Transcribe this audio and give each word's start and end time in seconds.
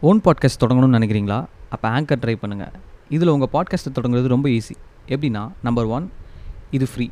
Own 0.00 0.20
podcast 0.24 0.62
தொடங்கணும்னு 0.62 0.96
நினைக்கிறீங்களா? 0.96 1.46
அப்போ 1.68 1.88
anchor 1.88 2.20
try 2.20 2.34
பண்ணுங்கள் 2.42 2.72
இதில் 3.08 3.28
உங்கள் 3.28 3.48
பாட்காஸ்ட்டை 3.52 3.92
தொடங்குறது 3.94 4.26
ரொம்ப 4.26 4.48
ஈஸி 4.48 4.74
எப்படின்னா 5.06 5.50
நம்பர் 5.62 5.84
ஒன் 5.84 6.12
இது 6.70 6.86
ஃப்ரீ 6.86 7.06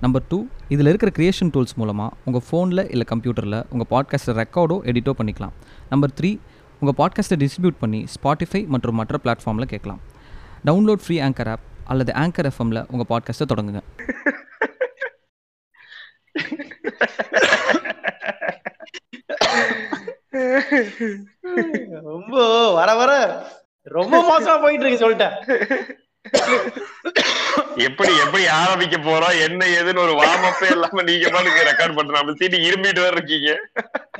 நம்பர் 0.00 0.22
டூ 0.28 0.46
இதில் 0.68 0.86
இருக்கிற 0.86 1.12
க்ரியேஷன் 1.18 1.50
டூல்ஸ் 1.54 1.74
மூலமாக 1.76 2.16
உங்கள் 2.24 2.44
ஃபோனில் 2.50 2.90
இல்லை 2.90 3.06
கம்ப்யூட்டரில் 3.10 3.64
உங்கள் 3.70 3.90
பாட்காஸ்ட்டை 3.90 4.36
ரெக்கார்டோ 4.40 4.76
எடிட்டோ 4.90 5.12
பண்ணிக்கலாம். 5.18 5.54
நம்பர் 5.88 6.10
த்ரீ 6.20 6.38
உங்கள் 6.80 6.98
பாட்காஸ்ட்டை 7.00 7.38
டிஸ்ட்ரிபியூட் 7.42 7.80
பண்ணி 7.80 8.06
ஸ்பாட்டிஃபை 8.14 8.66
மற்றும் 8.66 8.94
மற்ற 8.94 9.18
பிளாட்ஃபார்மில் 9.24 9.70
கேட்கலாம். 9.74 10.00
டவுன்லோட் 10.64 11.02
ஃப்ரீ 11.06 11.20
ஆங்கர் 11.20 11.48
ஆப் 11.48 11.66
அல்லது 11.84 12.12
ஆங்கர் 12.12 12.50
எஃப்எம்மில் 12.50 12.84
உங்கள் 12.90 13.10
பாட்காஸ்ட்டை 13.10 13.48
தொடங்குங்க. 13.54 13.82
ரொம்ப 22.10 22.36
வர 22.78 22.90
வர. 23.00 23.12
ரொம்ப 23.96 24.16
மோசமா 24.30 24.62
போயிட்டு 24.62 24.86
இருக்கு 24.86 25.04
சொல்லிட்டேன். 25.04 25.36
எப்படி 27.86 28.12
எப்படி 28.24 28.44
ஆரம்பிக்க 28.62 28.96
போறோம்? 28.96 29.36
என்ன 29.46 29.60
ஏதுன்னு 29.76 30.02
ஒரு 30.06 30.14
வார்மப்பே 30.20 30.68
இல்லாம 30.74 31.02
நீங்க 31.08 31.30
பாட்டுக்கு 31.34 31.66
ரெக்கார்ட் 31.68 31.96
பண்ற 31.98 32.12
நம்ம 32.16 32.34
சீட்டு 32.40 32.58
இருமிட்டு 32.66 33.04
வேற 33.04 33.14
இருக்கீங்க. 33.18 33.50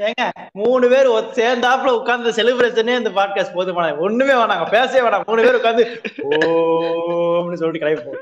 ஏங்க 0.09 0.25
மூணு 0.61 0.85
பேர் 0.93 1.09
சேர்ந்தாப்புல 1.39 1.93
உட்கார்ந்து 1.99 2.37
செலிப்ரேஷனே 2.39 2.97
இந்த 3.01 3.13
பாட்காஸ்ட் 3.19 3.57
போதுமான 3.59 3.95
ஒண்ணுமே 4.07 4.35
வேணாங்க 4.41 4.67
பேசவே 4.77 5.03
வேணாம். 5.07 5.27
மூணு 5.31 5.45
பேர் 5.47 5.61
உட்கார்ந்து 5.61 5.85
ஓம்னு 7.39 7.61
சொல்லிட்டு 7.63 7.85
கிளம்பி 7.85 8.19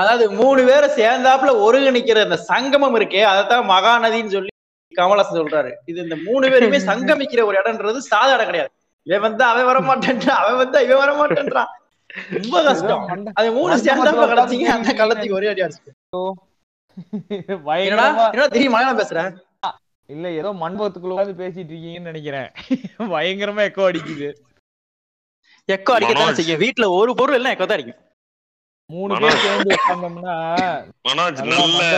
அதாவது 0.00 0.24
மூணு 0.40 0.60
பேரை 0.70 0.88
சேர்ந்தாப்புல 1.00 1.54
ஒருங்கிணைக்கிற 1.66 2.24
அந்த 2.28 2.40
சங்கமம் 2.52 2.98
இருக்கே 3.00 3.22
அதைத்தான் 3.32 3.70
மகாநதின்னு 3.74 4.34
சொல்லி 4.36 4.51
கமலஹாசன் 4.98 5.40
சொல்றாரு. 5.40 5.70
இது 5.90 5.98
இந்த 6.06 6.16
மூணு 6.26 6.44
பேருமே 6.52 6.80
சங்கமிக்கிற 6.90 7.44
ஒரு 7.50 7.56
இடம்ன்றது 7.62 7.98
சாதாரண 8.12 8.36
இடம் 8.38 8.50
கிடையாது. 8.50 8.72
இவன் 9.06 9.24
வந்து 9.26 9.44
அவன் 9.50 9.68
வர 9.70 9.78
மாட்டேன்றான் 9.88 10.40
அவன் 10.42 10.60
வந்து 10.62 10.78
இவன் 10.86 11.02
வர 11.04 11.12
மாட்டேன்றான் 11.20 11.70
ரொம்ப 12.36 12.56
கஷ்டம். 12.66 13.04
அது 13.38 13.48
மூணு 13.58 13.76
சேர்ந்தாப்புல 13.86 14.26
கலத்தீங்க 14.32 14.68
அந்த 14.76 14.90
கள்ளத்துக்கு 15.00 15.38
ஒரே 15.38 15.50
அடி 15.52 15.64
அடிச்சு 15.66 15.92
தெரியும் 18.54 18.74
மலையாளம் 18.76 19.00
பேசுறேன் 19.00 19.30
இல்ல 20.08 20.26
ஏதோ 20.38 20.50
மண்டபத்துக்குள்ள 20.62 21.14
உட்கார்ந்து 21.14 21.40
பேசிட்டு 21.42 21.72
இருக்கீங்கன்னு 21.72 22.10
நினைக்கிறேன். 22.10 22.48
பயங்கரமா 23.12 23.62
எக்கோ 23.68 23.84
அடிக்குது. 23.90 24.28
எக்கோ 25.68 25.92
அடிக்கத்தானே. 25.96 26.34
செய்யும். 26.38 26.62
வீட்டுல 26.64 26.86
ஒரு 26.98 27.12
பொருள் 27.20 27.36
எல்லாம் 27.38 27.54
எக்கோ 27.54 27.66
தான் 27.66 27.78
அடிக்கும். 27.78 28.00
மூணு 28.90 29.20
பேர் 29.22 29.42
சேர்ந்து 29.44 29.74
உட்கார்ந்தோம்னா 29.76 30.34
மனோஜ் 31.08 31.40
நல்லா 31.50 31.88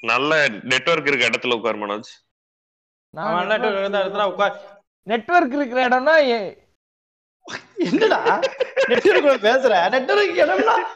நல்ல 0.00 0.48
நெட்வொர்க் 0.48 1.06
இருக்க 1.06 1.26
இடத்துல 1.28 1.54
உட்கார் 1.54 1.76
மனோஜ். 1.76 2.10
எல்லாம் 3.14 3.92
இடத்துல 3.92 4.32
உட்கார். 4.32 4.56
நெட்வொர்க் 5.02 5.52
இருக்கிற 5.52 5.88
இடம்னா 5.88 6.16
என்னடா? 7.78 8.18
நெட்வொர்க் 8.88 9.42
பேசுற? 9.42 9.72
நெட்வொர்க் 9.90 10.38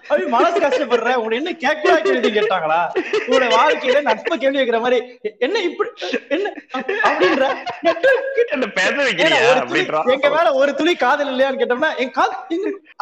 அப்படி 0.02 0.24
மனசு 0.26 0.58
கஷ்டப்படுற 0.60 1.14
உங்களை 1.14 1.36
என்ன 1.36 1.52
கேட்கலா 1.58 1.96
கேள்வி 2.00 2.30
கேட்டாங்களா? 2.30 2.78
உங்களோட 3.26 3.48
வாழ்க்கையில 3.52 4.02
நட்பு 4.02 4.38
கேள்வி 4.38 4.56
கேட்கிற 4.56 4.80
மாதிரி 4.80 4.98
எ- 5.22 5.34
என்ன 5.38 5.58
இப்படி 5.60 5.90
என்ன 6.28 6.46
அப்~ 6.70 6.90
அப்படின்ற 7.04 7.42
நெட்வொர்க் 7.80 8.42
என்ன 8.48 8.66
பேச 8.70 8.94
வைக்கிறியா 9.02 9.40
ஒரு 9.44 9.60
துளி 9.62 9.80
அப்படின்றான் 9.80 10.10
எங்க 10.12 10.30
மேல 10.30 10.52
ஒரு 10.54 10.74
துளி 10.74 10.94
காதல் 10.96 11.28
இல்லையான்னு 11.28 11.60
கேட்டோம்னா 11.60 11.96
என் 11.96 12.10
கால் 12.10 12.34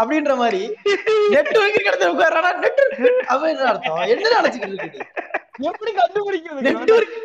அப்படின்ற 0.01 0.37
மாதிரி 0.37 0.63
நெட்வொர்க் 1.31 1.81
இடத்துல 1.83 2.13
உட்கார்றானா? 2.13 2.53
நெட்வொர்க் 2.59 3.27
அவன் 3.27 3.51
என்ன 3.51 3.69
அர்த்தம்? 3.69 4.03
என்ன 4.07 4.35
நினைச்சுக்கிட்டு 4.39 4.79
இருக்கு 4.79 5.07
எப்படி 5.63 5.91
கண்டுபிடிக்கிறது? 5.93 6.61
நெட்வொர்க் 6.69 7.17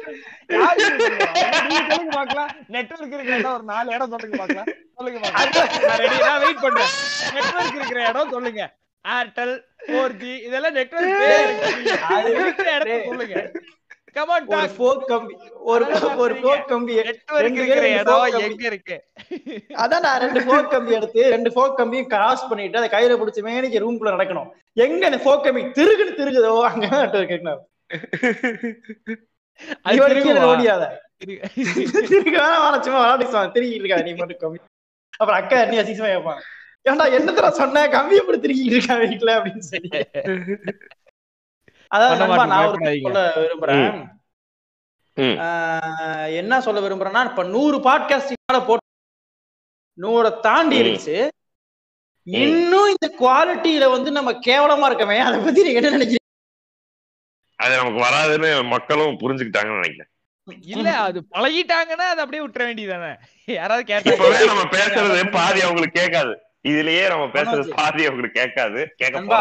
நெட்வொர்க் 2.67 3.13
இருக்கிற 3.13 3.53
ஒரு 3.53 3.63
நாலு 3.63 3.93
இடம் 3.93 4.11
சொல்லுங்க 4.11 4.65
சொல்லுங்க 4.97 5.19
வெயிட் 6.45 6.63
பண்றேன் 6.65 6.91
நெட்வொர்க் 7.35 7.77
இருக்கிற 7.79 8.01
இடம் 8.09 8.33
சொல்லுங்க. 8.35 8.63
ஏர்டெல் 9.05 9.55
ஃபோர் 9.87 10.13
ஜி 10.21 10.33
இதெல்லாம் 10.47 10.75
நெட்வொர்க் 10.79 12.05
அது 12.15 12.29
இருக்கிற 12.41 12.67
இடத்த 12.75 12.99
சொல்லுங்க. 13.09 13.35
கமான் 14.17 14.45
கம்பி 15.09 15.33
ஒரு 15.71 15.85
ஒரு 16.23 16.33
போக் 16.43 16.67
கம்பி. 16.71 16.93
நெட்வொர்க் 17.07 17.57
இருக்கிற 17.59 17.87
இடம். 17.99 18.25
எங்க 18.47 18.63
இருக்கு? 18.71 18.97
அதான் 19.83 20.03
நான் 20.05 20.21
ரெண்டு 20.23 20.41
போக் 20.49 20.69
கம்பி 20.73 20.95
எடுத்து 20.97 21.21
ரெண்டு 21.35 21.49
போக் 21.57 21.77
கம்பியும் 21.79 22.11
கிராஸ் 22.13 22.47
பண்ணிட்டு 22.51 22.79
அதை 22.81 22.89
கையில 22.95 23.17
பிடிச்ச 23.21 23.41
மேனிக்கு 23.47 23.83
ரூம்குள்ள 23.85 24.13
நடக்கணும். 24.15 24.49
எங்க 24.85 25.01
அந்த 25.09 25.19
கம்பி 25.47 25.63
திருகுன்னு 25.79 26.13
திருகுதோ 26.21 26.53
அங்க 26.69 26.85
கேட்கணும் 27.15 27.53
அது? 27.53 27.65
ஓடியாத. 30.51 30.85
இருக்கு. 31.23 31.49
திருகு 32.09 32.37
வேணா 32.37 32.55
திருகிட்டு 33.57 33.81
இருக்காது 33.81 34.07
நீ 34.07 34.13
மட்டும் 34.21 34.41
கம்பி. 34.45 34.59
அப்புறம் 35.17 35.39
அக்கா 35.41 35.57
நீ 35.71 35.77
அசிசமா 35.81 36.09
கேட்பாங்க 36.11 36.43
ஏன்டா 36.89 37.05
என்னத்தர 37.17 37.47
சொன்ன? 37.59 37.83
திருகிட்டு 38.43 38.73
இருக்கா 38.73 38.95
வீட்டுல 39.03 39.31
அப்படின்னு 39.37 39.65
சொல்லி. 39.69 39.89
அதாவது 41.91 42.17
நான் 42.51 42.65
ஒரு 42.67 42.77
சொல்ல 43.05 43.21
விரும்புறேன். 43.43 43.95
என்ன 46.39 46.59
சொல்ல 46.65 46.79
விரும்புறேன்னா 46.85 47.23
இப்ப 47.29 47.43
நூறு 47.55 47.77
பாட்காஸ்ட் 47.87 48.33
போட்டு 48.67 48.85
நூறை 49.97 50.31
தாண்டி. 50.39 50.77
இருந்துச்சு. 50.81 51.17
இன்னும் 52.27 52.91
இந்த 52.93 53.07
குவாலிட்டியில 53.21 53.85
வந்து 53.91 54.09
நம்ம 54.11 54.31
கேவலமா 54.47 54.87
இருக்கமே 54.91 55.17
அதை 55.27 55.37
பத்தி 55.39 55.65
நீங்க 55.65 55.79
என்ன 55.81 55.93
நினைக்கிறீங்க? 55.97 56.23
அது 57.59 57.73
நமக்கு 57.79 58.01
வராதுன்னு 58.05 58.49
மக்களும் 58.67 59.19
புரிஞ்சுக்கிட்டாங்கன்னு 59.21 59.79
நினைக்கிறேன். 59.81 60.11
இல்ல 60.71 60.89
அது 61.03 61.19
பழகிட்டாங்கன்னா 61.33 62.07
அது 62.11 62.21
அப்படியே 62.23 62.41
விட்டுற 62.43 62.63
வேண்டியதானே 62.67 63.11
யாராவது 63.47 63.83
கேட்டாங்க 63.87 64.49
நம்ம 64.51 64.65
பேசுறது 64.75 65.21
பாதி 65.35 65.59
அவங்களுக்கு 65.65 65.99
கேட்காது. 66.01 66.33
இதுலயே 66.69 67.05
நம்ம 67.09 67.25
பேசுறது. 67.33 67.71
பாதி 67.79 68.03
அவங்களுக்கு 68.07 68.39
கேட்காது. 68.39 68.79
கேட்க 69.01 69.39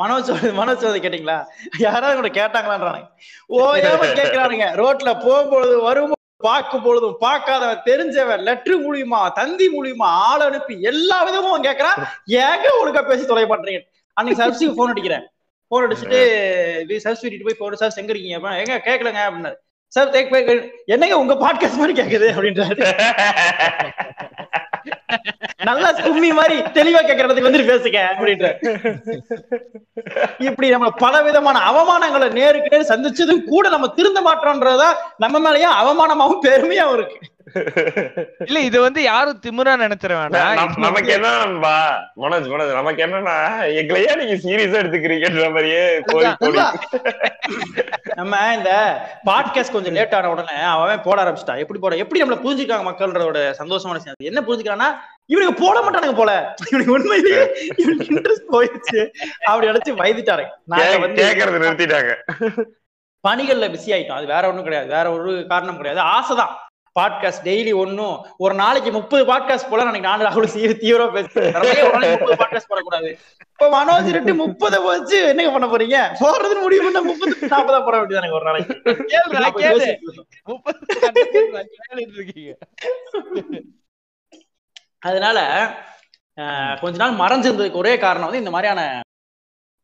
மனோஜ் 0.00 0.28
மனோஜ் 0.58 0.82
சொல்றது 0.82 1.02
கேட்டீங்களா? 1.04 1.38
யாராவது 1.84 2.18
கூட 2.20 2.28
கேட்டாங்களான்றானுங்க 2.36 3.08
ஓ 3.50 3.58
ஏமா 3.80 4.06
கேக்குறானுங்க 4.20 4.66
ரோட்ல 4.80 5.10
போகும்பொழுது 5.24 5.74
வரும் 5.86 6.14
பார்க்கும் 6.40 6.84
பொழுதும் 6.84 7.18
பார்க்காதவன் 7.22 7.82
தெரிஞ்சவன் 7.86 8.40
லெட்டர் 8.46 8.78
மூலியமா 8.84 9.20
தந்தி 9.36 9.66
மூலியமா 9.74 10.06
ஆள் 10.24 10.44
அனுப்பி 10.46 10.74
எல்லா 10.90 11.18
விதமும் 11.26 11.52
அவன் 11.52 11.66
கேக்குறான் 11.68 11.98
ஏங்க 12.40 12.66
ஒழுங்கா 12.78 13.02
பேசி 13.10 13.26
தொலை 13.26 13.44
பண்றீங்க? 13.46 13.82
அன்னைக்கு 14.16 14.40
சர்வீஸுக்கு 14.40 14.78
போன் 14.78 14.92
அடிக்கிறேன். 14.92 15.24
போன் 15.72 15.84
அடிச்சுட்டு 15.84 16.20
சர்வீஸ் 17.04 17.46
போய் 17.46 17.60
போன் 17.60 17.80
சார் 17.82 18.00
எங்க 18.00 18.12
இருக்கீங்க 18.12 18.38
அப்படின்னா, 18.38 18.60
எங்க 18.62 18.74
கேட்கலங்க 18.88 19.22
அப்படின்னாரு. 19.26 19.58
சார் 19.94 20.12
தேக் 20.12 20.30
என்னங்க 20.94 21.16
உங்க 21.18 21.34
பாட்காஸ்ட் 21.34 21.80
மாதிரி 21.80 21.94
கேக்குது 21.98 22.28
அப்படின்றாரு. 22.36 22.84
நல்லா 25.68 25.90
கும்மி 25.92 26.30
மாதிரி 26.32 26.56
தெளிவா 26.76 27.00
கேக்குறதுக்கு 27.08 27.48
வந்து 27.48 27.66
பேசுங்க 27.70 27.98
அப்படின்ற. 28.12 28.46
இப்படி 30.38 30.68
நம்ம 30.74 30.90
பல 31.04 31.22
விதமான 31.22 31.58
அவமானங்களை 31.70 32.28
நேருக்கு 32.32 32.72
நேர் 32.72 32.90
சந்திச்சதும் 32.92 33.44
கூட 33.44 33.68
நம்ம 33.68 33.88
திருந்த 33.98 34.20
மாட்டோம்ன்றதா 34.20 34.88
நம்ம 35.18 35.36
மேலயும் 35.44 35.76
அவமானமாவும் 35.82 36.42
பெருமையாவும் 36.46 36.96
இருக்கு. 36.98 37.18
இல்ல 38.38 38.60
இது 38.60 38.80
வந்து 38.80 39.02
யாரும் 39.02 39.40
திமிரா 39.46 39.68
நினைச்சிட 39.68 40.18
வேண்டாம் 40.18 40.74
நமக்கு 40.76 41.12
என்ன 41.12 41.44
நண்பா 41.44 41.98
மனோஜ் 42.16 42.44
மனோஜ் 42.44 42.74
நமக்கு 42.74 43.06
என்னன்னா 43.06 43.60
எங்களையே 43.74 44.16
நீங்க 44.16 44.34
சீரியஸா 44.34 44.82
எடுத்துக்கிறீங்கன்ற 44.82 45.48
மாதிரியே. 45.48 46.00
நம்ம 48.14 48.54
இந்த 48.56 49.00
பாட்காஸ்ட் 49.26 49.72
கொஞ்சம் 49.72 49.92
லேட் 49.92 50.14
ஆன 50.14 50.30
உடனே 50.30 50.60
அவன் 50.60 51.02
போட 51.02 51.22
ஆரம்பிச்சிட்டான் 51.22 51.58
எப்படி 51.58 51.80
போட 51.80 51.96
எப்படி 51.96 52.22
நம்மள 52.22 52.32
புரிஞ்சுக்காங்க 52.32 52.82
மக்கள்ன்றோட 52.82 53.54
சந்தோஷமான 53.58 53.98
விஷயம்? 53.98 54.02
அது. 54.02 54.14
என்ன 54.18 54.40
புரிஞ்சுக்கிறான்னா 54.40 54.94
இவனுக்கு 55.26 55.62
போட 55.62 55.80
மாட்டானுங்க 55.80 56.14
போல. 56.14 56.54
இவனுக்கு 56.70 56.92
உண்மையிலேயே 56.92 57.50
இவனுக்கு 57.76 58.14
இன்ட்ரெஸ்ட் 58.14 58.52
போயிடுச்சு. 58.52 59.10
அப்படி 59.44 59.66
நினைச்சு 59.66 59.94
கே- 60.70 61.00
வந்து 61.00 61.24
கேக்குறது 61.24 61.62
நிறுத்திட்டாங்க. 61.62 62.14
பணிகள்ல 63.28 63.70
பிஸி 63.70 63.90
ஆயிட்டோம். 63.90 64.16
அது 64.16 64.26
வேற 64.26 64.48
ஒண்ணும் 64.48 64.62
கிடையாது. 64.62 64.90
வேற 64.90 65.10
ஒரு 65.12 65.46
காரணம் 65.48 65.76
கிடையாது. 65.76 66.10
ஆசைதான். 66.10 66.71
பாட்காஸ்ட் 66.96 67.44
டெய்லி 67.44 67.72
ஒன்னும் 67.74 68.14
ஒரு 68.36 68.54
நாளைக்கு 68.54 68.90
முப்பது 68.92 69.24
பாட்காஸ்ட் 69.24 69.70
போல 69.70 69.84
எனக்கு 69.84 70.08
நாலு 70.08 70.26
ராகுல் 70.26 70.52
தீவிர 70.52 70.72
தீவிரம் 70.74 71.14
பேசுறேன் 71.14 71.54
ஒரு 71.88 72.08
முப்பது 72.10 72.36
பாட்காஸ்ட் 72.36 72.70
போடக்கூடாது? 72.70 73.10
இப்போ 73.48 73.66
மனோஜ் 73.70 74.10
ரெண்டு 74.10 74.34
முப்பது 74.34 74.80
வச்சு 74.82 75.28
என்னங்க 75.28 75.52
பண்ண 75.52 75.66
போறீங்க? 75.66 75.98
போறதுன்னு 76.20 76.60
முடிவு 76.60 76.84
பண்ண 76.84 77.00
முப்பது 77.02 77.32
நாற்பதா 77.48 77.80
போட 77.84 77.96
வேண்டியது 77.98 78.20
எனக்கு 78.22 78.38
ஒரு 78.38 78.44
நாளைக்கு? 78.44 78.74
அதனால 85.02 85.38
ஆஹ், 86.38 86.80
கொஞ்ச 86.80 86.96
நாள் 86.98 87.18
மறைஞ்சிருந்ததுக்கு 87.18 87.72
ஒரே 87.74 87.98
காரணம் 87.98 88.24
வந்து 88.24 88.38
இந்த 88.38 88.50
மாதிரியான 88.50 88.82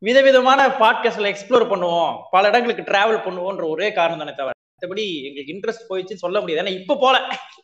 விதவிதமான 0.02 0.68
பாட்காஸ்ட்ல 0.78 1.30
எக்ஸ்ப்ளோர் 1.30 1.70
பண்ணுவோம். 1.70 2.12
பல 2.30 2.48
இடங்களுக்கு 2.48 2.82
டிராவல் 2.82 3.24
பண்ணுவோம்ன்ற 3.24 3.68
ஒரே 3.68 3.92
காரணம் 3.92 4.18
தானே 4.18 4.34
தவிர. 4.34 4.54
மத்தபடி 4.78 5.04
எங்களுக்கு 5.28 5.54
இன்ட்ரெஸ்ட் 5.54 5.88
போயிடுச்சுன்னு 5.88 6.24
சொல்ல 6.24 6.40
முடியாது. 6.40 6.62
ஏன்னா 6.64 6.80
இப்ப 6.80 6.96
போல. 7.00 7.16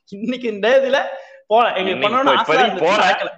இன்னைக்கு 0.09 0.49
இந்த 0.49 0.69
இதுல 0.81 0.99
போல. 1.47 1.73
எங்களுக்கு 1.73 2.07
பண்ணணும்னு. 2.07 3.31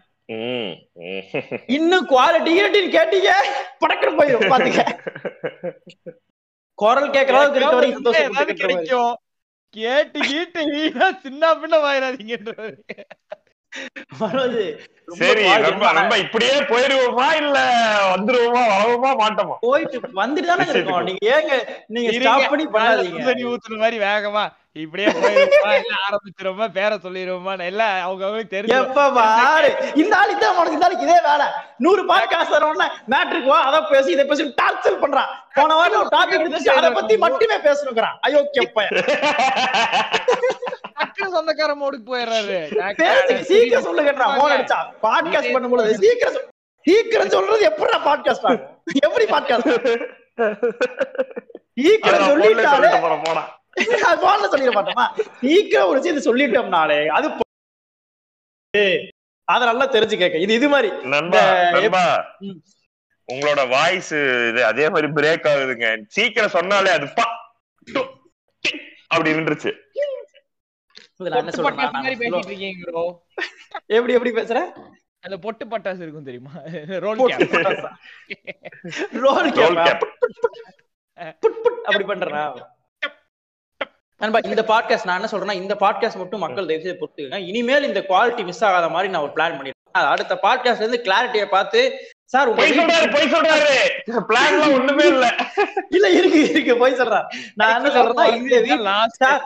இன்னும் 1.66 2.08
குவாலிட்டி 2.08 2.52
கிரட்டின்னு 2.56 2.96
கேட்டீங்க 2.96 3.30
படக்குன்னு 3.80 4.18
போயிடும் 4.20 4.50
பாத்துக்க. 4.52 4.80
குரல் 6.74 7.10
கேட்கற 7.10 7.36
அளவுக்கு 7.36 8.54
கிடைக்கும். 8.54 9.14
கேட்டு 9.70 10.18
கீட்டு 10.20 10.60
சின்ன 11.22 11.54
பின்ன 11.54 11.74
வாயிடாதீங்கன்றாரு 11.84 12.76
ரொம்ப 15.08 15.18
சரி 15.20 15.42
நம்ம 15.64 15.90
நம்ம 15.96 16.14
இப்படியே 16.22 16.54
போயிருவோமா 16.70 17.26
இல்ல 17.40 17.58
வந்துருவோமா 18.12 18.62
வரவோமா 18.70 19.10
மாட்டோமா? 19.20 19.56
போயிட்டு 19.64 19.98
வந்துட்டு 20.18 20.48
தானே 20.50 20.64
இருக்கோம். 20.72 21.04
நீங்க 21.08 21.26
ஏங்க 21.34 21.52
நீங்க 21.94 22.08
ஸ்டாப் 22.16 22.50
பண்ணி 22.52 22.64
பண்ணாதீங்க. 22.74 23.20
தண்ணி 23.28 23.44
ஊத்துற 23.50 23.76
மாதிரி 23.82 23.98
வேகமா 24.04 24.44
இப்படியே 24.76 25.08
போயிருவோமா 25.14 25.70
இல்ல 25.76 25.92
ஆரம்பிச்சிருவோமா 26.06 26.66
பேரை 26.74 26.96
சொல்லிடுவோமா 27.04 27.52
எல்லாம் 27.68 27.94
அவங்க 28.06 28.24
அவங்களுக்கு 28.24 28.54
தெரிஞ்சு 28.56 28.76
எப்ப 28.80 29.04
பாரு 29.18 29.70
இந்த 30.02 30.12
ஆள் 30.20 30.32
இதான் 30.34 30.58
உனக்கு 30.58 30.76
இந்த 30.78 30.88
ஆளுக்கு 30.88 31.06
இதே 31.08 31.18
வேலை. 31.28 31.46
நூறு 31.84 32.02
பாட்டு 32.10 32.28
காசு 32.34 32.50
தரணும்னா 32.54 32.88
மேட்ருக்கு 33.14 33.52
வா 33.52 33.60
அதை 33.68 33.80
பேசி 33.92 34.10
இதை 34.16 34.24
பேசி 34.30 34.48
டார்ச்சர் 34.60 35.02
பண்றான். 35.04 35.30
போன 35.56 35.76
வாரம் 35.78 36.00
ஒரு 36.02 36.12
டாபிக் 36.16 36.38
எடுத்து 36.40 36.76
அதை 36.78 36.90
பத்தி 36.98 37.14
மட்டுமே 37.24 37.58
பேசணுங்கிறான். 37.68 38.18
ஐயோ 38.26 38.42
கேப்ப 38.56 38.88
டக்குனு 41.26 41.36
சொந்தக்கார 41.36 41.72
மோடுக்கு 41.80 42.10
போயிடுறாரு 42.10 42.58
சீக்கிரம் 43.50 43.86
சொல்லுங்கன்றா 43.86 44.26
போன் 44.38 44.54
அடிச்சா. 44.56 44.78
பாட்காஸ்ட் 45.02 45.54
பண்ணும்போது 45.54 45.94
சீக்கிரம் 46.02 46.36
சீக்கிரம் 46.86 47.30
சொல்றது 47.30 47.62
எப்படிடா 47.70 47.98
பாட்காஸ்ட் 48.08 48.46
எப்படி 49.06 49.24
பாட்காஸ்ட் 49.24 49.70
சீக்கிரம் 51.78 52.28
சொல்லிட்டாலே 52.30 52.90
போன்ல 54.22 54.46
சொல்லிட 54.52 54.70
மாட்டோமா? 54.76 55.06
சீக்கிரம் 55.42 55.88
ஒரு 55.88 55.98
விஷயத்தை 55.98 56.22
சொல்லிட்டோம்னாலே 56.28 57.00
அது 57.16 57.26
அத 59.48 59.64
நல்லா 59.64 59.86
தெரிஞ்சு 59.86 60.16
கேட்க. 60.18 60.36
இது 60.38 60.52
இது 60.54 60.68
மாதிரி. 60.68 60.88
நண்பா. 61.04 61.42
உங்களோட 63.28 63.60
வாய்ஸ் 63.68 64.10
இது 64.50 64.60
அதே 64.64 64.86
மாதிரி 64.88 65.08
பிரேக் 65.16 65.46
ஆகுதுங்க. 65.50 65.86
சீக்கிரம் 66.08 66.54
சொன்னாலே 66.56 66.90
அது 66.90 67.06
பா 67.18 67.26
அப்படி 69.08 69.30
நின்றுச்சு. 69.32 69.70
எப்படி 73.88 74.12
எப்படி 74.12 74.30
பேசுறேன் 74.30 74.72
அந்த 75.20 75.38
பொட்டு 75.38 75.66
பட்டாசு 75.66 76.00
இருக்கும் 76.00 76.24
தெரியுமா? 76.24 76.50
ரோல்? 77.04 77.16
ரோல் 79.24 79.48
அப்படி 81.88 82.04
பண்றேனா? 82.04 82.54
நண்பா 84.20 84.38
இந்த 84.44 84.64
பாட்காஸ்ட் 84.68 85.04
நான் 85.04 85.20
என்ன 85.20 85.28
சொல்றேன்னா 85.32 85.62
இந்த 85.62 85.76
பாட்காஸ்ட் 85.80 86.16
மட்டும் 86.16 86.40
மக்கள் 86.40 86.66
தயவு 86.66 86.84
செய்து 86.84 87.00
பொறுத்துக்கங்க. 87.00 87.50
இனிமேல் 87.50 87.84
இந்த 87.84 88.04
குவாலிட்டி 88.08 88.44
மிஸ் 88.44 88.64
ஆகாத 88.64 88.88
மாதிரி 88.88 89.12
நான் 89.12 89.22
ஒரு 89.22 89.32
பிளான் 89.36 89.56
பண்ணிருக்கேன் 89.56 90.12
அடுத்த 90.12 90.38
பாட்காஸ்ட்ல 90.42 90.84
இருந்து 90.84 91.04
கிளாரிட்டியை 91.06 91.46
பார்த்து 91.46 92.08
சார் 92.24 92.54
பொய் 92.54 92.78
சொல்றாரு 92.78 93.12
பொய் 93.12 93.34
சொல்றாரு. 93.34 93.76
பிளான்ல 94.30 94.74
ஒண்ணுமே 94.74 95.06
இல்ல. 95.06 95.36
இல்ல 95.88 96.10
இருக்கு 96.10 96.48
இருக்கு. 96.48 96.76
போய் 96.76 96.94
சொல்றேன் 96.94 97.24
நான் 97.54 97.76
என்ன 97.76 97.96
சொல்றேன்னா 97.96 98.36
இந்த 98.36 98.60
வீட் 98.60 98.86
சார், 99.22 99.42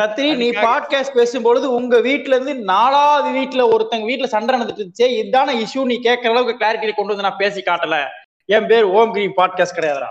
சத்ரி 0.00 0.36
நீ 0.36 0.50
பாட்காஸ்ட் 0.50 1.14
பேசும்பொழுது 1.14 1.64
உங்க 1.64 2.00
வீட்ல 2.00 2.34
இருந்து 2.34 2.54
நாலாவது 2.54 3.30
வீட்ல 3.30 3.68
ஒருத்தங்க 3.68 4.04
வீட்ல 4.04 4.26
சண்டை 4.26 4.60
நடந்துட்டு 4.60 4.84
இருந்துச்சு 4.84 5.02
இதான 5.02 5.64
இஷ்யூ 5.64 5.84
நீ 5.84 6.00
கேட்கற 6.02 6.28
அளவுக்கு 6.28 6.64
கிளாரிட்டி 6.64 6.94
கொண்டு 6.94 7.14
வந்து 7.14 7.22
நான் 7.22 7.36
பேசி 7.36 7.62
காட்டல. 7.62 8.06
என் 8.44 8.66
பேர் 8.66 8.84
ஓம் 8.84 9.12
கிரீன் 9.12 9.34
பாட்காஸ்ட் 9.36 9.76
கிடையாதுடா. 9.76 10.08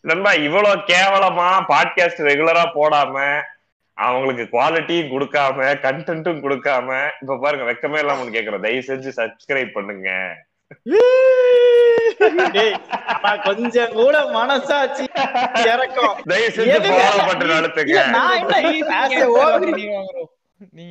நண்பா 0.00 0.32
இவ்வளவு 0.32 0.74
கேவலமா 0.74 1.48
பாட்காஸ்ட் 1.68 2.24
ரெகுலரா 2.30 2.64
போடாம 2.74 3.40
அவங்களுக்கு 3.92 4.60
குவாலிட்டியும் 4.60 5.12
கொடுக்காம 5.12 5.74
கண்டென்ட்டும் 5.82 6.42
கொடுக்காம 6.42 7.10
இப்ப 7.20 7.38
பாருங்க 7.38 7.72
வெக்கமே 7.72 7.98
இல்லாம 7.98 8.24
கேக்குறேன். 8.24 8.60
தயவு 8.60 8.84
செஞ்சு 8.86 9.12
சப்ஸ்கிரைப் 9.16 9.72
பண்ணுங்க. 9.72 10.10
கொஞ்சம் 13.46 13.92
கூட 13.98 14.16
மனசாட்சி 14.36 15.04
இறக்கம். 15.72 16.14
தயவு 16.30 16.50
செஞ்சு 16.56 16.74
எதுங்க? 16.76 17.00
ஃபாலோ 17.06 17.24
பண்ற 17.30 17.54
அழுத்துங்க 17.60 17.92
இல்ல, 17.94 18.04
நான் 18.18 18.36
என்ன 18.42 18.54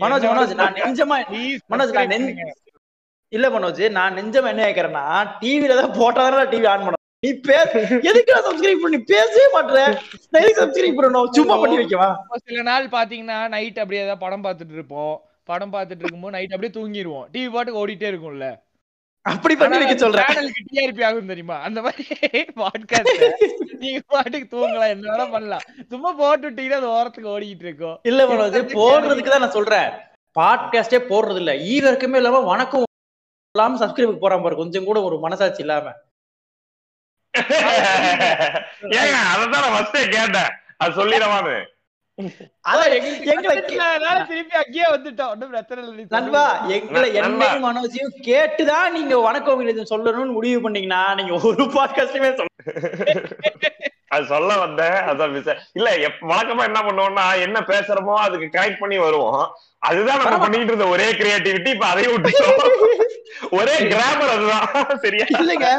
மனோஜ் 0.01 0.25
மனோஜ் 0.31 0.53
நான் 0.61 0.75
நெஞ்சமா 0.79 1.17
மனோஜ் 1.71 1.95
நான் 1.97 2.11
நெஞ்ச 2.13 2.49
இல்ல 3.33 3.45
மனோஜ் 3.53 3.83
நான் 3.97 4.17
நெஞ்சமா 4.19 4.49
என்ன 4.53 4.65
கேக்குறேன்னா 4.67 5.05
டிவில 5.41 5.77
தான் 5.79 5.95
போட்டாதான் 5.99 6.49
டிவி 6.51 6.67
ஆன் 6.71 6.83
பண்ணணும். 6.85 6.99
நீ 7.23 7.29
பேச 7.47 7.69
எதுக்கு 8.09 8.33
சப்ஸ்கிரைப் 8.47 8.83
பண்ணி? 8.83 8.97
பேசவே 9.11 9.45
மாட்டேற 9.53 9.79
நான் 10.31 10.41
எதுக்கு 10.43 10.61
சப்ஸ்கிரைப் 10.63 10.97
பண்ணணும் 10.97 11.29
சும்மா 11.37 11.55
பண்ணி 11.61 11.77
வைக்கவா? 11.81 12.09
சில 12.47 12.63
நாள் 12.69 12.87
பாத்தீங்கன்னா 12.97 13.37
நைட் 13.53 13.79
அப்படியே 13.83 14.03
ஏதாவது 14.05 14.23
படம் 14.25 14.43
பார்த்துட்டு 14.45 14.77
இருப்போம். 14.79 15.15
படம் 15.51 15.73
பார்த்துட்டு 15.75 16.03
இருக்கும்போது 16.03 16.35
நைட் 16.35 16.53
அப்படியே 16.55 16.73
தூங்கிடுவோம் 16.77 17.25
டிவி 17.33 17.49
பாட்டுக்கு 17.55 17.81
ஓடிட்டே 17.83 18.09
இருக்கும்ல. 18.11 18.49
அப்படி 19.31 19.55
பண்ணி 19.55 19.77
வைக்க 19.77 19.95
சொல்றேன். 19.97 20.29
சேனலுக்கு 20.29 20.63
டிஆர்பி 20.69 21.05
ஆகும் 21.05 21.29
தெரியுமா? 21.31 21.57
அந்த 21.59 21.81
மாதிரி 21.81 22.05
பாட்காஸ்ட் 22.55 23.21
நீங்க 23.83 23.99
பாட்டுக்கு 24.07 24.47
தூங்கலாம். 24.55 24.93
என்ன 24.95 25.11
வேணா 25.11 25.31
பண்ணலாம். 25.31 25.63
சும்மா 25.89 26.11
போட்டு 26.11 26.51
விட்டீங்கன்னா 26.51 26.79
அது 26.81 26.89
ஓரத்துக்கு 26.97 27.33
ஓடிக்கிட்டு 27.35 27.67
இருக்கும். 27.67 27.99
இல்ல 28.03 28.25
மனோஜ் 28.25 28.75
போடுறதுக்கு 28.79 29.29
தான் 29.29 29.45
நான் 29.45 29.57
சொல்றேன். 29.57 29.91
பாட்காஸ்டே 30.39 30.99
போடுறது 31.11 31.35
இல்ல 31.35 31.53
ஈவருக்குமே 31.73 32.15
இல்லாம 32.15 32.39
வணக்கம் 32.39 32.85
இல்லாம 33.55 33.79
சப்ஸ்கிரைப் 33.85 34.23
போறான் 34.25 34.41
பாரு. 34.41 34.55
கொஞ்சம் 34.55 34.89
கூட 34.89 35.01
ஒரு 35.01 35.19
மனசாட்சி 35.19 35.61
இல்லாம. 35.61 35.93
ஏங்க 38.97 39.19
அததான் 39.33 39.63
நான் 39.63 39.75
ஃபர்ஸ்டே 39.75 40.01
கேட்டேன். 40.17 40.51
அது 40.77 40.91
சொல்லிடவான்னு. 40.99 41.57
மனோஜையும் 47.59 48.13
கேட்டுதான் 48.21 48.91
நீங்க 48.91 49.19
வணக்கம் 49.19 49.67
சொல்லணும்னு 49.67 50.31
முடிவு 50.31 50.61
பண்ணீங்கன்னா 50.61 51.13
நீங்க 51.13 51.33
ஒரு 51.33 51.63
பாட்காஸ்டுமே 51.63 52.33
சொல்ல 52.33 52.51
அது 54.07 54.25
சொல்ல 54.25 54.57
வந்தேன். 54.57 54.91
அதான் 54.91 55.57
இல்ல 55.73 55.89
வழக்கமா 56.21 56.63
என்ன 56.63 56.79
பண்ணுவோம்னா 56.81 57.41
என்ன 57.41 57.59
பேசுறோமோ 57.59 58.13
அதுக்கு 58.15 58.59
கரெக்ட் 58.59 58.79
பண்ணி 58.79 58.97
வருவோம். 58.97 59.55
அதுதான் 59.79 60.17
நம்ம 60.17 60.37
பண்ணிட்டு 60.37 60.65
இருந்த 60.65 60.87
ஒரே 60.87 61.11
கிரியேட்டிவிட்டி 61.11 61.67
இப்ப 61.67 61.85
அதையும் 61.85 62.13
விட்டுட்டோம். 62.13 62.59
ஒரே 63.51 63.75
கிராமர் 63.87 64.29
அதுதான். 64.29 64.99
சரியா? 64.99 65.25
இல்லைங்க. 65.29 65.69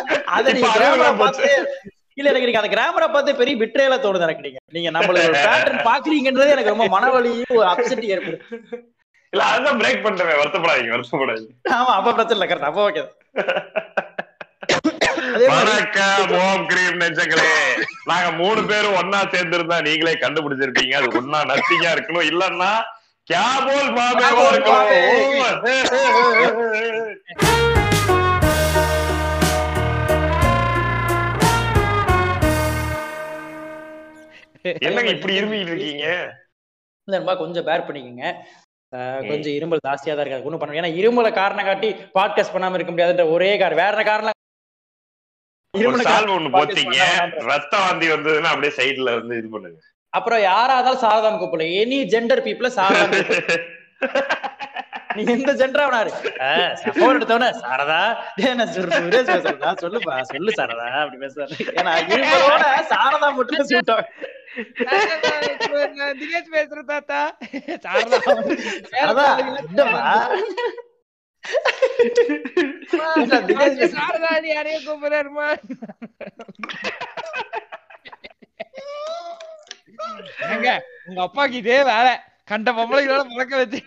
இல்ல 2.18 2.30
எனக்கு 2.30 2.48
நீங்க 2.48 2.60
அந்த 2.60 2.72
கிராமரா 2.74 3.06
பார்த்து 3.14 3.40
பெரிய 3.40 3.54
பிட்ரேல 3.60 3.96
தோணுது 4.02 4.26
எனக்கு 4.26 4.44
நீங்க. 4.46 4.58
நீங்க 4.76 4.90
நம்மளோட 4.96 5.22
பேட்டர்ன் 5.46 5.86
பாக்குறீங்கன்றது 5.88 6.54
எனக்கு 6.56 6.74
ரொம்ப 6.74 6.86
மனவலியும் 6.96 7.56
ஒரு 7.60 7.68
அப்செட் 7.72 8.10
ஏற்படுது. 8.14 8.40
இல்ல 9.32 9.44
அதுதான் 9.52 9.80
பிரேக் 9.80 10.04
பண்றேன். 10.06 10.38
வருத்தப்படாதீங்க 10.40 10.92
வருத்தப்படாதீங்க. 10.94 11.52
ஆமா 11.78 11.92
அப்ப 11.98 12.12
பிரச்சனை 12.16 12.36
இல்ல 12.38 12.48
கரெக்ட் 12.50 12.70
அப்ப 12.70 12.86
ஓகே 12.88 13.04
நாங்க 18.10 18.28
மூணு 18.40 18.60
பேரும் 18.70 18.98
ஒன்னா 19.00 19.20
சேர்ந்து 19.34 19.56
இருந்தா 19.58 19.78
நீங்களே 19.88 20.14
கண்டுபிடிச்சிருப்பீங்க. 20.24 20.94
அது 21.00 21.18
ஒன்னா 21.20 21.40
நத்திங்கா 21.52 21.90
இருக்கணும். 21.96 22.28
இல்லன்னா 22.32 22.70
கேபோல் 23.30 23.90
மாமேவா 23.98 24.44
இருக்கணும் 24.52 24.90
என்னங்க 34.86 35.10
இப்படி 35.14 35.34
இருமிட்டு 35.38 35.72
இருக்கீங்க 35.72 36.06
இல்ல 37.08 37.34
கொஞ்சம் 37.40 37.66
பேர் 37.68 37.86
பண்ணிக்கோங்க. 37.86 38.28
கொஞ்சம் 39.30 39.54
இருமல் 39.56 39.82
ஜாஸ்தியா 39.86 40.12
தான் 40.14 40.22
இருக்கு. 40.24 40.46
ஒன்றும் 40.48 40.60
பண்ண 40.60 40.80
ஏன்னா 40.82 40.92
இருமலை 41.00 41.30
காரணம் 41.38 41.68
காட்டி 41.68 41.88
பாட்காஸ்ட் 42.18 42.54
பண்ணாம 42.54 42.78
இருக்க 42.78 42.92
முடியாதுன்ற 42.92 43.26
ஒரே 43.36 43.50
காரணம். 43.62 43.82
வேற 43.84 44.04
காரணம்? 44.10 44.38
ஒண்ணு 45.74 46.54
போத்தீங்க 46.56 46.98
ரத்த 47.50 47.74
வாந்தி 47.84 48.08
வந்ததுன்னா 48.14 48.52
அப்படியே 48.52 48.74
சைடுல 48.78 49.14
இருந்து 49.16 49.38
இது 49.40 49.48
பண்ணுங்க. 49.54 49.78
அப்புறம் 50.18 50.42
யாரா 50.50 50.74
இருந்தாலும் 50.76 51.04
சாரதான் 51.04 51.40
கூப்பிடல. 51.40 51.68
எனி 51.82 51.98
ஜெண்டர் 52.14 52.44
பீப்புள 52.48 52.70
சாரதான் 52.78 53.14
நீ 55.16 55.22
எந்த 55.34 55.52
ஜெண்டரா 55.60 55.84
வேணாரு 55.86 56.10
போன் 56.98 57.16
எடுத்தவன 57.16 57.48
சாரதா. 57.62 57.98
டேய், 58.38 58.54
நான் 58.58 58.72
சொல்லு, 58.74 58.90
சுரேஷ் 58.98 59.28
பேசுறேன்டா, 59.30 59.70
சொல்லுப்பா 59.82 60.14
சொல்லு 60.32 60.52
சாரதா 60.58 60.86
அப்படி 61.02 61.18
பேசுறாரு 61.24 61.56
ஏன்னா 61.80 61.92
இருமலோட 62.14 62.64
சாரதா 62.92 63.28
மட்டும் 63.38 63.68
சூட் 63.70 63.92
நான் 66.00 66.18
தினேஷ் 66.20 66.52
பேசுறேன் 66.56 66.90
தாத்தா. 66.92 67.20
சாரதா 67.86 68.18
சாரதா 68.92 69.28
என்னம்மா? 69.44 70.02
இல்ல, 73.22 73.38
தினேஷ் 73.48 73.78
பேசுறேன். 73.78 73.96
சாரதா 73.98 74.32
நீ 74.44 74.50
யாரையும் 74.54 74.86
கூப்பிடுறாருமா 74.88 75.48
உங்க 80.54 80.68
அப்பாக்கு 81.24 81.56
இதே 81.62 81.78
வேலை. 81.90 82.14
கண்ட 82.50 82.68
பொம்பளைகளோட 82.76 83.22
பழக்க 83.32 83.54
வச்சு. 83.60 83.80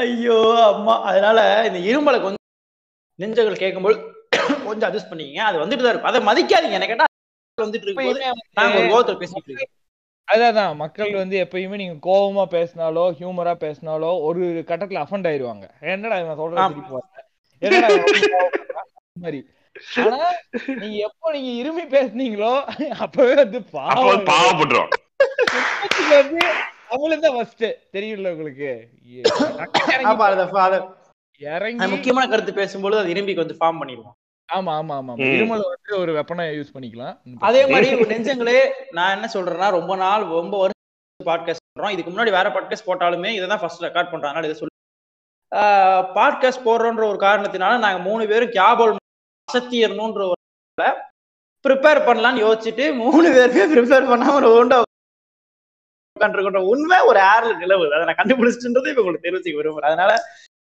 ஐயோ 0.00 0.38
அம்மா. 0.72 0.94
அதனால 1.10 1.38
இந்த 1.68 1.78
இருமலை 1.90 2.18
கொஞ்சம் 2.24 2.46
நெஞ்சங்கள் 3.22 3.62
கேட்கும்போது 3.62 3.96
கொஞ்சம் 4.66 4.88
அட்ஜஸ்ட் 4.88 5.10
பண்ணிக்கங்க. 5.10 5.44
அது 5.50 5.58
வந்துட்டு 5.62 5.84
தான் 5.84 5.92
இருக்கும். 5.92 6.10
அதை 6.12 6.20
மதிக்காதீங்க. 6.28 6.78
என்ன 6.78 6.88
கேட்டா 6.90 7.06
வந்துட்டு 7.58 7.94
கோவத்துல 8.92 9.16
பேசிட்டு 9.22 9.50
இருக்கோம். 9.50 9.74
அதான் 10.28 10.76
மக்கள் 10.82 11.12
வந்து 11.20 11.36
எப்பயுமே 11.44 11.78
நீங்க 11.82 11.96
கோவமா 12.08 12.44
பேசினாலோ 12.56 13.04
ஹியூமரா 13.20 13.54
பேசினாலோ 13.64 14.10
ஒரு 14.28 14.42
கட்டத்துல 14.68 15.02
அஃபண்ட் 15.04 15.28
ஆயிருவாங்க. 15.30 15.66
என்னடா 15.94 16.18
இவன் 16.24 16.40
சொல்றது? 16.40 16.62
அந்த 17.62 18.02
மாதிரி. 19.24 19.40
ஆனா 20.04 20.18
நீங்க 20.80 20.96
எப்போ 21.08 21.26
நீங்க 21.36 21.50
இருமி 21.60 21.84
பேசுனீங்களோ 21.96 22.52
அப்பவே 23.04 23.34
வந்து 23.42 23.58
அப்போ 23.58 23.70
பாவம் 24.30 24.74
தான் 27.24 27.36
ஃபர்ஸ்ட் 27.36 27.64
தெரியும்ல 27.94 28.30
உங்களுக்கு? 28.34 28.70
இறங்கி 31.40 31.86
முக்கியமான 31.92 32.24
கருத்து 32.28 32.52
பேசும்போது 32.60 33.02
அது 33.02 33.12
இரும்பிக்கு 33.14 33.44
வந்து 33.44 33.58
ஃபார்ம் 33.60 33.80
பண்ணிடுவோம். 33.80 34.16
ஆமா 34.48 34.72
ஆமா 34.80 34.94
ஆமா. 35.00 35.12
இருமல் 35.34 35.62
வந்து 35.72 35.92
ஒரு 36.02 36.12
வெப்பனை 36.16 36.44
யூஸ் 36.56 36.74
பண்ணிக்கலாம். 36.76 37.14
அதே 37.48 37.60
மாதிரி 37.72 37.88
ஒரு 37.96 38.06
நெஞ்சங்களே 38.12 38.58
நான் 38.98 39.14
என்ன 39.16 39.26
சொல்றேன்னா 39.34 39.68
ரொம்ப 39.78 39.92
நாள் 40.04 40.24
ரொம்ப 40.38 40.54
வருஷம் 40.62 40.78
பாட்காஸ்ட் 41.20 41.64
பண்றோம். 41.66 41.92
இதுக்கு 41.94 42.12
முன்னாடி 42.12 42.32
வேற 42.38 42.48
பாட்காஸ்ட் 42.56 42.88
போட்டாலுமே 42.88 43.30
இதை 43.36 43.46
தான் 43.52 43.62
ஃபர்ஸ்ட் 43.62 43.84
ரெக்கார்ட் 43.86 44.10
பண்றோம் 44.12 44.30
அதனால 44.30 44.48
இதை 44.50 44.56
சொல்லி 44.60 44.74
பாட்காஸ்ட் 46.18 46.66
போடுறோன்ற 46.66 47.04
ஒரு 47.12 47.20
காரணத்தினால 47.26 47.78
நாங்க 47.84 48.00
மூணு 48.08 48.24
பேரும் 48.32 48.54
கேபோல் 48.58 48.98
அசத்தியர்ணுன்ற 49.50 50.22
ஒரு 50.26 50.38
ப்ரிப்பேர் 51.64 52.06
பண்ணலாம்னு 52.06 52.44
யோசிச்சுட்டு 52.44 52.84
மூணு 53.00 53.28
பேருமே 53.36 53.64
ப்ரிப்பேர் 53.72 54.10
பண்ணாம 54.10 54.36
ஒரு 54.40 54.50
உண்டா 54.60 54.76
உட்காந்துருக்கின்ற 56.16 56.62
உண்மை 56.72 56.98
ஒரு 57.10 57.18
ஏர்ல 57.32 57.52
நிலவுது. 57.62 57.92
அதை 57.96 58.04
நான் 58.08 58.20
கண்டுபிடிச்சின்றது 58.20 58.90
இப்ப 58.92 59.02
உங்களுக்கு 59.02 59.26
தெரிவிச்சுக்க 59.26 59.60
விரும்புறேன். 59.60 59.90
அதனால 59.90 60.12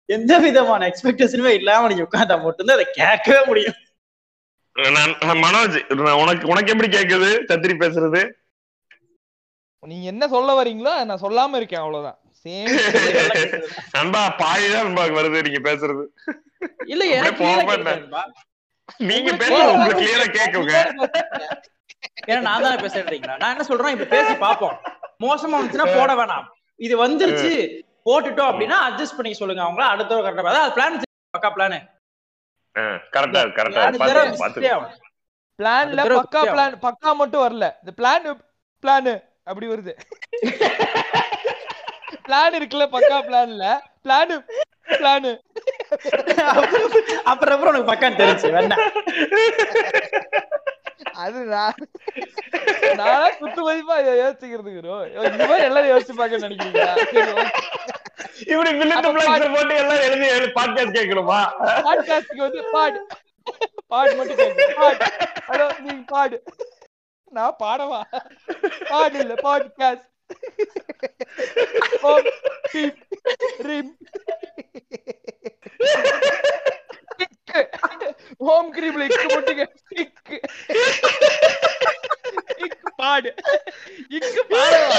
எந்த 0.08 0.32
விதமான 0.44 0.86
எக்ஸ்பெக்டேஷனுமே 0.90 1.52
இல்லாம 1.58 1.88
நீங்க 1.88 2.06
உட்காந்தா 2.06 2.36
மட்டும்தான் 2.44 2.78
அதை 2.78 2.86
கேட்கவே 3.00 3.40
முடியும். 3.50 3.78
மனோஜ் 5.44 5.76
உனக்கு 6.22 6.44
உனக்கு 6.52 6.72
எப்படி 6.74 6.90
கேக்குது? 6.96 7.30
சத்திரி 7.50 7.74
பேசுறது. 7.82 8.22
நீங்க 9.82 10.06
என்ன 10.12 10.24
சொல்ல 10.34 10.50
வரீங்களோ 10.58 10.92
நான் 11.08 11.24
சொல்லாம 11.24 11.56
இருக்கேன் 11.60 11.82
அவ்வளவுதான். 11.84 12.18
சேம் 12.44 12.68
நண்பா 13.96 14.22
பாய்தான் 14.40 14.86
நண்பா 14.86 15.04
வருது 15.18 15.44
நீங்க 15.46 15.60
பேசுறது. 15.68 16.04
இல்ல 16.92 17.02
நீங்க 19.00 19.30
பேசுறது 19.34 19.72
உங்களுக்கு 19.72 20.00
கிளியரா 20.00 20.26
கேக்குங்க 20.36 20.74
ஏன்னா 22.28 22.40
நான் 22.46 22.64
தானே 22.64 22.78
பேசுறீங்களா 22.82 23.34
நான் 23.40 23.52
என்ன 23.54 23.64
சொல்றேன்? 23.64 23.94
இப்ப 23.96 24.08
பேசி 24.12 24.32
பாப்போம் 24.42 24.76
மோசமா 25.22 25.56
வந்துச்சுன்னா 25.56 25.88
போட 25.96 26.12
வேணாம். 26.20 26.46
இது 26.80 26.94
வந்துருச்சு 27.02 27.52
போட்டுட்டோம் 28.06 28.50
அப்படின்னா 28.50 28.78
அட்ஜஸ்ட் 28.86 29.16
பண்ணி 29.18 29.32
சொல்லுங்க 29.40 29.62
அவங்க 29.64 29.82
அடுத்த 29.92 30.16
ஒரு 30.16 30.24
கரெக்டா 30.26 30.52
அதாவது 30.52 30.74
பிளான் 30.76 30.96
பக்கா 31.34 31.50
பிளான் 31.56 31.76
கரெக்டா 33.14 33.40
கரெக்டா 33.58 33.82
பிளான்ல 35.58 36.02
பக்கா. 36.12 36.40
பிளான் 36.50 36.76
பக்கா 36.84 37.10
மட்டும் 37.14 37.44
வரல. 37.44 37.66
இந்த 37.82 37.92
பிளான் 37.98 38.26
பிளான் 38.84 39.10
அப்படி 39.46 39.66
வருது. 39.68 39.92
பிளான் 42.26 42.56
இருக்குல்ல 42.58 42.86
பக்கா 42.94 43.16
பிளான்ல 43.28 43.64
பிளான் 44.04 44.32
பிளான் 45.00 45.28
அப்புறம் 47.32 47.54
அப்புறம் 47.54 47.70
உனக்கு 47.72 47.90
பக்கான்னு 47.90 48.20
தெரிஞ்சு 48.20 48.48
வேணா. 48.54 48.76
அது 51.24 51.38
நான் 51.52 51.78
நானா 52.98 53.28
குத்து 53.40 53.60
மதிப்பா 53.66 53.96
bro. 54.84 54.96
இந்த 55.30 55.44
மாதிரி 55.50 55.66
எல்லாரும் 55.68 55.92
யோசிச்சு 55.92 56.14
பார்க்க 56.20 56.44
நினைக்கிறீங்களா. 56.46 56.94
இப்படி 58.52 58.70
வில்லிட்டு 58.78 59.12
பிளாக்ஸ் 59.16 59.54
போட்டு 59.56 59.74
எல்லாம் 59.82 60.02
எழுதி 60.04 60.50
பாட்காஸ்ட் 60.58 60.96
கேட்கணுமா? 60.98 61.40
பாட்காஸ்டுக்கு 61.88 62.42
வந்து 62.46 62.62
பாடு 62.76 63.00
பாடு 63.92 64.12
மட்டும் 64.18 64.40
கேட்கு 64.42 64.66
பாடு 64.80 65.04
ஹலோ 65.48 65.66
நீங்க 65.86 66.02
பாடு. 66.14 66.36
நான் 67.36 67.58
பாடவா? 67.62 68.00
பாடு 68.90 69.18
இல்ல 69.24 69.34
பாட்காஸ்ட் 69.48 70.08
ஓம் 72.02 72.30
பீப் 72.72 72.96
ரிம் 73.58 73.96
ஹோம் 78.38 78.74
கிரீம்ல 78.74 79.04
இக்கு 79.04 79.26
போட்டுங்க 79.28 79.64
இக்கு. 79.94 80.38
இக்கு 82.58 82.90
பாடு. 82.96 83.34
இக்கு 84.10 84.40
பாடவா. 84.48 84.98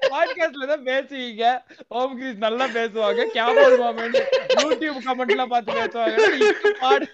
பாட்காஸ்ட்ல 0.00 0.66
தான் 0.66 0.84
பேசுவீங்க. 0.84 1.62
ஹோம் 1.88 2.16
கிரீஸ் 2.18 2.36
நல்லா 2.36 2.64
பேசுவாங்க. 2.64 3.24
கேபோல் 3.32 3.78
மாமன் 3.78 4.12
யூடியூப் 4.48 4.98
கமெண்ட்லாம் 5.06 5.46
பார்த்து 5.46 5.72
பேசுவாங்க. 5.72 6.16
இக்கு 6.40 6.70
பாடு. 6.80 7.08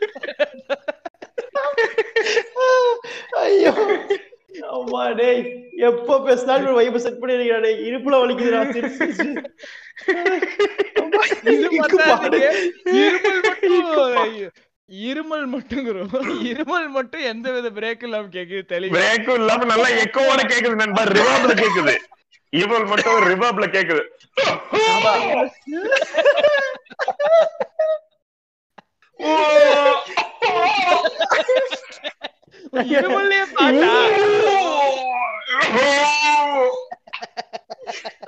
ஐயோ. 3.30 3.73
அம்மா 4.71 5.12
டேய் 5.12 5.69
எப்ப 5.83 6.21
பேசினாலும் 6.21 6.75
வைப் 6.75 6.99
செட் 6.99 7.21
பண்ணிருக்கா 7.21 7.61
டேய்? 7.61 7.88
இடுப்புல 7.88 8.21
வலிக்குதுடா 8.21 8.66
இருமல் 15.04 15.47
மட்டும் 15.47 15.88
இருமல் 15.88 16.14
மட்டும் 16.14 16.50
இருமல் 16.50 16.88
மட்டும் 16.88 17.23
எந்த 17.23 17.52
வித 17.52 17.71
பிரேக் 17.71 18.02
இல்லாம 18.02 18.28
கேக்குது 18.33 18.73
தெளிவா. 18.73 18.97
பிரேக்கும் 18.97 19.35
இல்லாம 19.35 19.64
நல்லா 19.64 20.02
எக்கோவோட 20.02 20.47
கேக்குது 20.47 20.75
நண்பா. 20.75 21.02
ரிவாப்ல 21.12 21.61
கேக்குது. 21.61 21.95
இவள் 22.52 22.85
மட்டும் 22.85 23.28
ரிவாப்ல 23.28 23.71
கேக்குது. 23.71 24.02
ஆமா. 24.90 25.14
இருமல்லையே 32.97 33.45
பாட்டா? 33.57 33.90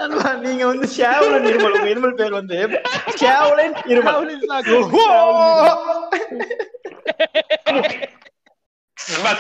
நண்பா, 0.00 0.30
நீங்க 0.44 0.64
வந்து 0.66 0.86
ஷேவலன் 0.96 1.46
இருமல் 1.50 1.74
உங்க 1.76 1.90
இருமல் 1.92 2.18
பேர் 2.20 2.38
வந்து 2.38 2.56
ஷேவலன் 3.22 3.76
இருமல். 3.92 4.18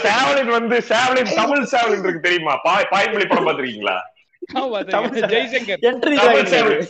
சேவலின் 0.04 0.52
வந்து 0.56 0.76
சேவலின் 0.90 1.34
தமிழ் 1.40 1.68
சேவலின் 1.72 2.04
இருக்கு 2.04 2.26
தெரியுமா? 2.28 2.54
பாய் 2.66 2.90
பாய்மொழி 2.92 3.26
படம் 3.26 3.46
பாத்திருக்கீங்களா. 3.48 3.96
ஜெய்சங்கர். 5.34 5.82
என்ட்ரி 5.90 6.16
சேவலின் 6.54 6.88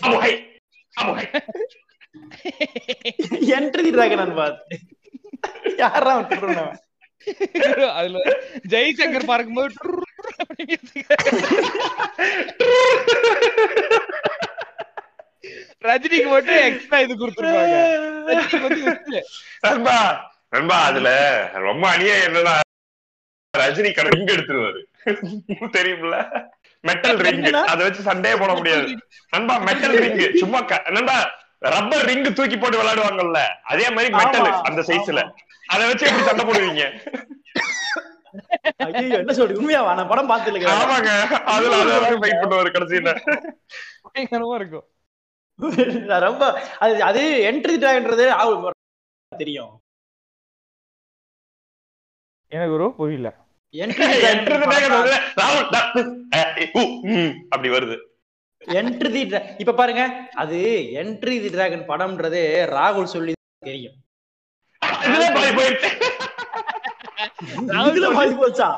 டிராகன் 3.96 4.22
நண்பா 4.22 4.46
யாரா 5.82 6.12
விட்டுருந்தவன் 6.18 6.78
அதுல 7.94 8.18
ஜெய்சங்கர் 8.68 9.24
பார்க்கும்போது 9.24 9.74
டுர் 9.84 10.02
அப்படிங்கிறது. 10.42 11.02
ரஜினிக்கு 15.84 16.28
மட்டும் 16.28 16.54
எக்ஸ்ட்ரா 16.54 16.98
இது. 16.98 17.16
நண்பா 19.60 19.96
நண்பா 20.50 20.82
அதுல 20.84 21.08
ரொம்ப 21.52 21.88
அநியாயம் 21.88 22.32
என்னன்னா 22.32 22.60
ரஜினி 23.58 23.94
கடை 23.94 24.10
ரிங் 24.10 24.26
எடுத்துருவாரு. 24.26 24.80
தெரியுமில்ல 25.60 26.46
மெட்டல் 26.80 27.16
ரிங்? 27.16 27.42
அதை 27.52 27.88
வச்சு 27.88 28.02
சண்டையே 28.02 28.36
போட 28.36 28.54
முடியாது. 28.54 28.98
நண்பா 29.30 29.58
மெட்டல் 29.58 29.98
ரிங் 29.98 30.36
சும்மா 30.36 30.60
க- 30.60 30.84
நண்பா 30.90 31.40
ரப்பர் 31.58 32.04
ரிங் 32.04 32.32
தூக்கி 32.32 32.56
போட்டு 32.58 32.82
விளையாடுவாங்கல்ல? 32.82 33.38
அதே 33.62 33.90
மாதிரி 33.90 34.14
மெட்டல் 34.14 34.52
அந்த 34.52 34.80
சைஸ்ல 34.80 35.32
அதை 35.66 35.82
வச்சு 35.88 36.06
எப்படி 36.06 36.26
சண்டை 36.28 36.44
போடுவீங்க? 36.44 36.84
ஐயோ 38.86 39.18
என்ன 39.18 39.32
சொல்றது? 39.32 39.60
உண்மையாவா? 39.60 39.92
நான் 39.98 40.10
படம் 40.12 40.30
பார்த்துல 40.30 40.72
ஆமாங்க. 40.76 41.10
அதுல 41.54 41.76
அதை 41.82 41.92
வச்சு 41.98 42.22
ஃபைட் 42.22 42.42
பண்ணுவாரு 42.42 42.74
கடைசியில. 42.76 43.10
பயங்கரமா 44.06 44.54
இருக்கும். 44.60 44.86
நான் 46.10 46.26
ரொம்ப 46.28 46.44
அது 46.84 46.94
அது 47.08 47.22
என்ட்ரி 47.50 47.74
டிராகன்றது 47.82 48.24
தெரியும். 49.42 49.72
எனக்கு 52.48 52.74
ஒரு 52.78 52.86
புரியல. 52.94 53.28
அப்படி 57.50 57.68
வருது. 57.76 57.96
என்ட்ரி 58.78 59.10
தி 59.12 59.22
இப்ப 59.62 59.74
பாருங்க 59.78 60.02
அது 60.42 60.58
என்ட்ரி 61.02 61.36
தி 61.44 61.48
டிராகன் 61.48 61.88
படம்ன்றது 61.88 62.40
ராகுல் 62.76 63.12
சொல்லி 63.14 63.32
தெரியும். 63.68 63.96
இதுல 65.06 65.26
பாதி 65.36 65.52
போயிடுச்சு 65.58 65.90
இதுல 67.88 68.08
பாதி 68.16 68.34
போச்சா? 68.34 68.68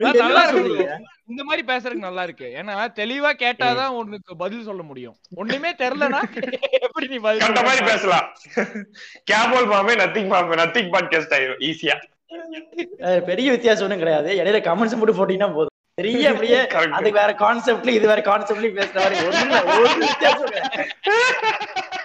நல்லா 0.00 0.42
இருக்கு? 0.46 0.86
இந்த 1.32 1.42
மாதிரி 1.44 1.62
பேசுறதுக்கு 1.70 2.06
நல்லா 2.06 2.22
இருக்கு. 2.22 2.48
ஏன்னா 2.60 2.74
தெளிவா 2.98 3.30
கேட்டாதான் 3.42 3.94
உனக்கு 4.00 4.32
பதில் 4.36 4.66
சொல்ல 4.68 4.82
முடியும். 4.82 5.16
ஒண்ணுமே 5.42 5.70
தெரியலனா 5.82 6.20
எப்படி 6.80 7.06
நீ 7.12 7.18
பதில் 7.26 7.44
கண்ட 7.44 7.62
மாதிரி? 7.68 7.84
பேசலாம். 7.90 8.26
கேபோல் 9.30 9.70
மாமே 9.72 9.94
நத்திங் 10.02 10.30
மாமே 10.34 10.58
நத்திங் 10.62 10.92
பாட்காஸ்ட் 10.94 11.34
ஆயிரும் 11.38 11.62
ஈஸியா 11.70 11.96
பெரிய 13.30 13.48
வித்தியாசம் 13.54 13.86
ஒண்ணும் 13.86 14.02
கிடையாது. 14.02 14.30
இடையில 14.40 14.60
கமெண்ட்ஸ் 14.68 14.98
மட்டும் 15.00 15.18
போட்டீங்கன்னா 15.20 15.50
போதும். 15.54 15.72
பெரிய 15.98 16.22
அப்படியே 16.32 16.56
Correct. 16.72 16.94
அது 16.98 17.10
வேற 17.12 17.30
கான்செப்ட்ல 17.42 17.92
இது 17.98 18.06
வேற 18.10 18.20
கான்செப்ட்ல 18.22 18.70
பேசுற 18.78 18.96
மாதிரி 18.96 19.16
ஒண்ணும் 19.28 19.68
ஒரு 19.74 19.94
வித்தியாசம் 20.02 20.50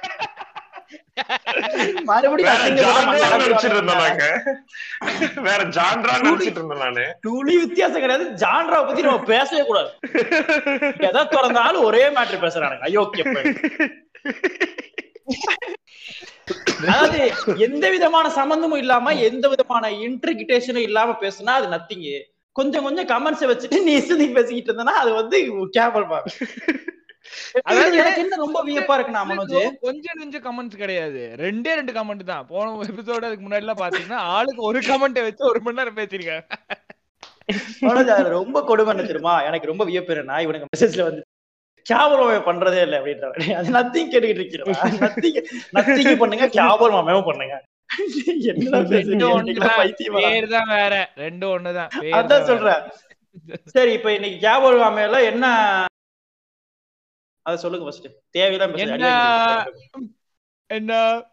வேற 5.48 5.62
ஜான்ரா 5.78 6.13
நினைச்சிட்டு 6.22 6.80
நானு 6.84 7.06
துளி 7.22 7.56
வித்தியாசம் 7.58 8.04
கிடையாது. 8.04 8.25
ஜான்ராவை 8.44 8.86
பத்தி 8.88 9.01
நம்ம 9.01 9.24
பேசவே 9.34 9.63
கூடாது. 9.66 9.90
எதை 11.10 11.24
திறந்தாலும் 11.36 11.86
ஒரே 11.90 12.04
மேட்டர் 12.18 12.44
பேசுறானுங்க. 12.46 12.88
ஐயோ 12.90 13.04
அதாவது 16.84 17.20
எந்த 17.58 17.86
விதமான 17.90 18.25
சம்பந்தமும் 18.30 18.82
இல்லாம 18.84 19.13
எந்த 19.30 19.46
விதமான 19.50 19.92
இன்டர்கிட்டேஷனும் 20.08 20.88
இல்லாம 20.90 21.16
பேசுனா 21.22 21.54
அது 21.60 21.68
நத்திங்கு 21.68 22.16
கொஞ்சம் 22.56 22.84
கொஞ்சம் 22.84 23.10
கமெண்ட்ஸ் 23.12 23.50
வச்சுட்டு 23.51 23.78
நீ 23.84 23.94
பேசிக்கிட்டு 24.38 24.72
இருந்தனா 24.72 24.96
அது 25.04 25.12
வந்து 25.13 25.38
கேவல் 25.78 26.08
என்ன 28.13 28.35
ரொம்ப 28.35 28.59
வியப்பா 28.63 28.95
இருக்குண்ணா 28.97 29.23
மனோஜ்? 29.23 29.55
கொஞ்சம் 29.81 30.17
நெஞ்ச 30.17 30.39
கமெண்ட்ஸ் 30.39 30.77
கிடையாது. 30.77 31.35
ரெண்டே 31.38 31.73
ரெண்டு 31.73 31.93
கமெண்ட் 31.93 32.23
தான். 32.23 32.45
போன 32.45 32.85
எபிசோட 32.85 33.25
அதுக்கு 33.25 33.45
முன்னாடி 33.47 33.65
எல்லாம் 33.65 33.81
பாத்தீங்கன்னா 33.81 34.19
ஆளுக்கு 34.31 34.61
ஒரு 34.61 34.79
கமெண்ட் 34.81 35.21
வச்சு 35.21 35.43
ஒரு 35.45 35.61
மணி 35.61 35.77
நேரம் 35.77 36.00
பேசிருக்காங்க 36.00 36.43
ரொம்ப 38.29 38.63
கொடுமை 38.63 38.93
தெரியுமா 39.03 39.43
எனக்கு 39.43 39.67
ரொம்ப 39.67 39.83
வியப்பு 39.83 40.13
என்னன்னா 40.13 40.41
இவனுக்கு 40.41 40.71
மெசேஜ்ல 40.75 41.03
வந்து 41.03 41.23
கேவலமே 41.85 42.39
பண்றதே 42.45 42.81
இல்லை 42.81 42.97
அப்படின்ற 43.00 43.27
அது 43.53 43.69
நத்திங் 43.71 44.11
கேட்டுக்கிட்டு 44.11 44.41
இருக்கிறேன் 44.41 45.00
நத்திங் 45.01 45.39
நத்திங் 45.73 46.17
பண்ணுங்க 46.17 46.47
கேவலமே 46.57 47.15
பண்ணுங்க. 47.21 47.55
வேற. 50.73 50.93
ரெண்டு 51.15 51.45
ஒண்ணுதான். 51.47 51.89
அதான். 52.13 52.45
சொல்றேன். 52.45 52.83
சரி 53.65 53.91
இப்ப 53.93 54.13
இன்னைக்கு 54.13 54.47
கேவலமையில 54.47 55.23
என்ன 55.23 55.45
அத 57.41 57.57
சொல்லுங்க 57.57 57.86
ஃபர்ஸ்ட் 57.86 58.07
தேவையில்லாம. 58.38 58.77
என்ன? 58.77 59.65
என்ன? 60.67 61.25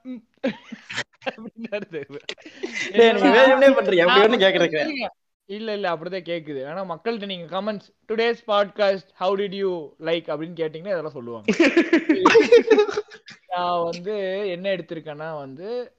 இல்ல, 5.46 5.72
இல்ல 5.72 5.94
அப்படிதான் 5.94 6.30
கேக்குது. 6.30 6.68
ஆனா 6.68 6.96
மக்கள்கிட்ட 6.96 7.26
நீங்க 7.26 7.60
comments 7.60 7.90
today's 8.08 8.38
podcast 8.46 9.08
how 9.20 9.30
did 9.36 9.54
you 9.54 9.96
like 10.00 10.02
அப்படின்னு 10.02 10.60
கேட்டீங்கன்னா 10.60 10.86
இதெல்லாம் 10.86 11.10
சொல்லுவாங்க. 11.10 11.46
நான் 13.48 13.84
வந்து 13.84 14.48
என்ன 14.48 14.68
எடுத்திருக்கேன்னா 14.68 15.38
வந்து 15.38 15.96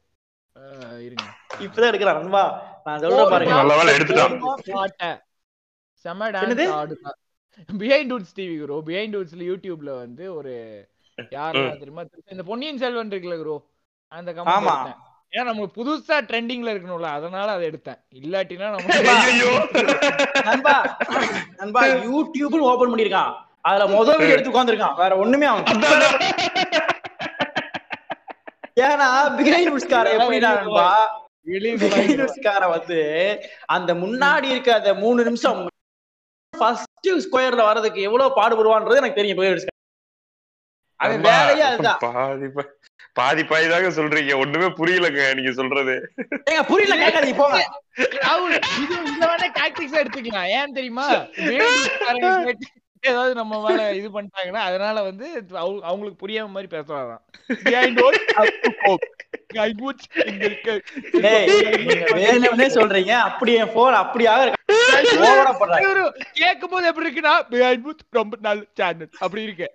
இருங்க. 0.89 1.23
இப்பதான் 1.59 1.65
எடுக்கிறான் 1.65 2.21
நண்பா. 2.21 2.81
நான் 2.83 2.99
சொல்றேன் 2.99 3.29
பாருங்க. 3.29 3.53
செம? 5.91 6.31
டான்ஸ் 6.31 6.41
ஆடுதான். 6.71 7.28
பிஹைண்ட் 7.79 8.11
டூட்ஸ் 8.11 8.35
டிவி 8.37 8.55
ப்ரோ 8.61 8.77
பிஹைண்ட் 8.87 9.13
டூட்ஸ்ல 9.15 9.43
யூடியூப்ல 9.49 9.91
வந்து 9.97 10.25
ஒரு 10.33 10.53
யாரெல்லாம் 11.31 11.79
தெரியுமா? 11.79 12.03
இந்த 12.31 12.43
பொன்னியின் 12.43 12.77
செல்வன் 12.77 13.11
இருக்குல்ல 13.11 13.37
ப்ரோ 13.41 13.55
அந்த. 14.11 14.29
எடுத்தேன். 14.33 14.97
ஏன்னா 15.33 15.43
நமக்கு 15.43 15.75
புதுசா 15.77 16.17
ட்ரெண்டிங்ல 16.29 16.71
இருக்கணும்ல 16.73 17.09
அதனால 17.17 17.47
அதை 17.51 17.65
எடுத்தேன். 17.69 17.99
இல்லாட்டினா. 18.19 18.67
நம்ம 18.71 18.87
நண்பா 20.49 20.75
நண்பா 21.59 21.81
யூடியூப் 22.07 22.55
ஓபன் 22.69 22.91
பண்ணிருக்கான் 22.93 23.31
அதுல 23.61 23.85
முதல் 23.93 24.19
வீடியோ 24.19 24.35
எடுத்து 24.35 24.51
உட்காந்துருக்கான் 24.51 24.95
வேற 24.95 25.13
ஒண்ணுமே 25.17 25.45
அவன் 25.45 25.65
ஏன்னா 28.83 29.07
பிகைன் 29.37 29.71
உட்ஸ்கார 29.71 30.05
எப்படின்னா 30.17 30.51
நண்பா? 30.59 30.87
பிகைன் 31.81 32.21
உட்ஸ்கார 32.25 32.63
வந்து 32.69 32.99
அந்த 33.69 33.91
முன்னாடி 33.95 34.47
இருக்க 34.49 34.71
அந்த 34.75 34.93
மூணு 34.95 35.23
நிமிஷம் 35.23 35.59
ஃபர்ஸ்ட் 37.01 37.27
ஸ்கொயர்ல 37.27 37.63
வர்றதுக்கு 37.69 37.99
எவ்வளவு 38.07 38.37
பாடுபடுவான்றது 38.39 38.99
எனக்கு 39.01 39.19
தெரியும். 39.19 39.37
உட்ஸ்கார் 39.37 39.77
அவன் 40.99 41.21
வேலையே 41.25 41.63
அதுதான். 41.69 41.99
பாதி 43.19 43.43
பாதி 43.49 43.67
தாங்க 43.69 43.89
சொல்றீங்க. 43.97 44.33
ஒண்ணுமே 44.43 44.67
புரியலங்க 44.79 45.21
நீங்க 45.37 45.51
சொல்றது. 45.59 45.95
ஏங்க 46.49 46.63
புரியல 46.71 46.95
கேட்காதீங்க 47.01 47.37
போங்க. 47.41 47.59
இது 48.81 48.95
இந்த 49.11 49.25
டாக்டிக்ஸ் 49.59 49.99
எடுத்துக்கலாம். 50.01 50.49
ஏன் 50.57 50.75
தெரியுமா? 50.77 51.07
ஏதாவது 53.01 53.33
நம்ம 53.33 53.69
மேல 53.69 53.93
இது 53.93 54.21
பண்ணிட்டாங்கன்னா 54.21 54.61
அதனால 54.69 55.01
வந்து 55.01 55.45
அவங்க- 55.53 55.85
அவங்களுக்கு 55.85 56.27
புரியாம 56.27 56.49
மாதிரி 56.49 56.77
பேசுறாராம் 56.77 57.21
வேணும்னே 62.15 62.67
சொல்றீங்க. 62.75 63.09
அப்படி 63.09 63.53
என் 63.53 63.73
போன் 63.73 63.93
அப்படியாக 63.93 64.53
கேட்கும் 66.33 66.69
போது 66.69 66.87
எப்படி 66.87 67.09
இருக்குன்னா 67.09 67.93
ரொம்ப 68.09 68.37
நல்ல 68.41 68.63
சேனல் 68.73 69.09
அப்படி 69.19 69.43
இருக்கு. 69.43 69.71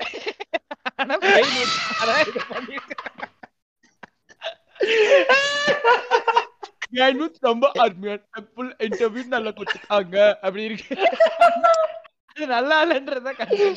ரொம்ப 7.40 7.70
அருமையான 7.74 8.20
interview 8.78 9.24
நல்லா 9.26 9.50
கொடுத்துருக்காங்க 9.50 10.34
அப்படி 10.34 10.62
இருக்கு. 10.62 10.96
இது 12.36 12.46
நல்லா 12.52 12.76
இல்லைன்றத 12.84 13.32
காரன் 13.38 13.76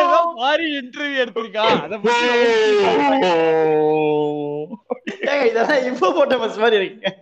ஏதோ 0.00 0.18
மாறி 0.38 0.66
இன்டர்வியூ 0.78 1.20
எடுத்திருக்கான் 1.24 1.76
அதை 1.84 1.96
பத்தி 2.04 2.26
ஏங்க 5.30 5.44
இதெல்லாம் 5.50 5.86
இப்போ 5.90 6.08
போட்ட 6.18 6.36
பஸ் 6.42 6.60
மாதிரி 6.64 6.78
இருக்குங்க 6.80 7.12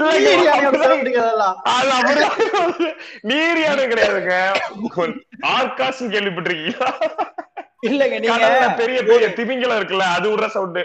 நீரியானையோட 0.00 0.78
sound 0.80 1.02
இருக்கிறதெல்லாம். 1.04 1.54
அது 1.72 1.90
அப்படிதான் 1.96 2.96
நீர் 3.30 3.60
யானை 3.62 3.84
கிடையாதுங்க. 3.92 4.34
ஆர்காசம் 5.52 6.10
கேள்விப்பட்டிருக்கீங்களா? 6.14 6.88
இல்லங்க 7.82 8.18
நீங்க 8.20 8.46
பெரிய 8.80 9.02
பெரிய 9.04 9.28
திமிங்கலம் 9.38 9.80
இருக்குல்ல 9.80 10.06
அது 10.16 10.30
விடுற 10.30 10.48
சவுண்டு 10.54 10.84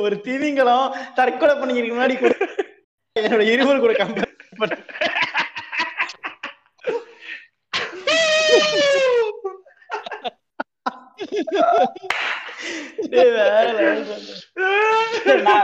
ஒரு 0.00 0.20
திமிங்கலம் 0.24 0.94
தற்கொலை 1.18 1.54
பண்ணிக்கிறதுக்கு 1.54 1.96
முன்னாடி 1.96 2.18
கூட 2.18 2.34
என்னோட 3.16 3.42
இருமல் 3.52 3.80
கூட 3.80 3.92
கம்பேர் 3.98 4.32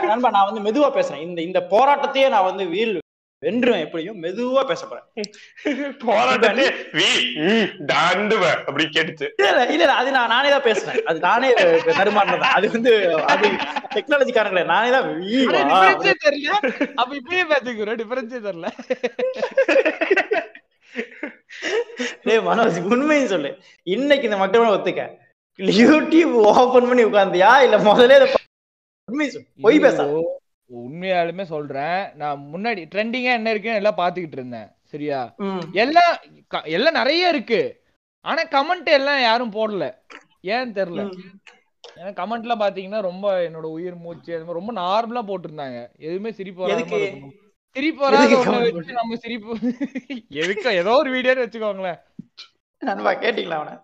நண்பா 0.09 0.31
நான் 0.31 0.49
வந்து 0.49 0.67
மெதுவா 0.67 0.91
பேசுறேன். 0.91 1.27
இந்த 1.27 1.43
இந்த 1.43 1.69
போராட்டத்தையே 1.73 2.29
நான் 2.29 2.45
வந்து 2.45 2.69
வீல் 2.69 3.02
வென்றுவேன் 3.43 3.81
எப்படியும் 3.81 4.23
மெதுவா 4.23 4.65
பேச 4.65 4.87
போறேன். 4.87 5.05
அப்படி 8.67 8.85
கேட்டுச்சு. 8.85 9.29
இல்ல 9.37 9.67
இல்ல 9.67 9.93
அது 9.93 10.11
நான் 10.11 10.29
நானே 10.29 10.51
தான் 10.51 10.63
பேசுறேன் 10.63 11.03
அது 11.03 11.21
நானே 11.21 11.55
தருமானது 11.93 12.45
அது 12.45 12.71
வந்து 12.71 13.21
அது 13.25 13.49
டெக்னாலஜி 13.95 14.33
காரங்களே 14.33 14.65
நானே 14.65 14.91
தான் 14.91 15.23
தெரியல. 16.23 16.53
அப்ப 16.95 17.17
இப்பயே 17.17 17.45
பேசிக்கிறோம் 17.45 18.01
டிஃபரன்ஸே 18.01 18.41
தெரியல. 18.41 18.73
டேய் 22.23 22.41
மனோஜ் 22.41 22.85
உண்மையை 22.85 23.27
சொல்லு. 23.27 23.59
இன்னைக்கு 23.87 24.25
இந்த 24.25 24.37
மக்கள் 24.37 24.61
ஒத்துக்க. 24.61 25.23
யூடியூப் 25.59 26.51
ஓபன் 26.51 26.89
பண்ணி 26.89 27.05
உட்கார்ந்தியா? 27.05 27.63
இல்ல 27.63 27.79
முதல்ல 27.79 28.05
இதை 28.05 28.33
ப- 28.33 28.41
உண்மையை 29.09 29.33
சொல்லு. 29.33 29.47
பொய் 29.61 29.79
பேச. 29.79 30.33
உண்மையாலுமே 30.81 31.43
சொல்றேன். 31.43 32.01
நான் 32.15 32.39
முன்னாடி 32.53 32.83
ட்ரெண்டிங்கா 32.93 33.33
என்ன 33.39 33.51
இருக்குன்னு 33.51 33.81
எல்லாம் 33.83 34.01
பாத்துக்கிட்டு 34.01 34.39
இருந்தேன். 34.41 34.69
சரியா? 34.93 35.21
எல்லாம் 35.83 36.15
எல்லாம் 36.77 36.99
நிறைய 37.01 37.29
இருக்கு. 37.29 37.61
ஆனா 38.25 38.43
கமெண்ட் 38.57 38.91
எல்லாம் 38.99 39.21
யாரும் 39.21 39.55
போடல. 39.59 39.85
ஏன்னு 40.55 40.77
தெரியல. 40.79 41.05
ஏன்னா 41.99 42.11
கமெண்ட்ல 42.21 42.55
பாத்தீங்கன்னா 42.63 43.01
ரொம்ப 43.01 43.27
என்னோட 43.47 43.67
உயிர் 43.77 44.03
மூச்சு 44.05 44.35
அது 44.35 44.45
மாதிரி 44.45 44.61
ரொம்ப 44.61 44.73
நார்மலா 44.81 45.23
போட்டிருந்தாங்க. 45.31 45.79
எதுவுமே 45.99 46.31
சிரிப்பு 46.31 46.63
வராத 46.63 46.77
எதுக்கு? 46.77 46.95
மாதிரி 46.95 47.09
இருக்கணும். 47.09 47.37
சிரிப்பு 47.77 48.03
வராத 48.05 48.39
வச்சு 48.79 49.01
நம்ம 49.01 49.17
சிரிப்பு 49.17 49.53
எதுக்கு? 50.43 50.71
ஏதோ 50.83 50.95
ஒரு 51.03 51.11
வீடியோன்னு 51.17 51.45
வச்சுக்கோங்களேன். 51.45 52.01
நண்பா 52.83 53.13
கேட்டீங்களா 53.25 53.59
அவன? 53.61 53.75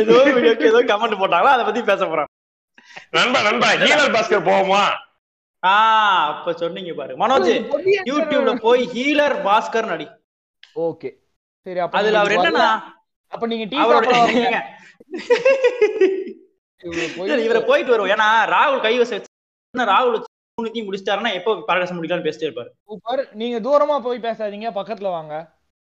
ஏதோ 0.00 0.16
வீடியோக்கு 0.36 0.70
ஏதோ 0.72 0.80
கமெண்ட் 0.92 1.20
போட்டாங்களா? 1.20 1.54
அதை 1.56 1.64
பத்தி 1.64 1.82
பேச 1.82 2.06
போறான் 2.06 2.30
நண்பா 3.16 3.40
நண்பா 3.42 3.68
ஹீலர் 3.82 4.14
பாஸ்கர் 4.16 4.48
போவோமா? 4.48 4.82
ஆஹ் 5.62 6.26
அப்ப 6.26 6.52
சொன்னீங்க 6.52 6.92
பாரு. 6.94 7.16
மனோஜ் 7.16 7.48
யூடியூப்ல 8.10 8.60
போய் 8.60 8.82
ஹீலர் 8.86 9.36
பாஸ்கர் 9.44 9.90
அடி 9.90 10.06
ஓகே. 10.80 11.10
சரி 11.66 11.78
அப்ப 11.78 11.98
அதுல 11.98 12.18
அவர். 12.18 12.32
என்னன்னா 12.32 12.68
அப்ப 13.32 13.46
நீங்க 13.46 13.64
இவரு 17.44 17.64
போயிட்டு 17.66 17.90
வருவோம். 17.90 18.12
ஏன்னா 18.12 18.28
ராகுல் 18.54 18.84
கைவசம் 18.84 19.18
வச்சு 19.18 19.86
ராகுல் 19.92 20.22
முடிச்சிட்டாருன்னா 20.86 21.32
எப்போ 21.34 21.50
பாட்காஸ்ட் 21.68 21.96
முடிக்கலாம்னு 21.98 22.26
பேசிட்டே 22.26 22.48
இருப்பாரு. 22.48 22.70
சூப்பர். 22.86 23.22
நீங்க 23.32 23.56
தூரமா 23.60 24.00
போய் 24.00 24.18
பேசாதீங்க 24.18 24.68
பக்கத்துல 24.74 25.10
வாங்க. 25.10 25.34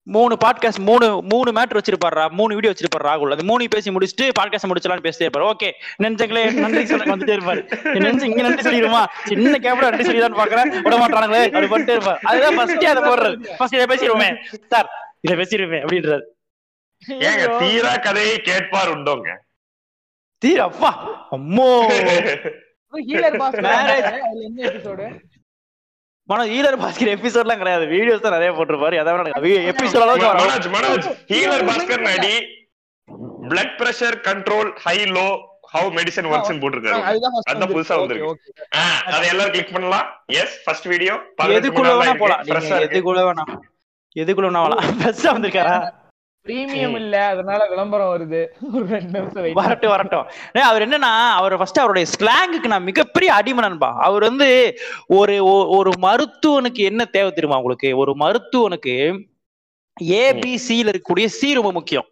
மூணு 0.03 0.37
பாட்காஸ்ட் 0.45 0.79
மூணு 0.79 1.23
மூணு 1.23 1.53
மேட்ரு 1.53 1.79
வச்சிருப்பாரா 1.79 2.31
மூணு 2.31 2.55
வீடியோ 2.55 2.73
வச்சிருப்பாரு 2.73 3.05
ராகுல். 3.07 3.33
அது 3.33 3.45
மூணு 3.45 3.69
பேசி 3.69 3.91
முடிச்சுட்டு 3.91 4.31
பாட்காஸ்ட் 4.41 4.69
முடிச்சலாம்னு 4.69 5.05
பேசிட்டே 5.07 5.29
இருப்பாரு. 5.29 5.51
ஓகே 5.51 5.71
நெஞ்சங்களே 6.03 6.53
நன்றி 6.53 6.87
சொல்ல 6.87 7.05
வந்துட்டே 7.05 7.37
இருப்பாரு. 7.37 7.63
நெஞ்சு 7.99 8.27
இங்க 8.27 8.43
நன்றி 8.43 8.63
சொல்லிடுமா? 8.71 9.07
சின்ன 9.25 9.59
கேப்ல 9.59 9.91
நன்றி 9.91 10.05
சொல்லிதான் 10.05 10.35
பாக்குறேன். 10.35 10.83
விட 10.83 10.97
மாட்டானுங்களே 10.97 11.45
அப்படி 11.45 11.67
பண்ணிட்டே 11.67 11.97
இருப்பாரு 11.97 12.17
அதுதான் 12.17 12.57
ஃபர்ஸ்ட் 12.57 12.85
அதை 12.85 13.03
போடுறது. 13.03 13.49
ஃபர்ஸ்ட் 13.59 13.75
இதை 13.75 13.87
பேசிடுவோமே. 13.87 14.37
சார் 14.69 14.91
இதை 15.21 15.37
பேசிடுவேன் 15.37 15.85
அப்படின்றாரு. 15.85 16.23
ஏங்க 17.09 17.59
தீரா 17.59 17.97
கதையை 17.97 18.39
கேட்பார் 18.39 18.99
உண்டோங்க? 18.99 19.37
தீர் 20.39 20.61
அப்பா 20.61 20.91
அம்மோ. 21.31 21.71
Healer 23.09 23.37
boss. 23.37 23.55
அதுல 23.55 24.19
என்ன 24.41 24.69
எபிசோடு 24.69 25.21
மனோஜ் 26.31 26.53
ஈரர் 26.57 26.79
பாஸ்கர் 26.83 27.13
எபிசோட்லாம் 27.17 27.61
கிடையாது. 27.63 27.85
வீடியோஸ் 27.95 28.25
தான் 28.25 28.37
நிறைய 28.37 28.51
போட்டிருப்பாரு. 28.57 28.97
எதாவது 29.03 29.53
எபிசோட் 29.73 30.03
மனோஜ் 30.41 30.69
மனோஜ் 30.77 31.07
ஹீலர் 31.33 31.65
பாஸ்கர் 31.71 32.05
நடி 32.11 32.35
blood 33.53 33.75
pressure 33.81 34.17
control 34.29 34.71
high 34.85 34.99
low 35.17 35.29
how 35.75 35.89
medicine 35.97 36.29
works 36.33 36.61
போட்டிருக்காரு. 36.63 37.01
அதான் 37.51 37.71
புதுசா 37.73 37.97
வந்திருக்கு. 38.01 38.31
அதை 39.15 39.25
எல்லாரும் 39.33 39.55
கிளிக் 39.57 39.75
பண்ணலாம். 39.77 40.07
எஸ் 40.43 40.57
ஃபர்ஸ்ட் 40.65 40.89
வீடியோ 40.93 41.15
எதுக்குள்ள 41.59 41.93
வேணா 42.01 42.15
போலாம். 42.23 42.43
எதுக்குள்ள 42.89 43.23
வேணா. 43.29 43.45
எதுக்குள்ள 44.17 44.47
வேணா 44.51 44.63
வரலாம் 44.67 44.97
பெஸ்டா 45.03 45.33
வந்திருக்காரா? 45.37 45.77
பிரீமியம் 46.47 46.95
இல்ல 46.97 47.27
அதனால 47.27 47.67
விளம்பரம் 47.69 48.13
வருது. 48.13 48.41
ஒரு 48.75 48.87
ரெண்டு 48.87 49.21
நிமிஷம் 49.21 49.55
வரட்டும் 49.55 49.91
வரட்டும். 49.91 50.27
அவர் 50.63 50.83
என்னன்னா 50.83 51.11
அவர் 51.31 51.57
ஃபர்ஸ்ட் 51.57 51.79
அவருடைய 51.79 52.07
ஸ்லாங்குக்கு 52.13 52.67
நான் 52.67 52.83
மிகப்பெரிய 52.83 53.35
அடிமை 53.35 53.69
நண்பா 53.69 53.97
அவர் 53.99 54.23
வந்து 54.23 54.49
ஒரு 55.15 55.35
ஒரு 55.71 55.93
மருத்துவனுக்கு 55.99 56.83
என்ன 56.83 57.05
தேவை 57.07 57.31
தெரியுமா 57.31 57.57
உங்களுக்கு? 57.57 57.97
ஒரு 57.97 58.15
மருத்துவனுக்கு 58.15 58.95
ஏபிசில 60.21 60.93
இருக்கக்கூடிய 60.93 61.27
சி 61.31 61.55
ரொம்ப 61.55 61.73
முக்கியம். 61.73 62.07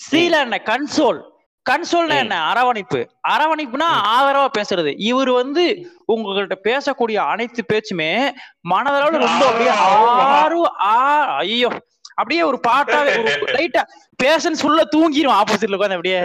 சில 0.00 0.40
என்ன? 0.40 0.56
கன்சோல் 0.66 1.20
கன்சோல்னா. 1.66 2.16
என்ன? 2.16 2.36
அரவணைப்பு. 2.44 3.00
அரவணைப்புனா 3.28 3.88
ஆதரவா 4.14 4.48
பேசுறது. 4.58 4.94
இவர் 5.02 5.30
வந்து 5.32 5.62
உங்ககிட்ட 6.06 6.56
பேசக்கூடிய 6.64 7.16
அனைத்து 7.26 7.64
பேச்சுமே 7.72 8.10
மனதளவுல 8.70 9.18
ரொம்ப 9.18 9.44
அப்படியே 9.46 9.72
ஆறு 10.40 10.60
ஆ 10.86 10.96
ஐயோ. 11.36 11.70
அப்படியே 12.18 12.42
ஒரு 12.50 12.58
பாட்டாவே 12.68 13.12
ஒரு 13.22 13.54
லைட்டா 13.56 13.82
பேஷன்ஸ் 14.22 14.62
ஃபுல்லா 14.62 14.84
தூங்கிரும் 14.96 15.38
ஆப்போசிட்ல 15.40 15.78
உட்காந்து 15.78 15.98
அப்படியே. 15.98 16.20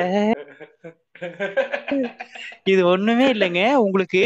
இது 2.72 2.82
ஒண்ணுமே 2.92 3.26
இல்லைங்க. 3.34 3.64
உங்களுக்கு 3.86 4.22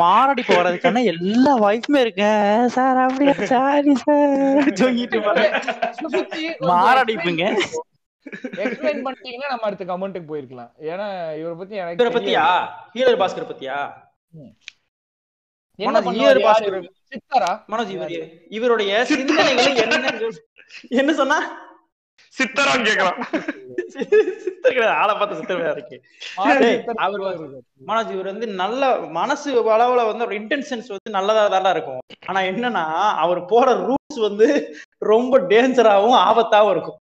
மாரடி 0.00 0.42
போறதுக்கான 0.46 1.02
எல்லா 1.12 1.52
வாய்ப்புமே 1.64 2.00
இருக்கு. 2.04 2.30
சார் 2.76 3.00
அப்படியே 3.04 3.34
சாரி 3.52 3.94
சார் 4.04 4.70
தூங்கிட்டு 4.80 5.20
மாரடைப்புங்க. 6.72 7.46
எக்ஸ்பிளைன் 8.62 9.04
பண்ணிட்டீங்கன்னா 9.04 9.50
நம்ம 9.52 9.66
அடுத்த 9.68 9.84
கமெண்ட்டுக்கு 9.90 10.30
போயிருக்கலாம். 10.32 10.72
ஏன்னா 10.92 11.08
இவரை 11.40 11.54
பத்தி 11.60 11.76
எனக்கு 11.82 12.00
இவரை 12.00 12.14
பத்தியா? 12.16 12.46
ஹீலர் 12.96 13.20
பாஸ்கர் 13.22 13.50
பத்தியா? 13.52 13.78
மனோஜ். 15.78 16.10
இவரு? 16.20 16.78
சித்தாரா? 17.10 17.50
மனோஜ் 17.72 17.90
இவர் 17.96 18.14
இவருடைய 18.48 18.92
சிந்தனைகள் 19.04 19.80
என்ன 19.84 20.12
என்ன 21.00 21.12
சொன்னா? 21.12 21.38
சித்தரான்னு 22.38 22.86
கேக்குறான். 22.88 23.18
சித்தர் 24.44 24.74
கிடையாது 24.74 24.98
ஆளை 25.02 25.14
பார்த்து 25.14 25.36
சித்தர் 25.36 25.62
இருக்கு. 25.72 25.96
அவர். 26.34 27.24
மனோஜ் 27.88 28.12
இவர் 28.16 28.30
வந்து 28.32 28.46
நல்ல 28.62 28.90
மனசு 29.18 29.48
அளவுல 29.76 30.06
வந்து 30.10 30.26
இன்டென்ஷன்ஸ் 30.40 30.92
வந்து 30.94 31.14
நல்லதா 31.16 31.46
தான் 31.48 31.74
இருக்கும். 31.76 32.00
ஆனா 32.26 32.40
என்னன்னா 32.50 32.84
அவர் 33.24 33.40
போற 33.52 33.68
ரூட்ஸ் 33.86 34.20
வந்து 34.28 34.48
ரொம்ப 35.12 35.40
டேஞ்சராவும் 35.52 36.18
ஆபத்தாவும் 36.28 36.70
இருக்கும். 36.70 36.98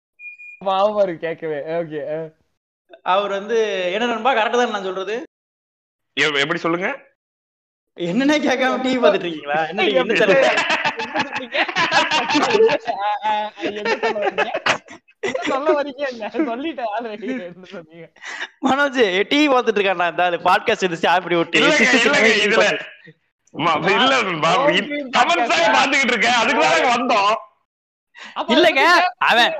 கேட்கவே. 1.26 1.60
ஓகே 1.80 2.02
அவர் 3.02 3.32
வந்து 3.40 3.58
என்ன 3.94 4.06
நண்பா 4.14 4.32
கரெக்டா 4.34 4.60
தான் 4.60 4.76
நான் 4.76 4.90
சொல்றது? 4.90 5.16
எப்படி 6.18 6.60
சொல்லுங்க? 6.60 6.90
என்னன்னே 7.98 8.36
கேட்காம 8.46 8.80
டிவி 8.84 9.00
பார்த்துட்டு 9.04 9.26
இருக்கீங்களா 9.26 9.60
என்ன 9.70 9.84
மனோஜ் 18.68 19.00
டிவி 19.32 19.48
பார்த்துட்டு 19.54 19.80
இருக்கான் 19.80 20.04
இந்த 20.10 20.40
பாட்காஸ்ட் 20.48 20.86
இருந்துச்சு 20.86 21.10
அப்படி 21.16 21.36
விட்டு. 21.36 21.58
இல்ல 23.96 24.14
ஆவே 25.20 25.38
பாத்துக்கிட்டு 25.74 26.14
இருக்கேன் 26.14 26.40
அதுக்கு 26.42 26.62
தான் 26.64 26.92
வந்தோம். 26.96 27.36
இல்லைங்க, 28.54 28.84
அவன் 29.30 29.54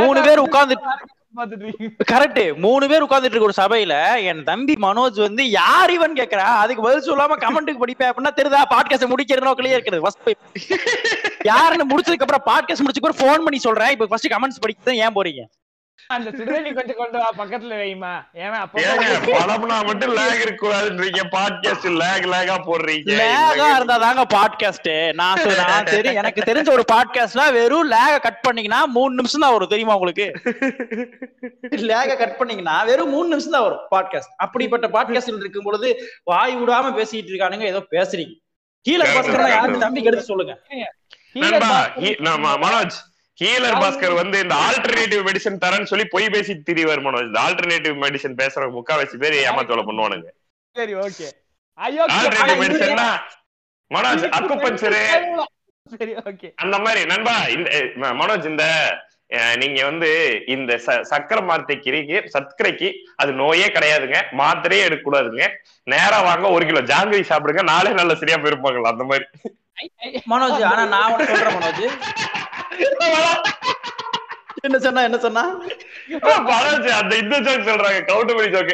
மூணு 0.00 0.20
பேர் 0.22 0.44
உட்கார்ந்து. 0.46 0.76
கரெக்ட் 2.12 2.56
மூணு 2.56 2.88
பேர் 2.88 3.04
உட்கார்ந்துட்டு 3.04 3.34
இருக்க 3.34 3.40
ஒரு 3.40 3.52
சபையில 3.56 4.24
என் 4.24 4.44
தம்பி 4.44 4.72
மனோஜ் 4.72 5.20
வந்து 5.20 5.50
யார் 5.50 5.90
இவன்? 5.90 6.12
கேக்குறா. 6.12 6.48
அதுக்கு 6.62 6.82
பதில் 6.82 7.12
சொல்லாம 7.12 7.32
கமெண்ட்டுக்கு 7.36 7.82
படிப்பேன் 7.86 8.10
அப்படின்னா 8.10 8.30
தெரியுதா 8.36 8.62
பாட்காஸ்ட் 8.70 9.12
முடிக்கிற 9.12 9.40
நோக்கிலே 9.40 9.76
இருக்குது. 9.76 10.00
ஃபர்ஸ்ட் 10.00 10.30
யாருன்னு 11.44 11.98
முடிச்சதுக்கு 11.98 12.24
அப்புறம் 12.26 12.46
பாட்காஸ்ட் 12.46 12.86
முடிச்சுக்கு 12.86 13.20
ஃபோன் 13.20 13.44
பண்ணி 13.46 13.58
சொல்றேன். 13.58 13.90
இப்போ 13.90 14.06
ஃபர்ஸ்ட் 14.06 14.32
கமெண்ட்ஸ் 14.32 14.60
படிக்க 14.60 14.94
ஏன் 14.94 15.14
போறீங்க? 15.14 15.44
அந்த 16.14 16.30
சிறுதண்ணி 16.38 16.70
கொஞ்சம் 16.76 16.98
கொண்டு 17.00 17.18
வா 17.18 17.28
பக்கத்துல 17.40 17.74
வைமா 17.80 18.12
ஏன்னா 18.42 18.60
படம்னா 19.36 19.76
மட்டும் 19.88 20.12
லேக் 20.18 20.42
இருக்க 20.44 20.60
கூடாதுன்றீங்க 20.62 21.22
பாட்காஸ்ட் 21.34 21.86
லேக் 22.02 22.26
லேகா 22.32 22.56
போடுறீங்க. 22.68 23.16
லேகா 23.20 23.68
இருந்தா 23.76 23.96
தாங்க 24.04 24.24
பாட்காஸ்ட் 24.36 24.90
நான் 25.20 25.42
நான் 25.62 25.90
தெரியும். 25.94 26.18
எனக்கு 26.22 26.42
தெரிஞ்ச 26.50 26.70
ஒரு 26.70 26.84
பாட்காஸ்ட்னா 26.92 27.46
வெறும் 27.52 27.90
லேக 27.90 28.14
கட் 28.18 28.40
பண்ணீங்கன்னா 28.40 28.80
மூணு 28.96 29.12
நிமிஷம் 29.14 29.44
தான் 29.46 29.54
வரும். 29.54 29.72
தெரியுமா 29.74 29.96
உங்களுக்கு? 29.98 30.26
லேக 31.90 32.16
கட் 32.16 32.38
பண்ணீங்கன்னா 32.38 32.76
வெறும் 32.90 33.12
மூணு 33.16 33.28
நிமிஷம் 33.28 33.56
தான் 33.56 33.66
வரும் 33.68 33.84
பாட்காஸ்ட் 33.94 34.34
அப்படிப்பட்ட 34.36 34.88
பாட்காஸ்ட் 34.88 35.42
இருக்கும் 35.44 35.68
பொழுது 35.68 35.90
வாய் 36.24 36.56
விடாம 36.56 36.92
பேசிட்டு 36.98 37.32
இருக்கானுங்க 37.32 37.66
ஏதோ 37.72 37.82
பேசுறீங்க. 37.96 38.34
கீழே 38.86 39.04
பாஸ்கர் 39.14 39.48
யாருக்கு 39.48 39.84
தம்பிக்கு 39.84 40.10
எடுத்து 40.10 40.30
சொல்லுங்க. 40.30 40.54
மனோஜ் 42.64 42.96
ஹீலர் 43.42 43.78
பாஸ்கர் 43.82 44.14
வந்து 44.14 44.36
இந்த 44.40 44.54
ஆல்டர்னேட்டிவ் 44.64 45.22
மெடிசன் 45.26 45.60
தரேன்னு 45.64 45.84
சொல்லி 45.84 46.04
பொய் 46.06 46.28
பேசி 46.30 46.52
திரிவார் 46.68 47.04
மனோஜ். 47.04 47.26
இந்த 47.26 47.40
ஆல்டர்னேட்டிவ் 47.40 47.96
மெடிசன் 48.02 48.36
பேசுற 48.36 48.68
முக்காவாசி 48.76 49.16
பேர் 49.16 49.36
ஏமாத்தோல 49.42 49.82
பண்ணுவானுங்க? 49.82 50.28
சரி 50.76 50.94
ஓகே. 50.96 51.28
ஐயோ 51.78 52.04
ஆல்டர்னேட்டிவ் 52.10 52.62
மெடிசன்னா 52.64 53.08
மனோஜ் 53.90 54.26
அக்குபஞ்சரு 54.30 55.00
சரி 55.92 56.12
ஓகே. 56.22 56.48
அந்த 56.56 56.76
மாதிரி 56.78 57.00
நண்பா 57.06 57.34
இந்த 57.48 57.70
மனோஜ் 58.20 58.46
இந்த 58.46 58.64
நீங்க 59.56 59.84
வந்து 59.84 60.08
இந்த 60.46 60.72
ச- 60.86 61.02
சக்கரை 61.10 61.42
மாத்திரைக்கு 61.42 61.92
சர்க்கரைக்கு 62.34 62.88
அது 63.16 63.30
நோயே 63.32 63.66
கிடையாதுங்க. 63.68 64.18
மாத்திரையே 64.38 64.82
எடுக்க 64.82 65.02
கூடாதுங்க 65.04 65.46
நேரா 65.86 66.18
வாங்க 66.20 66.48
ஒரு 66.48 66.66
கிலோ 66.66 66.82
ஜாங்கிரி 66.90 67.24
சாப்பிடுங்க. 67.28 67.62
நாளே 67.64 67.92
நல்ல 67.92 68.14
சரியா 68.14 68.38
போயிருப்பாங்களா 68.38 68.92
அந்த 68.92 69.04
மாதிரி. 69.04 69.26
மனோஜ் 70.30 70.64
ஆனா 70.70 70.84
நான் 70.86 71.14
சொல்றேன் 71.26 71.56
மனோஜ். 71.56 71.84
என்ன 74.66 74.78
சொன்னா 74.78 75.00
என்ன 75.02 75.18
சொன்னா? 75.18 75.42
அந்த 76.98 77.12
இந்த 77.22 77.36
ஜோக் 77.46 77.68
சொல்றாங்க 77.68 78.00
கவுண்டமணி 78.10 78.48
ஜோக் 78.52 78.72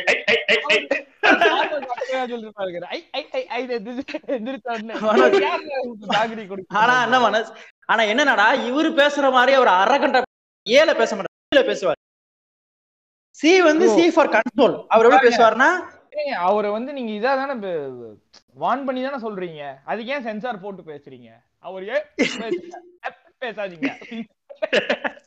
ஆனா 6.79 6.95
என்ன 7.05 7.19
மனோஜ் 7.25 7.51
ஆனா 7.87 8.03
என்னடா 8.13 8.47
இவரு 8.69 8.91
பேசுற 9.01 9.27
மாதிரி 9.33 9.53
அவர் 9.59 9.73
அரகண்ட 9.79 10.21
ஏல 10.67 10.91
பேச 10.97 11.11
மாட்டார். 11.17 11.69
பேசுவார். 11.69 11.99
சி 13.39 13.51
வந்து 13.61 13.85
சி 13.91 14.05
ஃபார் 14.15 14.33
கண்ட்ரோல் 14.35 14.77
அவர் 14.89 15.07
எப்படி 15.09 15.27
பேசுவார்னா 15.27 15.71
அவரை 16.45 16.71
வந்து 16.71 16.91
நீங்க 16.93 17.13
இதா 17.19 17.33
தானே 17.41 17.55
வான் 18.57 18.85
பண்ணி 18.87 19.01
தானே 19.03 19.19
சொல்றீங்க. 19.23 19.61
அதுக்கு 19.85 20.13
ஏன் 20.15 20.25
சென்சார் 20.27 20.63
போட்டு 20.63 20.83
பேசுறீங்க? 20.83 21.29
அவர் 21.65 21.85
பேசாதீங்க. 23.43 23.91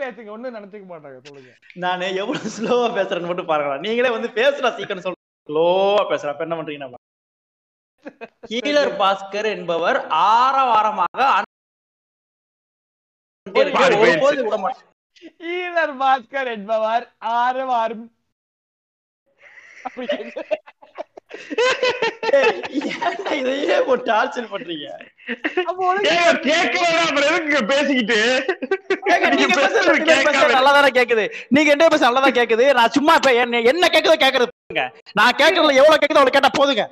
பேசுங்க. 0.00 0.30
ஒண்ணும் 0.34 0.54
நினைச்சுக்க 0.56 0.86
மாட்டாங்க 0.86 1.18
சொல்லுங்க. 1.26 1.50
நானு 1.82 2.06
எவ்வளவு 2.20 2.50
ஸ்லோவா 2.56 2.86
பேசுறேன்னு 2.96 3.28
மட்டும் 3.30 3.48
பாருங்களா 3.50 3.76
நீங்களே 3.84 4.10
வந்து 4.14 4.28
பேசுறா 4.38 4.68
சீக்கிரம் 4.76 5.04
சொல்ல 5.04 5.18
ஸ்லோவா 5.48 6.02
பேசுறா 6.10 6.32
அப்ப 6.32 6.46
என்ன 6.46 6.56
பண்றீங்கன்னா 6.58 6.98
ஹீலர் 8.50 8.90
பாஸ்கர் 8.98 9.46
என்பவர் 9.52 9.98
மாட்டார் 10.98 11.46
ஈரர் 15.50 15.92
பாஸ்கர் 16.00 16.48
என்பவர் 16.54 17.04
ஆறு 17.36 17.62
வாரம் 17.70 18.04
இதையே 23.38 23.76
போட்டு 23.86 24.12
டார்ச்சர் 24.12 24.52
பண்றீங்க. 24.52 24.86
பேசிக்கிட்டு? 27.72 28.18
நல்லாதானே 30.56 30.90
கேக்குது. 30.98 31.24
நீங்க 31.48 31.72
பேரும் 31.74 31.94
பேசுறது 31.94 32.06
நல்லாதான் 32.06 32.38
கேக்குது. 32.38 32.66
நான் 32.74 32.94
சும்மா 32.96 33.14
இப்ப 33.14 33.32
என்ன 33.32 33.60
என்ன 33.72 33.88
கேக்குதோ 33.92 34.16
கேக்குறது. 34.24 34.52
நான் 35.12 35.36
கேக்குறதுல 35.40 35.80
எவ்வளவு 35.80 36.02
கேக்குதோ 36.02 36.20
அவ்வளவு 36.20 36.36
கேட்டா 36.36 36.52
போதுங்க. 36.58 36.84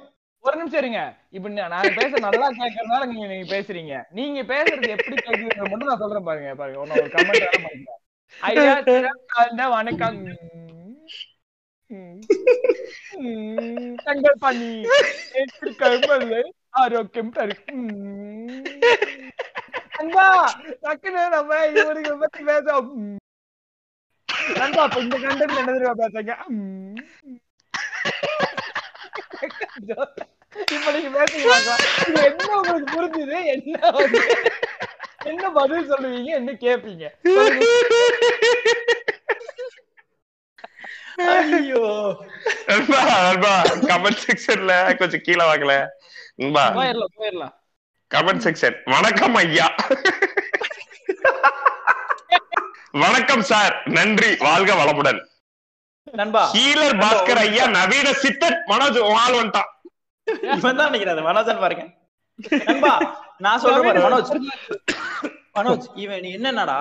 ஒரு 0.47 0.57
நிமிஷம் 0.57 0.81
இருங்க. 0.81 1.03
இப்ப 1.31 1.49
நான் 1.49 1.73
நாங்க 1.75 1.91
பேச 1.97 2.19
நல்லா 2.19 2.49
கேட்கறதுனால 2.51 3.05
நீங்க 3.11 3.27
நீங்க 3.27 3.47
பேசுறீங்க. 3.55 4.03
நீங்க 4.11 4.41
பேசுறது 4.55 4.89
எப்படி 4.97 5.17
கேக்குதுன்னு 5.27 5.71
மட்டும் 5.71 5.91
நான் 5.91 6.03
சொல்றேன் 6.03 6.27
பாருங்க 6.29 6.55
பாருங்க. 6.55 6.79
ஒரு 6.81 7.11
கமெண்ட் 7.15 7.47
ஐயா 8.41 9.69
வணக்கம். 9.69 10.19
தங்கள் 14.05 14.39
பணி 14.39 14.71
நேற்று 15.33 15.71
கருமல்ல 15.81 16.39
ஆரோக்கியம் 16.77 17.33
தரும் 17.33 17.67
ம். 17.75 18.63
அண்ணா 19.97 20.27
டக்குனு 20.83 21.25
நம்ம 21.29 21.51
இவருக்கு 21.73 22.15
பத்தி 22.19 22.43
பேச 22.45 22.67
ம். 22.97 23.19
நண்பா 24.55 24.85
இப்ப 24.85 25.01
இந்த 25.01 25.17
கண்டென்ட் 25.19 25.59
என்ன 25.59 25.73
தெரியுமா 25.73 25.95
பேசுங்க. 26.03 26.33
இப்ப 30.67 30.91
நீங்க 30.93 31.11
பேசுங்க 31.17 31.49
என்ன 32.25 32.49
உங்களுக்கு 32.59 32.89
புரிஞ்சுது? 32.95 33.39
என்ன 33.47 33.79
என்ன 35.25 35.51
பதில் 35.53 35.89
சொல்லுவீங்க? 35.91 36.31
என்ன 36.35 36.53
கேப்பீங்க. 36.61 37.05
ஐயோ. 41.19 41.83
கமெண்ட் 43.91 44.23
செக்ஷன்ல 44.27 44.73
கொஞ்சம் 45.01 45.23
கீழே 45.27 45.45
வாங்கல 45.51 45.75
போயிடலாம் 47.19 47.55
கமெண்ட் 48.11 48.45
செக்ஷன் 48.47 48.77
வணக்கம் 48.95 49.35
ஐயா. 49.35 49.67
வணக்கம் 53.05 53.45
சார் 53.51 53.75
நன்றி. 53.97 54.31
வாழ்க 54.47 54.75
வளமுடன். 54.81 55.21
நண்பா. 56.13 56.43
ஹீலர் 56.55 56.97
பாஸ்கர் 57.03 57.41
ஐயா 57.45 57.65
நவீன 57.77 58.09
சித்தன் 58.25 58.59
மனோஜ் 58.73 58.99
வாழ் 59.15 59.39
வந்துட்டான் 59.39 59.71
இவன் 60.59 60.77
தான் 60.77 60.89
நினைக்கிறாரு 60.91 61.23
மனோஜன் 61.29 61.63
பாருங்க. 61.65 61.85
நண்பா 62.69 62.93
நான் 63.39 63.61
சொல்றேன் 63.63 63.87
பாரு, 63.89 64.01
மனோஜ். 64.07 64.31
மனோஜ் 65.59 65.87
இவன் 66.05 66.27
என்னன்னாடா 66.37 66.79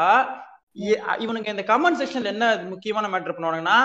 இவனுக்கு 1.23 1.51
இந்த 1.53 1.63
கமெண்ட் 1.63 1.99
செக்ஷன்ல 1.99 2.31
என்ன 2.33 2.45
முக்கியமான 2.69 3.05
மேட்டர் 3.07 3.35
பண்ணுவானுங்கன்னா 3.35 3.77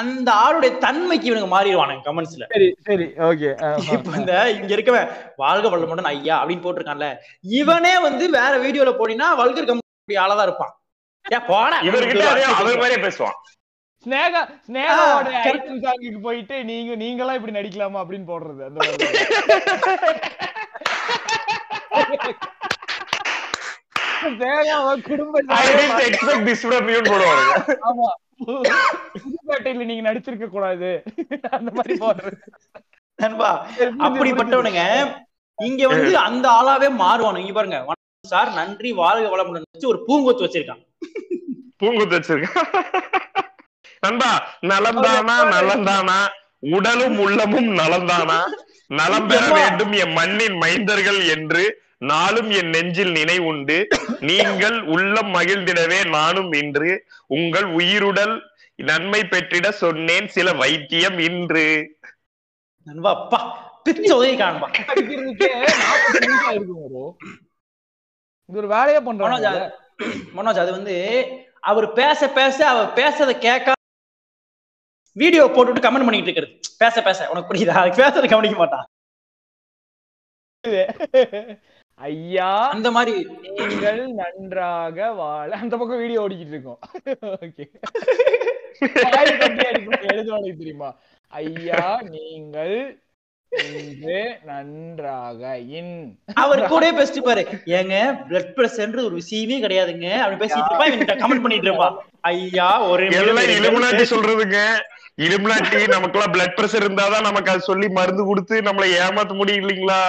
அந்த 0.00 0.28
ஆளுடைய 0.42 0.72
தன்மைக்கு 0.78 1.28
இவனுக்கு 1.30 1.50
மாறிடுவானுங்க 1.54 2.04
கமெண்ட்ஸ்ல 2.08 2.46
சரி 2.52 2.68
சரி 2.88 3.06
ஓகே 3.28 3.50
இப்ப 3.96 4.16
இந்த 4.20 4.34
இங்க 4.56 4.72
இருக்கவன் 4.76 5.08
வாழ்க 5.36 5.68
வளமுடன் 5.68 6.10
ஐயா 6.12 6.36
அப்படின்னு 6.40 6.64
போட்டிருக்கான்ல. 6.66 7.08
இவனே 7.60 7.94
வந்து 8.06 8.26
வேற 8.38 8.52
வீடியோல 8.64 8.92
போனீங்கன்னா 9.00 9.30
வல்கர் 9.40 9.68
கம்பெனி 9.70 10.20
ஆளதான் 10.24 10.46
இருப்பான். 10.48 10.72
ஏன் 11.24 11.46
போடா. 11.48 11.78
இவர்கிட்ட 11.88 12.24
அதே 12.32 12.44
அவர் 12.52 12.80
மாதிரியே 12.82 13.00
பேசுவான். 13.06 13.36
ஸ்னேகா 14.06 14.42
ஸ்னேகாவோட. 14.66 15.30
ஐட்டம் 15.48 15.82
சாங்குக்கு 15.84 16.20
போயிட்டு 16.26 16.56
நீங்க 16.70 16.94
நீங்களா 17.02 17.34
இப்படி 17.38 17.56
நடிக்கலாமா 17.58 18.02
அப்படின்னு 18.02 18.30
போடுறது 18.32 18.62
அந்த 18.68 18.78
மாதிரி. 24.22 24.36
ஸ்னேகாவை 24.36 24.92
குடும்ப 25.08 25.42
I 25.56 25.64
did 25.78 26.02
expect 26.08 26.46
this 26.48 26.64
from 26.64 26.90
you 26.94 27.00
போடுவாங்க 27.10 27.52
ஆமா. 27.90 28.08
புதுப்பேட்டையில 29.22 29.86
நீங்க 29.90 30.04
நடிச்சிருக்க 30.08 30.46
கூடாது. 30.48 30.90
அந்த 31.56 31.70
மாதிரி 31.78 31.96
போடுறது 32.04 32.38
நண்பா 33.18 33.50
அப்படிப்பட்டவனுங்க 34.06 34.84
இங்க 35.58 35.82
வந்து 35.88 36.12
அந்த 36.26 36.46
ஆளாவே 36.58 36.88
மாறுவானுங்க 37.02 37.44
இங்க 37.44 37.56
பாருங்க 37.56 37.80
சார் 38.24 38.50
நன்றி 38.58 38.90
வாழ்க 39.00 39.26
வளமுடன். 39.32 39.66
வச்சு 39.74 39.90
ஒரு 39.92 39.98
பூங்கொத்து 40.06 40.44
வச்சிருக்கான். 40.46 40.82
பூங்குத்து 41.80 42.16
வச்சிருக்கான். 42.16 42.68
நண்பா 44.04 44.30
நலந்தானா 44.70 45.36
நலந்தானா 45.54 46.18
உடலும் 46.76 47.18
உள்ளமும் 47.24 47.70
நலந்தானா 47.80 48.38
நலம் 48.90 49.28
பெற? 49.30 49.42
வேண்டும் 49.56 49.92
என் 50.02 50.14
மண்ணின் 50.18 50.56
மைந்தர்கள் 50.62 51.20
என்று 51.34 51.62
நாளும் 52.04 52.50
என் 52.50 52.68
நெஞ்சில் 52.68 53.10
நினைவுண்டு. 53.10 53.88
நீங்கள் 54.20 54.82
உள்ளம் 54.82 55.34
மகிழ்ந்திடவே 55.34 56.08
நானும் 56.08 56.52
இன்று. 56.52 57.06
உங்கள் 57.26 57.64
உயிருடல் 57.64 58.40
நன்மை 58.74 59.20
பெற்றிட 59.20 59.70
சொன்னேன். 59.70 60.28
சில 60.28 60.52
வைத்தியம் 60.52 61.18
இன்று. 61.18 61.98
நண்பா 62.84 63.22
அப்பா 63.22 63.70
பிச்சை 63.82 64.16
உதவி 64.16 64.36
காண்பா 64.36 64.70
அடிக்கிறதுக்கே 64.86 65.70
40 65.70 66.18
நிமிஷம் 66.18 66.54
இருக்கும் 66.54 66.94
bro. 66.94 67.12
இது 68.46 68.58
ஒரு 68.58 68.68
வேலையா 68.68 69.00
மனோஜ் 69.00 69.04
பண்றாங்க 69.04 69.78
அது- 69.98 70.22
மனோஜ் 70.36 70.58
அது 70.58 70.70
வந்து 70.70 71.26
அவர் 71.60 71.92
பேச 71.92 72.28
பேச 72.28 72.68
அவர் 72.68 72.92
பேசத 72.92 73.38
கேட்க 73.38 73.72
வீடியோ 75.12 75.46
போட்டுட்டு 75.46 75.78
கமெண்ட் 75.78 75.80
பண்ணிட்டு 75.80 76.30
இருக்கிறது. 76.30 76.60
பேச 76.78 77.02
பேச. 77.02 77.30
உனக்கு 77.30 77.54
புரியுதா? 77.54 77.68
அது 77.68 78.02
பேசுறத 78.02 78.28
கவனிக்க 78.28 78.56
மாட்டான். 78.56 78.86
ஐயா 82.08 82.50
அந்த 82.74 82.88
மாதிரி. 82.96 83.14
நீங்கள் 83.56 84.00
நன்றாக 84.20 85.08
வாழ 85.20 85.50
அந்த 85.64 85.74
பக்கம் 85.80 86.02
வீடியோ 86.02 86.22
ஓடிக்கிட்டு 86.26 86.54
இருக்கோம். 86.56 86.80
ஓகே 87.44 87.64
எழுதுவாங்க 90.12 90.50
தெரியுமா? 90.60 90.90
ஐயா 91.42 91.84
நீங்கள் 92.14 92.76
நன்றாக 94.48 95.42
இன். 95.78 95.94
அவர் 96.42 96.60
கூட 96.72 96.84
பேசிட்டு 96.98 97.22
பாரு 97.28 97.42
ஏங்க 97.78 97.96
பிளட் 98.28 98.52
பிரஷர் 98.58 98.96
ஒரு 99.06 99.14
விஷயமே 99.20 99.56
கிடையாதுங்க. 99.64 100.08
அப்படி 100.24 100.38
பேசிட்டு 100.42 100.70
இருப்பா 100.70 101.18
கமெண்ட் 101.22 101.44
பண்ணிட்டு 101.46 101.68
இருப்பான் 101.68 101.96
ஐயா 102.32 102.70
ஒரு 102.90 103.04
சொல்றதுங்க. 104.14 104.60
இலுமினாட்டி 105.24 105.78
நமக்கெல்லாம் 105.94 106.32
பிளட் 106.34 106.56
பிரஷர் 106.58 106.84
இருந்தாதான் 106.86 107.26
நமக்கு 107.28 107.52
அது 107.52 107.62
சொல்லி 107.68 107.86
மருந்து 107.98 108.22
கொடுத்து 108.28 108.54
நம்மள 108.68 108.84
ஏமாத்த 109.04 109.32
முடியும் 109.40 109.60
இல்லைங்களா? 109.62 110.00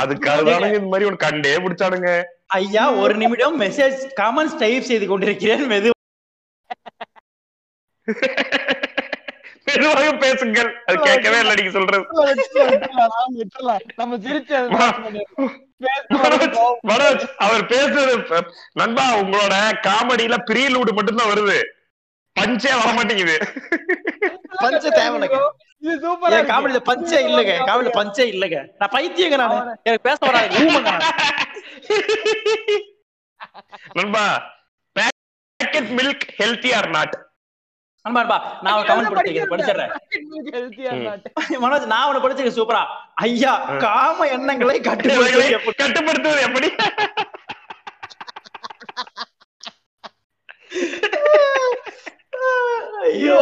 அதுக்காக 0.00 0.44
தானுங்க 0.48 0.78
இந்த 0.80 0.90
மாதிரி 0.92 1.08
ஒண்ணு 1.10 1.24
கண்டே 1.24 1.54
பிடிச்சானுங்க. 1.64 2.10
ஐயா 2.58 2.84
ஒரு 3.02 3.14
நிமிடம் 3.22 3.56
மெசேஜ் 3.64 3.98
கமெண்ட்ஸ் 4.22 4.60
டைப் 4.62 4.88
செய்து 4.90 5.08
கொண்டிருக்கிறேன் 5.12 5.66
மெது 5.72 5.90
மெதுவாக 9.66 10.08
பேசுங்கள். 10.24 10.70
அது 10.86 10.96
கேட்கவே 11.06 11.38
இல்லை 11.42 11.54
நீங்க 11.58 11.72
சொல்றது. 11.76 12.04
நம்ம 14.00 14.16
சிரிச்சு. 14.24 14.58
மனோஜ், 16.90 17.24
அவர் 17.44 17.64
பேசுறது 17.72 18.42
நண்பா 18.80 19.06
உங்களோட 19.22 19.54
காமெடியில 19.86 20.36
ப்ரீலூடு 20.50 20.92
மட்டும்தான் 20.98 21.32
வருது. 21.32 21.58
பஞ்சே 22.36 22.70
வர 22.78 22.88
மாட்டேங்குது. 22.96 23.34
பஞ்ச 24.62 24.82
தேவை 24.90 25.14
எனக்கு. 25.18 25.40
இது 25.82 25.94
சூப்பரா 26.04 26.38
காமெடியில 26.50 26.80
பஞ்சே 26.88 27.18
இல்லங்க. 27.28 27.52
காமெடியில 27.68 27.92
பஞ்சே 27.98 28.24
இல்லங்க. 28.34 28.58
நான் 28.80 28.94
பைத்தியங்க 28.94 29.36
நானு. 29.42 29.58
எனக்கு 29.86 30.06
பேச 30.08 30.18
வராது. 30.28 30.54
ஊமைங்க 30.62 30.90
நானு. 30.90 31.10
நண்பா 33.98 34.24
packet 34.96 35.90
milk 35.98 36.24
healthy 36.40 36.70
or 36.78 36.88
not 36.96 37.14
நண்பா 38.04 38.36
நான் 38.62 38.76
ஒரு 38.78 38.86
கமெண்ட் 38.88 39.14
படிச்சிருக்கேன் 39.16 39.52
படிச்சிடுறேன். 39.52 39.92
மனோஜ் 41.64 41.86
நான் 41.92 42.08
உன 42.08 42.20
படிச்சிருக்கேன் 42.24 42.58
சூப்பரா 42.58 42.82
ஐயா 43.26 43.52
காம 43.84 44.26
எண்ணங்களை 44.36 44.76
கட்டுப்படுத்துவது? 44.80 45.74
கட்டுப்படுத்துவது 45.82 46.42
எப்படி? 46.48 46.70
ஐயோ 53.08 53.36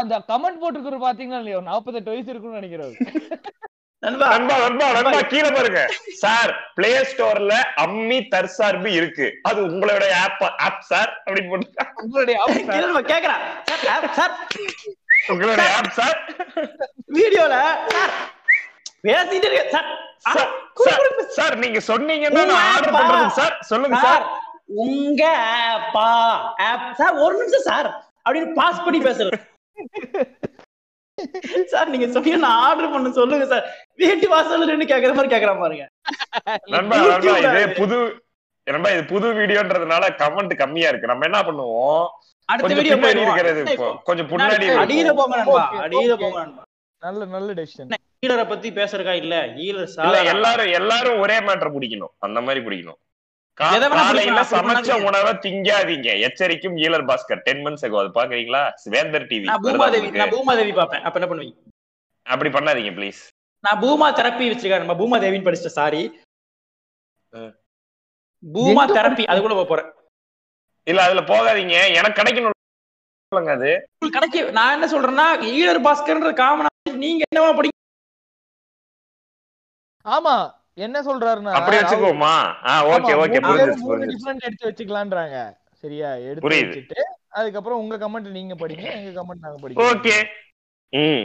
அந்த 0.00 0.14
கமெண்ட் 0.30 0.60
போட்டுருக்கிற 0.62 0.96
பாத்தீங்களா 1.06 1.40
இல்லையா? 1.42 1.60
நாற்பத்தெட்டு 1.70 2.12
வயசு 2.12 2.30
இருக்கும்னு 2.32 2.60
நினைக்கிறேன் 2.60 2.96
நண்பா 4.02 4.26
நண்பா 4.32 4.56
நண்பா 4.64 4.88
நண்பா 4.96 5.20
கீழே 5.30 5.48
பாருங்க. 5.54 5.80
சார் 6.22 6.50
பிளே 6.76 6.90
ஸ்டோர்ல 7.10 7.54
அம்மி 7.84 8.18
தற்சார்பு 8.34 8.90
இருக்கு. 8.98 9.26
அது 9.48 9.58
உங்களோட 9.68 10.04
ஆப் 10.24 10.44
ஆப் 10.66 10.84
சார்? 10.90 11.10
அப்படின்னு 11.24 11.50
போட்டு 11.52 11.86
உங்களுடைய 12.04 12.36
ஆப் 12.42 13.08
கேக்குறேன். 13.12 13.42
Sir, 13.86 14.06
sir. 14.18 14.34
உங்களோட 15.32 15.64
ஆப் 15.78 15.92
சார்? 15.98 16.18
வீடியோல 17.18 17.56
சார். 17.94 18.14
பேசிட்டு 19.06 19.48
இருக்க 19.50 19.82
சார். 21.38 21.56
நீங்க 21.64 21.80
சொன்னீங்கன்னா 21.90 22.44
ஆர்டர் 22.68 22.92
app-ஆ? 22.92 23.00
பண்றேன் 23.00 23.36
சார். 23.40 23.56
சொல்லுங்க 23.72 23.98
சார். 24.06 24.24
உங்க 24.68 25.22
ஆப் 26.68 26.88
சார் 27.00 27.14
ஒரு 27.24 27.34
நிமிஷம் 27.40 27.68
சார். 27.70 27.88
அப்படின்னு 28.26 28.50
பாஸ் 28.60 28.84
பண்ணி 28.86 29.00
பேசுறது 29.06 29.38
சார் 31.72 31.90
நீங்க 31.92 32.06
சொன்னீங்க 32.14 32.38
நான் 32.44 32.60
ஆர்டர் 32.66 32.92
பண்ண 32.94 33.10
சொல்லுங்க 33.18 33.46
சார். 33.52 33.64
வீட்டு 34.00 34.26
வாசல்ல 34.34 34.68
நின்னு 34.70 34.90
கேக்குற 34.92 35.12
மாதிரி 35.18 35.32
கேக்குற 35.34 35.52
பாருங்க. 35.62 35.84
இது 37.52 37.62
புது 37.80 37.98
நண்பா 38.66 38.90
இது 38.94 39.04
புது 39.12 39.26
வீடியோன்றதுனால 39.38 40.04
கமெண்ட் 40.22 40.54
கம்மியா 40.62 40.88
இருக்கு. 40.90 41.10
நம்ம 41.10 41.26
என்ன 41.28 41.40
பண்ணுவோம்? 41.48 42.04
அடுத்த 42.48 42.74
வீடியோ 42.78 42.96
இருக்கிறது 43.24 43.60
இப்போ 43.72 43.88
கொஞ்சம் 44.08 44.28
முன்னாடி 44.32 44.66
அடியில. 44.82 45.12
போங்க 45.20 45.36
நண்பா. 45.40 45.64
அடியில. 45.86 46.14
போங்க 46.22 46.38
நண்பா. 46.44 46.62
நல்ல 47.02 47.24
நல்ல 47.34 47.48
டெசிஷன் 47.58 47.90
ஈழரை 48.26 48.44
பத்தி 48.52 48.68
பேசுறக்கா 48.78 49.12
இல்ல? 49.22 49.34
ஈழர் 49.64 50.30
எல்லாரும் 50.34 50.70
எல்லாரும் 50.80 51.20
ஒரே 51.24 51.36
மேட்டர் 51.48 51.74
பிடிக்கணும். 51.76 52.14
அந்த 52.26 52.38
மாதிரி 52.46 52.62
பிடிக்கணும். 52.66 53.00
காலையில 53.60 54.42
சமைச்ச. 54.50 54.90
உணவை 55.06 55.32
திங்காதீங்க. 55.44 56.08
எச்சரிக்கும் 56.26 56.76
ஈழர் 56.82 57.06
பாஸ்கர் 57.08 57.42
டென் 57.46 57.62
மந்த்ஸ் 57.64 57.84
ஆகும் 57.86 58.00
அது 58.02 58.10
பாக்குறீங்களா? 58.18 58.62
வேந்தர் 58.94 59.26
டிவி 59.30 59.48
பூமாதேவி 59.64 60.10
நான் 60.14 60.34
பூமாதேவி 60.34 60.72
பாப்பேன் 60.78 61.04
அப்ப 61.06 61.18
என்ன 61.20 61.28
பண்ணுவீங்க? 61.30 61.56
அப்படி 62.26 62.50
பண்ணாதீங்க 62.56 62.92
ப்ளீஸ் 62.98 63.20
நான் 63.64 63.80
பூமா 63.82 64.08
தெரப்பி 64.18 64.44
வச்சிருக்கேன். 64.50 64.84
நம்ம 64.84 64.96
பூமாதேவின்னு 65.00 65.46
படிச்சிட்டேன் 65.46 65.78
சாரி 65.80 66.02
ஆ. 67.32 67.40
பூமா 68.42 68.84
தெரப்பி 68.90 69.24
அது 69.28 69.40
கூட 69.40 69.54
போறேன். 69.64 69.88
இல்ல 70.86 71.00
அதுல 71.02 71.22
போகாதீங்க. 71.30 71.76
எனக்கு 71.98 72.18
கிடைக்கணும். 72.20 72.54
சொல்லுங்க 73.32 73.52
அது. 73.56 73.70
கிடைக்க 74.12 74.44
நான் 74.56 74.74
என்ன 74.76 74.86
சொல்றேன்னா 74.92 75.26
ஈழர் 75.52 75.84
பாஸ்கர்ன்ற 75.86 76.30
காமனா 76.38 76.70
நீங்க 77.02 77.22
என்னவா 77.28 77.50
படிக்க 77.56 77.74
ஆமா. 80.06 80.36
என்ன 80.78 81.02
சொல்றாருன்னா? 81.02 81.52
அப்படி 81.58 81.76
வச்சுக்கோமா 81.76 82.34
ஓகே 82.94 83.12
ஓகே 83.22 83.38
different 84.12 84.40
எடுத்து 84.40 84.68
வச்சுக்கலான்றாங்க. 84.68 85.54
சரியா? 85.84 86.10
எடுத்து 86.28 86.44
புரியுது. 86.44 86.68
வச்சுட்டு 86.68 87.00
அதுக்கப்புறம் 87.30 87.78
உங்க 87.78 87.96
கமெண்ட் 87.96 88.30
நீங்க 88.30 88.54
படிங்க 88.54 88.98
எங்க 88.98 89.10
கமெண்ட் 89.18 89.40
நாங்க 89.40 89.58
படிக்கிறோம். 89.62 89.90
ஓகே. 89.90 90.16
ம். 90.92 91.24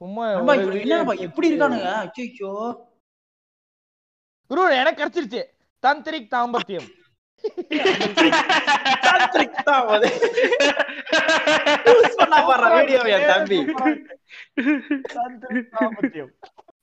சும்மா 0.00 0.30
என்னப்பா 0.30 0.54
எப்படி 1.26 1.50
இருக்கானுங்க? 1.50 1.90
அச்சோ 2.02 2.52
குரு 4.50 4.76
எனக்கு 4.76 5.00
கிடைச்சிருச்சு. 5.00 5.42
தந்திரிக் 5.82 6.34
தாம்பத்தியம். 6.34 6.88
வீடியோ 12.76 13.00
என் 13.14 13.26
தம்பி. 13.30 13.58
தந்திரிக் 15.16 15.74
தாம்பத்தியம். 15.74 16.32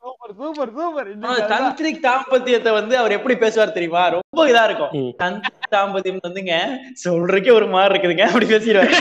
சூப்பர் 0.04 0.34
சூப்பர் 0.38 0.72
சூப்பர் 0.74 1.10
ஆனா, 1.22 1.36
தந்திரிக் 1.52 2.06
தாம்பத்தியத்தை 2.08 2.72
வந்து 2.72 2.98
அவர் 2.98 3.12
எப்படி 3.12 3.36
பேசுவார் 3.36 3.72
தெரியுமா? 3.72 4.04
ரொம்ப 4.08 4.42
இதா 4.48 4.64
இருக்கும். 4.66 4.94
தந்திரிக் 5.24 5.74
தாம்பத்தியம் 5.76 6.20
வந்துங்க 6.28 6.54
சொல்றதுக்கே 7.04 7.54
ஒரு 7.54 7.68
மாதிரி 7.68 7.94
இருக்குதுங்க. 7.94 8.22
அப்படி 8.22 8.46
பேசிடுவாரு. 8.46 8.92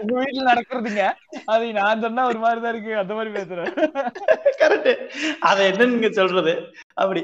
உங்க 0.00 0.14
வீட்டுல 0.22 0.44
நடக்கிறதுங்க. 0.50 1.02
அது 1.46 1.72
நான் 1.72 2.00
சொன்னா 2.00 2.26
ஒரு 2.26 2.38
மாதிரி 2.38 2.60
தான் 2.60 2.72
இருக்கு. 2.74 2.96
அந்த 2.96 3.14
மாதிரி 3.14 3.34
பேசுறேன் 3.34 3.70
கரெக்ட் 4.60 4.92
அத 5.40 5.70
என்னன்னு 5.70 5.86
நீங்க 5.86 6.10
சொல்றது? 6.10 6.54
அப்படி. 6.94 7.22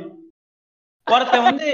வந்து 1.41 1.67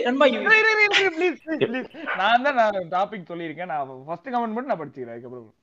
please. 1.19 1.85
நான் 2.17 2.43
தான் 2.43 2.55
நான் 2.55 2.87
டாபிக் 2.91 3.31
சொல்லியிருக்கேன். 3.31 3.67
நான் 3.67 3.89
ஃபர்ஸ்ட் 4.07 4.29
கமெண்ட் 4.29 4.53
மட்டும் 4.53 4.67
நான் 4.67 4.81
படிச்சுக்கிறேன். 4.81 5.11
அதுக்கப்புறம் 5.11 5.55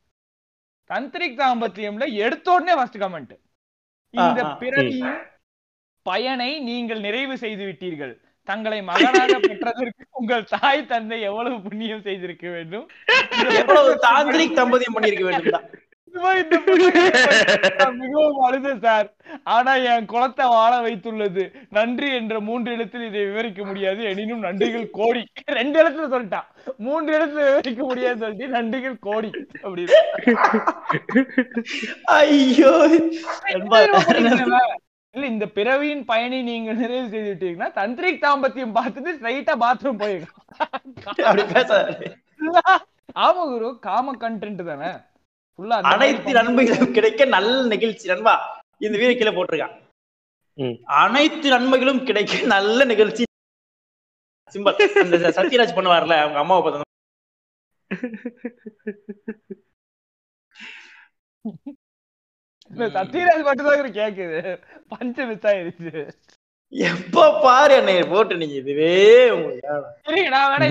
தந்திரிக் 0.90 1.40
தாம்பத்தியம்ல 1.40 2.06
எடுத்த 2.18 2.52
உடனே 2.52 2.74
ஃபர்ஸ்ட் 2.76 2.98
கமெண்ட் 2.98 3.36
இந்த. 4.14 4.40
பிறவியின் 4.62 5.18
பயனை 6.06 6.52
நீங்கள் 6.62 7.00
நிறைவு 7.00 7.36
செய்து 7.38 7.64
விட்டீர்கள். 7.66 8.14
தங்களை 8.48 8.80
மகனாக 8.84 9.34
பெற்றதற்கு 9.48 10.04
உங்கள் 10.12 10.46
தாய் 10.54 10.82
தந்தை 10.86 11.22
எவ்வளவு 11.22 11.58
புண்ணியம் 11.62 12.02
செய்திருக்க 12.02 12.48
வேண்டும்? 12.50 12.86
எவ்வளவு 13.62 13.92
தாந்திரிக் 14.08 14.58
தம்பதியம் 14.60 14.96
பண்ணிருக்க 14.96 15.26
வேண்டும் 15.26 15.66
மிகவும் 18.02 18.40
அழுதேன் 18.42 18.80
சார் 18.80 19.08
ஆனா 19.44 19.74
என் 19.92 20.06
குலத்தை 20.06 20.46
வாழ 20.48 20.80
வைத்துள்ளது. 20.80 21.44
நன்றி 21.70 22.14
என்ற 22.16 22.40
மூன்று 22.40 22.74
இடத்தில் 22.74 23.06
இதை 23.08 23.26
விவரிக்க 23.26 23.66
முடியாது. 23.66 24.04
எனினும் 24.04 24.44
நன்றிகள் 24.44 24.90
கோடி. 24.90 25.22
ரெண்டு 25.46 25.78
இடத்துல 25.82 26.08
சொல்லிட்டான். 26.14 26.48
மூன்று 26.78 27.10
இடத்துல 27.18 27.44
விவரிக்க 27.50 27.84
முடியாதுன்னு 27.84 28.24
சொல்லிட்டு 28.24 28.56
நன்றிகள் 28.58 28.98
கோடி 29.00 29.30
அப்படின்னு. 29.64 29.98
ஐயோ. 32.20 32.74
இல்ல 35.16 35.26
இந்த 35.28 35.46
பிறவியின் 35.48 36.06
பயனை 36.06 36.42
நீங்க 36.42 36.74
நிறைவு 36.74 37.10
செய்து 37.10 37.30
விட்டீங்கன்னா 37.32 37.70
தந்திரிக் 37.74 38.24
தாம்பத்தியம் 38.26 38.76
பார்த்துட்டு 38.76 39.16
ஸ்ட்ரைட்டா 39.18 39.54
பாத்ரூம் 39.64 40.02
போயிருக்கோம் 40.02 40.46
ஆமா 43.20 43.42
குரு 43.52 43.78
காம 43.80 44.14
கண்டென்ட் 44.20 44.64
தானே? 44.64 44.90
அனைத்து 45.92 46.32
நன்மைகளும் 46.38 46.96
கிடைக்க 46.98 47.22
நல்ல 47.36 47.56
நிகழ்ச்சி. 47.74 48.06
நண்பா 48.12 48.34
இந்த 48.86 48.96
வீடியோ 49.00 49.16
கீழே 49.20 49.32
போட்டிருக்கான். 49.38 49.76
அனைத்து 51.04 51.48
நன்மைகளும் 51.56 52.04
கிடைக்க 52.10 52.42
நல்ல 52.54 52.86
நிகழ்ச்சி. 52.92 53.24
சிம்பல் 54.54 55.02
அந்த 55.06 55.32
சத்யராஜ் 55.38 55.78
பண்ணுவார்ல 55.78 56.16
அவங்க 56.24 56.40
அம்மாவை 56.44 56.62
பார்த்து 56.64 56.88
சத்யராஜ் 62.98 63.48
மட்டும் 63.48 63.68
தான் 63.68 63.98
கேக்குது. 64.00 64.40
பஞ்சு 64.94 65.24
மிஸ் 65.30 65.48
ஆயிருச்சு. 65.52 66.04
எப்ப 66.90 67.26
பாரு 67.44 67.74
என்னை 67.80 67.96
போட்டு 68.12 68.34
நீங்க 68.42 68.56
இதுவே 68.62 68.94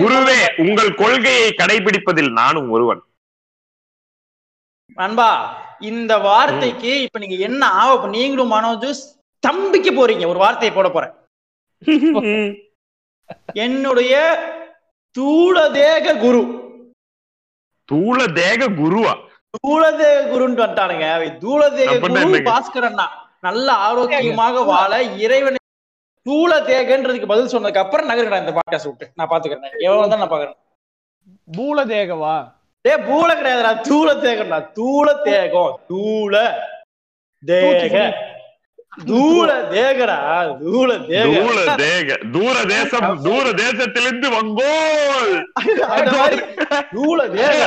குருவே 0.03 0.39
உங்கள் 0.65 0.91
கொள்கையை 1.01 1.47
கடைபிடிப்பதில் 1.61 2.31
நானும் 2.41 2.69
ஒருவன். 2.75 3.01
நண்பா 4.93 5.61
இந்த 5.79 6.17
வார்த்தைக்கு 6.17 7.01
இப்ப 7.01 7.19
நீங்க 7.19 7.35
என்ன 7.35 7.65
ஆவ 7.67 7.95
இப்ப 7.95 8.07
நீங்களும் 8.07 8.51
மனோஜ் 8.51 8.89
தம்பிக்கு 9.39 9.91
போறீங்க. 9.91 10.27
ஒரு 10.27 10.37
வார்த்தையை 10.37 10.77
போட 10.77 10.89
போறேன். 10.89 11.13
என்னுடைய 13.53 14.13
தூளதேக 15.17 16.19
குரு. 16.19 16.41
தூள 17.91 18.33
தேக 18.33 18.67
குருவா? 18.67 19.13
தூளதேக 19.67 20.17
குருன்னு 20.31 20.63
வந்துட்டானுங்க. 20.63 21.37
தூளதேக 21.39 21.99
குரு 21.99 22.13
என்னங்க? 22.13 22.51
பாஸ்கர் 22.51 22.83
அண்ணா. 22.83 23.27
நல்ல 23.41 23.71
ஆரோக்கியமாக 23.71 24.61
வாழ 24.63 25.03
இறைவனை 25.03 25.57
தூள 26.25 26.59
தேகன்றதுக்கு 26.61 27.27
பதில் 27.27 27.51
சொன்னதுக்கு 27.53 27.77
அப்புறம் 27.77 28.09
நகருங்கடா 28.09 28.39
இந்த 28.39 28.51
பாட்காஸ்ட் 28.51 28.85
விட்டு. 28.85 29.11
நான் 29.15 29.29
பாத்துக்கிறேன். 29.29 29.79
எவ்வளவு 29.79 30.09
தான் 30.09 30.19
நான் 30.19 30.29
பாக்குறேன். 30.29 30.57
பூல 31.57 31.85
தேகவா 31.85 32.58
டே 32.85 32.93
பூல 33.07 33.29
கிடையாதுடா. 33.35 33.71
தூள 33.87 34.09
தேகம்டா 34.21 34.59
தூள 34.75 35.07
தேகம் 35.23 35.73
தூள 35.89 36.33
தேக 37.43 37.95
தூள 39.09 39.49
தேகடா 39.71 40.15
தூள 40.61 40.89
தேக 41.07 41.25
தூள 41.37 41.57
தேக 41.81 42.07
தூர 42.33 42.55
தேசம் 42.71 43.09
தூர 43.27 43.45
தேசத்திலிருந்து 43.59 44.29
வங்கோல். 44.35 45.33
அந்த 45.89 46.11
மாதிரி. 46.13 46.41
தூள 46.95 47.19
தேக 47.35 47.59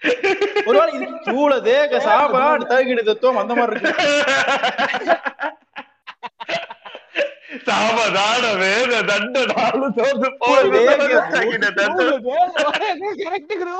ஒருவேளை 0.68 0.90
தூள 1.26 1.52
தேக 1.62 2.00
சாப்பாடு 2.00 2.64
தகுடு 2.66 3.02
தத்துவம் 3.04 3.40
அந்த 3.42 3.54
மாதிரி 3.54 3.76
இருக்கு. 3.76 3.94
வேத 8.58 9.02
தண்ட 9.02 9.44
நாலு 9.46 9.86
தண்ட 11.70 12.02
கரெக்ட் 13.18 13.54
குரு 13.56 13.74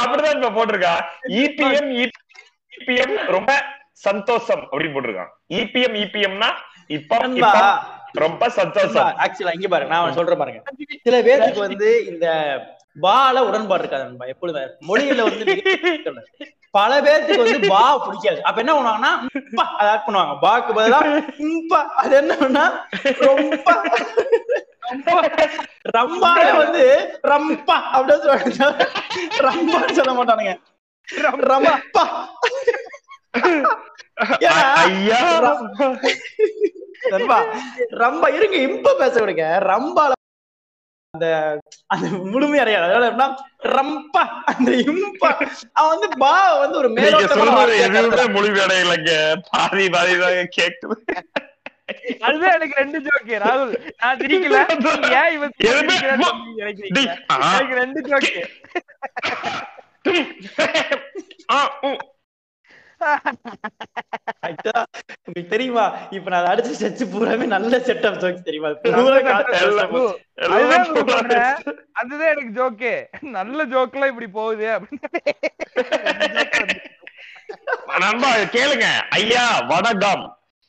அப்படிதான் 0.05 0.45
இப்ப 0.45 0.65
போட்டிருக்கா. 0.65 0.95
இபிஎம் 1.29 2.11
இபிஎம் 2.87 3.27
ரொம்ப 3.27 3.65
சந்தோஷம் 3.93 4.69
அப்படின்னு 4.73 4.97
போட்டிருக்கான். 4.97 5.33
இபிஎம் 5.49 5.97
இபிஎம்னா. 6.05 6.51
இப்பம் 6.87 7.79
ரொம்ப 8.13 8.49
சந்தோஷம். 8.49 9.19
ஆக்சுவலா 9.19 9.55
இங்க 9.55 9.69
பாருங்க. 9.69 9.95
நான் 9.95 10.13
சொல்றேன் 10.13 10.39
பாருங்க. 10.39 10.63
சில 11.03 11.23
பேருக்கு 11.23 11.59
வந்து 11.59 12.07
இந்த 12.07 12.59
பால 12.97 13.43
உடன்பாடு 13.49 13.83
இருக்காது 13.83 14.05
நண்பா 14.05 14.27
எப்பொழுதுமே. 14.33 14.65
மொழியில 14.89 15.21
வந்து 15.29 15.45
பல 16.77 16.91
பேர்த்துக்கு 17.05 17.45
வந்து 17.45 17.61
பா 17.73 17.83
பிடிக்காது. 18.05 18.41
அப்ப 18.49 18.63
என்ன 18.63 18.73
பண்ணுவாங்கன்னா 18.77 19.13
அதை 19.79 19.89
ஆட் 19.93 20.07
பண்ணுவாங்க. 20.07 20.35
பாக்கு 20.45 20.71
பதிலா 20.79 21.01
ம்பா, 21.51 21.81
அது 22.03 22.15
என்னன்னா 22.21 22.65
ரொம்ப 23.29 23.71
ரம்பால 25.97 26.49
வந்து 26.63 26.85
ரம்பா 27.33 27.77
அப்படின்னு 27.95 28.25
சொல்லுவாங்க 28.25 28.89
ரம்பான்னு 29.47 29.99
சொல்ல 30.01 30.13
மாட்டானுங்க. 30.19 30.55
ரம்பா 31.53 32.05
ஐயா 34.85 35.19
ரொம்ப. 37.15 37.35
இருங்க 38.37 38.57
இம்ப 38.69 38.95
பேச 39.01 39.15
விடுங்க. 39.21 39.45
ரம்பால 39.73 40.13
அந்த 41.15 41.27
அந்த 41.95 42.07
முழுமை 42.33 42.59
அடையாது. 42.63 42.87
அதனால 42.87 43.09
எப்படின்னா 43.09 43.29
ரம்பா 43.77 44.23
அந்த 44.51 44.71
இம்பா. 44.93 45.31
அவன் 45.79 45.93
வந்து 45.93 46.09
பா 46.23 46.33
வந்து 46.63 46.77
ஒரு 46.81 46.89
எதுவுமே 47.05 47.87
கருதுறான். 47.95 48.35
மொழிபெயர்லைங்க 48.37 49.13
பாதி 49.51 49.87
பாதி 49.95 50.13
கேக்குது 50.59 50.97
அதுதான் 52.27 52.55
எனக்கு 52.57 52.75
ரெண்டு 52.81 52.99
ஜோக்கு 53.05 53.37
ராகுல். 53.45 53.73
நான் 54.01 54.23
ஏன் 55.21 55.31
இவன் 55.37 55.55
எனக்கு 57.53 57.75
ரெண்டு 57.83 58.01
ஜோக்கு 58.09 58.35
உங்களுக்கு 65.27 65.47
தெரியுமா 65.49 65.85
இப்ப 66.11 66.31
நான் 66.31 66.47
அடிச்ச 66.47 66.73
செச்சு 66.81 67.05
பூராமே 67.13 67.47
நல்ல 67.47 67.79
செட்டப் 67.79 68.19
ஜோக்ஸ் 68.23 68.43
தெரியுமா. 68.43 68.69
அதுதான் 71.93 72.37
எனக்கு 72.37 72.53
ஜோக்கு 72.59 72.93
நல்ல 73.21 73.67
ஜோக்லாம் 73.67 74.07
இப்படி 74.07 74.29
போகுது 74.29 74.67
அப்படின்னு. 74.81 75.09
நண்பா 77.99 78.31
கேளுங்க. 78.55 78.87
ஐயா 79.11 79.61
வணக்கம். 79.61 80.25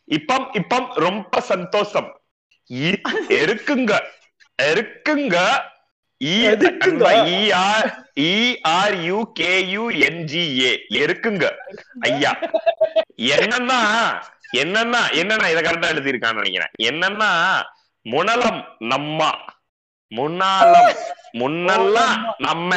இப்பம் 0.07 0.47
இப்பம் 0.53 0.88
ரொம்ப 0.95 1.41
சந்தோஷம். 1.41 2.09
இருக்குங்க 2.69 3.93
இருக்குங்க 4.73 5.36
இருக்குங்க 10.89 11.49
ஐயா. 11.99 12.39
என்னன்னா 13.17 13.80
என்னன்னா 14.57 15.01
என்னன்னா 15.20 15.49
இதை 15.49 15.63
கரெக்டா 15.63 15.91
எழுதியிருக்கான்னு 15.91 16.41
நினைக்கிறேன். 16.41 16.72
என்னன்னா 16.84 17.61
முனலம் 18.01 18.76
நம்மா. 18.80 19.45
முன்னாலம் 20.07 20.95
முன்னெல்லாம் 21.34 22.34
நம்ம. 22.38 22.76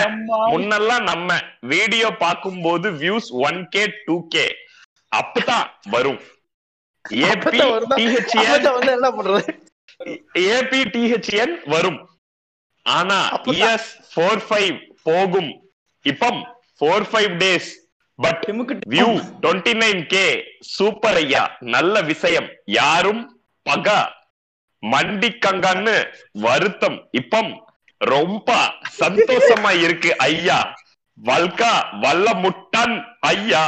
முன்னெல்லாம் 0.50 1.02
நம்ம. 1.02 1.38
வீடியோ 1.60 2.10
பார்க்கும்போது 2.10 2.90
views 2.90 3.30
one 3.30 3.68
K 3.68 3.92
two 4.04 4.26
K 4.28 4.54
அப்பதான் 5.16 5.66
வரும். 5.90 6.20
ஏபி 10.34 10.84
டிஹெச்என் 10.94 11.54
வரும். 11.64 12.08
ஆனா 12.82 13.18
இயர்ஸ் 13.56 13.90
ஃபோர் 14.14 14.42
ஃபைவ் 14.48 14.76
போகும். 15.02 15.50
இப்பம் 16.04 16.40
four 16.78 17.04
five 17.10 17.32
days 17.42 17.68
but 18.18 18.42
view 18.94 19.08
twenty 19.42 19.74
nine 19.82 20.02
K 20.06 20.24
super 20.76 21.18
ஐயா. 21.24 21.44
நல்ல 21.74 22.02
விஷயம். 22.12 22.48
யாரும் 22.64 23.22
பகா. 23.66 24.00
மண்டிக்கங்கன்னு 24.82 25.96
வருத்தம். 26.46 26.98
இப்பம் 27.10 27.52
ரொம்ப 27.98 28.56
சந்தோஷமா 29.00 29.72
இருக்கு 29.82 30.18
ஐயா. 30.18 30.60
வல்கா 31.18 31.72
வல்ல 32.00 32.28
முட்டன் 32.44 32.94
ஐயா 33.20 33.64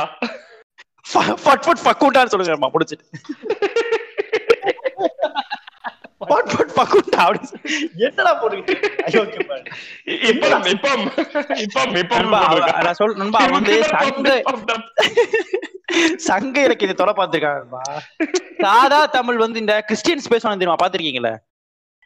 பட் 1.45 1.65
பட் 1.67 1.83
பக்குண்டான்னு 1.85 2.33
சொல்லுங்கம்மா 2.33 2.71
முடிச்சிட்டு. 2.75 3.05
பட் 6.21 6.51
பட் 6.53 6.73
பக்குண்டா 6.77 7.25
என்னடா 8.07 8.33
போட்டுக்கிட்டு 8.41 8.75
நான் 12.79 12.99
சொல் 13.01 13.17
நண்பா 13.21 13.41
வந்து 13.55 13.75
சங்க 13.95 14.31
சங்க 16.29 16.57
இலக்கியத்தை 16.67 16.97
தொலை 16.97 17.15
பார்த்திருக்காங்க 17.17 17.81
சாதா 18.65 19.01
தமிழ் 19.17 19.43
வந்து 19.43 19.59
இந்த 19.59 19.75
கிறிஸ்டியன்ஸ் 19.89 20.31
பேசணும் 20.33 20.62
தெரியுமா? 20.62 20.81
பாத்திருக்கீங்களா 20.83 21.35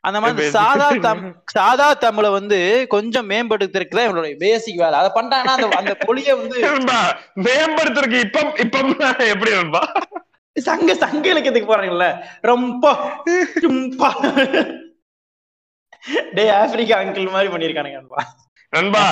அந்த 0.04 0.18
மாதிரி. 0.22 0.48
சாதா 0.56 0.88
தம் 1.06 1.22
சாதா 1.52 1.86
தமிழை 2.02 2.28
வந்து 2.30 2.58
கொஞ்சம் 2.94 3.26
மேம்படுத்துறதுக்கு 3.30 3.96
தான் 3.96 4.08
இவனுடைய 4.08 4.34
பேசிக் 4.42 4.80
வேலை. 4.82 4.96
அதை 5.00 5.08
பண்ணிட்டாங்கன்னா 5.16 5.54
அந்த 5.56 5.68
அந்த 5.80 5.94
மொழியை 6.08 6.34
வந்து 6.34 6.58
நண்பா, 6.66 6.98
மேம்படுத்துறதுக்கு 7.46 8.20
இப்பம் 8.26 8.52
இப்பம் 8.64 8.92
எப்படி 9.34 9.50
நண்பா? 9.56 9.82
சங்க 10.56 10.94
சங்க 11.02 11.24
இலக்கியத்துக்கு 11.32 11.70
போறாங்கல்ல? 11.70 12.06
ரொம்ப 12.50 12.92
டே 13.26 13.36
டேய் 16.36 16.52
ஆப்பிரிக்கா 16.60 16.96
அங்கிள் 17.02 17.32
மாதிரி 17.34 17.48
பண்ணிருக்கானுங்க 17.52 17.98
நண்பா. 18.00 18.22
நண்பா 18.72 19.04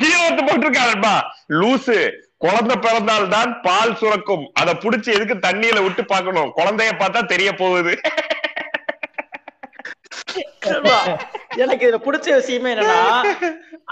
கீழே 0.00 0.18
ஒருத்த 0.24 0.42
போட்டிருக்கா 0.48 0.84
நண்பா. 0.90 1.14
லூசு 1.60 1.96
குழந்தை 2.44 2.76
பிறந்தால் 2.76 3.28
தான் 3.28 3.50
பால் 3.66 3.98
சுரக்கும். 4.00 4.44
அதை 4.60 4.72
புடிச்சு 4.74 5.10
எதுக்கு 5.16 5.34
தண்ணியில 5.46 5.78
விட்டு 5.84 6.02
பார்க்கணும்? 6.04 6.50
குழந்தைய 6.58 6.92
பார்த்தா 7.02 7.20
தெரிய 7.32 7.50
போகுது. 7.62 7.94
எனக்கு 11.62 11.84
இதுல 11.86 11.98
பிடிச்ச 12.04 12.28
விஷயமே 12.38 12.70
என்னன்னா 12.74 13.00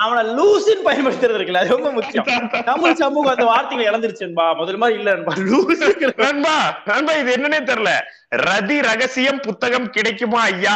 அவனை 0.05 0.23
லூசுன்னு 0.37 0.87
பயன்படுத்துறது 0.87 1.39
இருக்குல்ல 1.39 1.63
அது 1.63 1.75
ரொம்ப 1.75 1.91
முக்கியம். 1.97 2.29
தமிழ் 2.71 3.01
சமூகம் 3.03 3.33
அந்த 3.35 3.47
வார்த்தைகளை 3.51 3.85
இழந்துருச்சுன்பா. 3.91 4.47
முதல் 4.61 4.81
மாதிரி 4.83 4.99
இல்ல 5.01 5.15
நண்பா. 5.15 5.35
லூசு 5.51 5.89
நண்பா 6.25 6.57
நண்பா 6.91 7.15
இது 7.23 7.35
என்னன்னே 7.37 7.61
தெரியல. 7.71 7.93
ரதி 8.49 8.79
ரகசியம் 8.89 9.41
புத்தகம் 9.47 9.91
கிடைக்குமா 9.97 10.41
ஐயா? 10.53 10.75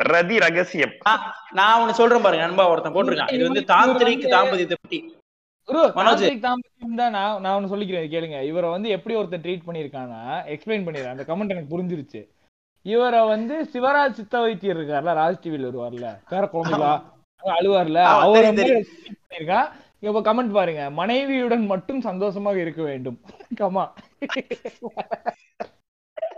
ரதி 0.00 0.36
ரகசியம். 0.44 0.94
நான் 1.08 1.26
நான் 1.58 1.80
ஒண்ணு 1.82 1.98
சொல்றேன் 2.00 2.24
பாருங்க 2.26 2.46
நண்பா 2.46 2.64
ஒருத்தன் 2.70 2.94
போட்டிருக்கான். 2.94 3.34
இது 3.36 3.44
வந்து 3.48 3.64
தாந்திரிக் 3.74 4.24
தாம்பதியத்தை 4.36 4.78
பத்தி. 4.80 5.00
குரு 5.68 5.82
மனோஜ். 5.98 6.22
தாந்திரிக் 6.22 6.46
தாம்பத்தியம் 6.46 7.00
தான் 7.02 7.14
நான் 7.16 7.40
நான் 7.44 7.56
ஒண்ணு 7.58 7.72
சொல்லிக்கிறேன் 7.72 8.10
கேளுங்க. 8.14 8.38
இவரை 8.52 8.70
வந்து 8.76 8.88
எப்படி 8.96 9.16
ஒருத்தர் 9.20 9.44
ட்ரீட் 9.44 9.66
பண்ணிருக்கானா 9.68 10.22
எக்ஸ்பிளைன் 10.54 10.86
பண்ணிடுறேன். 10.86 11.14
அந்த 11.16 11.26
கமெண்ட் 11.28 11.54
எனக்கு 11.56 11.74
புரிஞ்சிருச்சு. 11.74 12.22
இவரை 12.92 13.20
வந்து 13.32 13.54
சிவராஜ் 13.72 14.18
சித்த 14.18 14.40
வைத்தியர் 14.44 14.76
இருக்கார்ல 14.78 15.12
ராஜ் 15.20 15.42
டிவில 15.44 15.68
வருவார்ல 15.68 16.08
கார 16.30 16.42
குழந்தைகளா 16.54 16.92
அழுவார்ல 17.42 18.00
அவரை 18.24 18.50
பண்ணிருக்கான் 18.50 19.70
இப்ப 20.06 20.22
கமெண்ட் 20.26 20.56
பாருங்க 20.56 20.82
மனைவியுடன் 21.00 21.64
மட்டும் 21.72 22.00
சந்தோஷமாக 22.08 22.58
இருக்க 22.64 22.82
வேண்டும். 22.88 23.18
கமா 23.60 23.84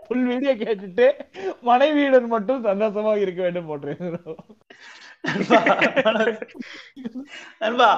ஃபுல் 0.06 0.26
வீடியோ 0.30 0.52
கேட்டுட்டு 0.60 1.06
மனைவியுடன் 1.68 2.28
மட்டும் 2.34 2.60
சந்தோஷமாக 2.68 3.22
இருக்க 3.24 3.40
வேண்டும் 3.46 3.68
போட்டிருக்கோம் 3.70 4.42
நண்பா, 7.62 7.88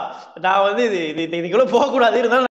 நான் 0.45 0.65
வந்து 0.67 0.85
இது 1.13 1.23
இதுக்குள்ள 1.41 1.67
போக 1.75 1.89
கூடாது 1.91 2.19
இருந்தாலும் 2.23 2.47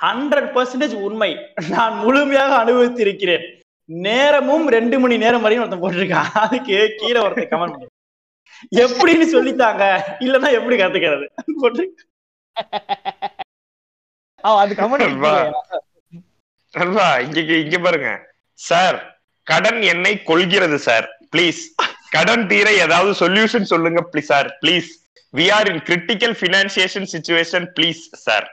ஹண்ட்ரட் 0.00 0.50
பர்சன்டேஜ் 0.56 0.96
உண்மை. 1.08 1.30
நான் 1.74 1.94
முழுமையாக 2.04 2.52
அனுபவித்திருக்கிறேன். 2.62 3.46
நேரமும் 3.84 4.68
ரெண்டு 4.68 5.00
மணி 5.00 5.16
நேரம் 5.16 5.42
வரையும் 5.42 5.64
ஒருத்தன் 5.64 5.84
போட்டிருக்கான். 5.84 6.30
அதுக்கு 6.44 6.94
கீழே 6.96 7.20
ஒருத்தன் 7.20 7.52
கமெண்ட் 7.52 7.74
பண்ணி. 7.74 7.92
எப்படின்னு 8.84 9.26
சொல்லித்தாங்க. 9.34 9.82
இல்லன்னா 10.26 10.50
எப்படி 10.58 10.76
கத்துக்கிறது? 10.76 11.26
போட்டு 11.60 11.84
அது 14.40 14.74
கமெண்ட் 14.74 15.04
இங்க 17.26 17.40
இங்க 17.40 17.78
பாருங்க. 17.78 18.10
சார் 18.52 18.98
கடன் 19.42 19.80
என்னை 19.82 20.22
கொள்கிறது 20.22 20.78
சார். 20.78 21.06
ப்ளீஸ் 21.36 21.60
கடன் 22.10 22.46
தீர 22.46 22.72
ஏதாவது 22.72 23.12
சொல்யூஷன் 23.26 23.70
சொல்லுங்க 23.72 24.00
please 24.12 24.30
sir. 24.32 24.58
Please 24.62 24.90
we 25.36 25.46
are 25.52 25.68
in 25.72 25.82
critical 25.88 26.34
financial 26.42 27.08
situation 27.14 27.66
please 27.78 28.02
sir. 28.26 28.46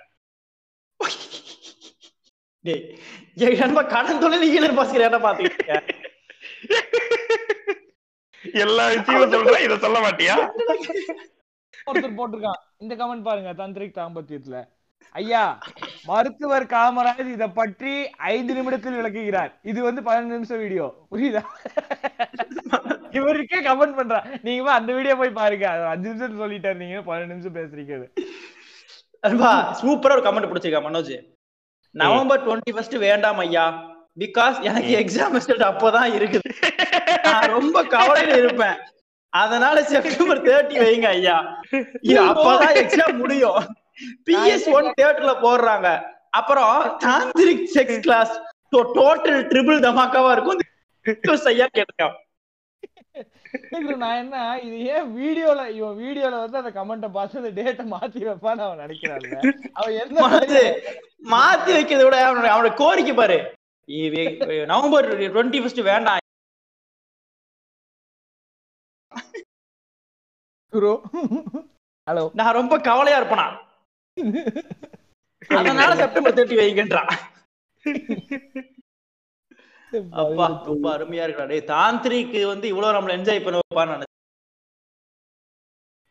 என் 3.35 3.59
நண்பா 3.61 3.81
கடன் 3.93 4.21
தொழில் 4.21 4.49
ஈழர் 4.55 4.77
பாஸ்கர் 4.77 5.07
என்ன 5.07 5.19
பாத்துக்கிட்டு 5.25 5.99
எல்லா 8.63 8.85
விஷயமும் 8.93 9.63
இத 9.65 9.75
சொல்ல 9.83 9.97
மாட்டியா? 10.03 10.35
ஒருத்தர் 11.89 12.17
போட்டிருக்கான். 12.19 12.61
இந்த 12.83 12.93
கமெண்ட் 13.01 13.27
பாருங்க 13.27 13.51
தந்திரிக் 13.61 13.97
தாம்பத்தியத்துல. 13.99 14.57
ஐயா 15.19 15.43
மருத்துவர் 16.09 16.65
காமராஜ் 16.73 17.31
இத 17.35 17.45
பற்றி 17.59 17.93
ஐந்து 18.33 18.53
நிமிடத்தில் 18.57 18.97
விளக்குகிறார். 18.99 19.51
இது 19.71 19.79
வந்து 19.87 20.01
பதினஞ்சு 20.07 20.35
நிமிஷம் 20.35 20.61
வீடியோ 20.63 20.85
புரியுதா? 21.11 21.41
இவருக்கே 23.19 23.59
கமெண்ட் 23.69 23.97
பண்றா. 23.99 24.19
நீங்க 24.47 24.71
அந்த 24.79 24.91
வீடியோ 24.97 25.15
போய் 25.21 25.39
பாருங்க. 25.41 25.67
அஞ்சு 25.93 26.07
நிமிஷம் 26.09 26.41
சொல்லிட்டாரு 26.43 26.79
நீங்க 26.83 26.99
பதினஞ்சு 27.11 27.33
நிமிஷம் 27.35 27.57
பேசுறீங்க. 27.59 28.07
சூப்பரா 29.81 30.15
ஒரு 30.17 30.25
கமெண்ட் 30.27 30.51
பிடிச்சிருக்கா 30.51 30.83
மனோஜ். 30.87 31.15
நவம்பர் 31.91 32.45
டுவெண்ட்டி 32.47 32.73
ஃபர்ஸ்ட் 32.73 32.97
வேண்டாம் 33.05 33.37
ஐயா. 33.37 33.65
பிகாஸ் 34.19 34.61
எனக்கு 34.61 34.91
எக்ஸாம் 34.99 35.35
ரிசல்ட் 35.37 35.65
அப்பதான் 35.71 36.09
இருக்குது. 36.17 36.49
நான் 37.23 37.49
ரொம்ப 37.49 37.83
கவலையில 37.83 38.37
இருப்பேன். 38.37 38.77
அதனால 39.29 39.83
செப்டம்பர் 39.83 40.41
தேர்ட்டி 40.41 40.77
வைங்க 40.83 41.07
ஐயா. 41.15 41.37
அப்பதான் 42.03 42.73
எக்ஸாம் 42.83 43.17
முடியும். 43.17 43.59
பிஎஸ் 44.29 44.67
ஒன் 44.71 44.93
தேர்ட்ல 45.01 45.33
போடுறாங்க. 45.45 46.01
அப்புறம் 46.29 46.97
tantric 47.05 47.67
sex 47.73 47.99
class 47.99 48.33
total 48.71 49.41
triple 49.51 49.79
தமாக்காவா 49.85 50.31
இருக்கும். 50.31 50.59
ஐயா 51.45 51.67
கேட்டிருக்கான் 51.73 52.17
நான் 54.01 54.19
என்ன 54.21 54.35
இது 54.65 54.77
ஏன் 54.93 55.07
வீடியோல 55.17 55.61
இவன் 55.77 55.97
வீடியோல 56.01 56.35
வந்து 56.43 56.59
அந்த 56.59 56.71
கமெண்ட்டை 56.71 57.09
பார்த்து 57.11 57.41
அந்த 57.41 57.51
டேட்டை 57.59 57.85
மாத்தி 57.93 58.21
வைப்பான்னு 58.27 58.65
அவன் 58.67 58.81
நினைக்கிறான்ல. 58.83 59.37
அவன் 59.73 59.97
எந்த 60.03 60.17
மாத்து 60.25 60.61
மாத்தி 61.33 61.71
வைக்கிறத 61.75 62.05
விட 62.05 62.17
அவனோட 62.21 62.49
அவனோட 62.53 62.71
கோரிக்கை 62.75 63.15
பாரு. 63.15 63.39
நவம்பர் 64.71 65.07
டுவெண்ட்டி 65.27 65.61
ஃபர்ஸ்ட் 65.61 65.81
வேண்டாம் 65.89 66.19
ஹலோ 72.07 72.23
நான் 72.37 72.57
ரொம்ப 72.59 72.75
கவலையா 72.87 73.19
இருப்பேனா? 73.21 73.47
அதனால 75.59 75.91
செப்டம்பர் 76.01 76.35
தேர்ட்டி 76.37 76.57
வைங்கன்றான் 76.59 77.11
அப்பா 80.11 80.61
ரொம்ப 80.63 80.97
அருமையா 80.97 81.11
இருக்கா 81.11 81.45
டேய் 81.45 81.57
தாந்திரிக்கு 81.57 82.45
வந்து 82.45 82.67
இவ்வளவு 82.67 82.99
நம்மள 82.99 83.11
என்ஜாய் 83.11 83.43
பண்ண 83.43 83.59
வைப்பான்னு 83.59 83.95
நினைச்சேன். 83.95 84.39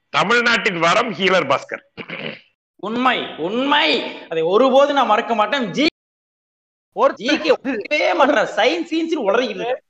தமிழ்நாட்டின் 0.08 0.78
வரம் 0.78 1.12
ஹீலர் 1.12 1.48
பாஸ்கர். 1.48 2.34
உண்மை 2.76 3.36
உண்மை. 3.36 4.16
அதை 4.28 4.42
ஒருபோது 4.42 4.92
நான் 4.92 5.06
மறக்க 5.06 5.34
மாட்டேன். 5.34 5.70
ஜி 5.70 5.86
ஒரு 6.92 7.14
ஜிக்கு 7.18 7.52
ஒரே 7.62 8.14
மாட்டேன் 8.14 8.36
சயின்ஸ் 8.36 8.90
சயின்ஸ் 8.90 9.42
இருக்கேன். 9.42 9.80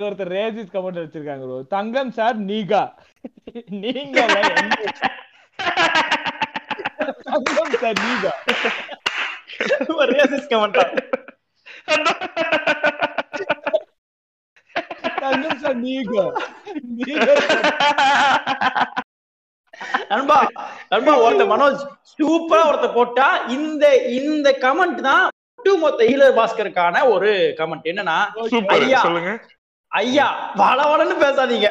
ஒருத்தர் 0.00 0.04
ரேஜிஸ் 0.04 0.72
கமெண்ட் 0.72 0.84
வச்சிருக்காங்க 1.02 1.48
bro. 1.48 1.66
தங்கம் 1.66 2.10
சார் 2.10 2.38
நீகா. 2.38 2.98
நீங்க 3.66 4.26
தங்கம் 7.22 7.70
சார் 7.70 7.92
நீகா. 7.92 8.30
ஒரு 9.88 10.12
comment 10.50 10.78
ஆ. 10.78 10.90
தங்கம் 15.22 15.60
சார் 15.62 15.78
நண்பா 20.10 20.38
நண்பா 20.92 21.12
ஒருத்த 21.22 21.44
மனோஜ் 21.50 21.82
சூப்பரா 22.12 22.62
ஒருத்த 22.70 22.88
போட்டா 22.92 23.26
இந்த 23.56 23.84
இந்த 24.18 24.48
கமெண்ட் 24.64 25.00
தான் 25.02 25.24
ஒட்டுமொத்த 25.58 26.08
ஈழர் 26.12 26.36
பாஸ்கருக்கான 26.38 27.02
ஒரு 27.12 27.30
கமெண்ட் 27.58 27.88
என்னன்னா 27.90 28.16
ஐயா. 28.78 29.00
சொல்லுங்க. 29.02 29.32
ஐயா 29.92 30.26
வளவளன்னு 30.60 31.16
பேசாதீங்க. 31.22 31.68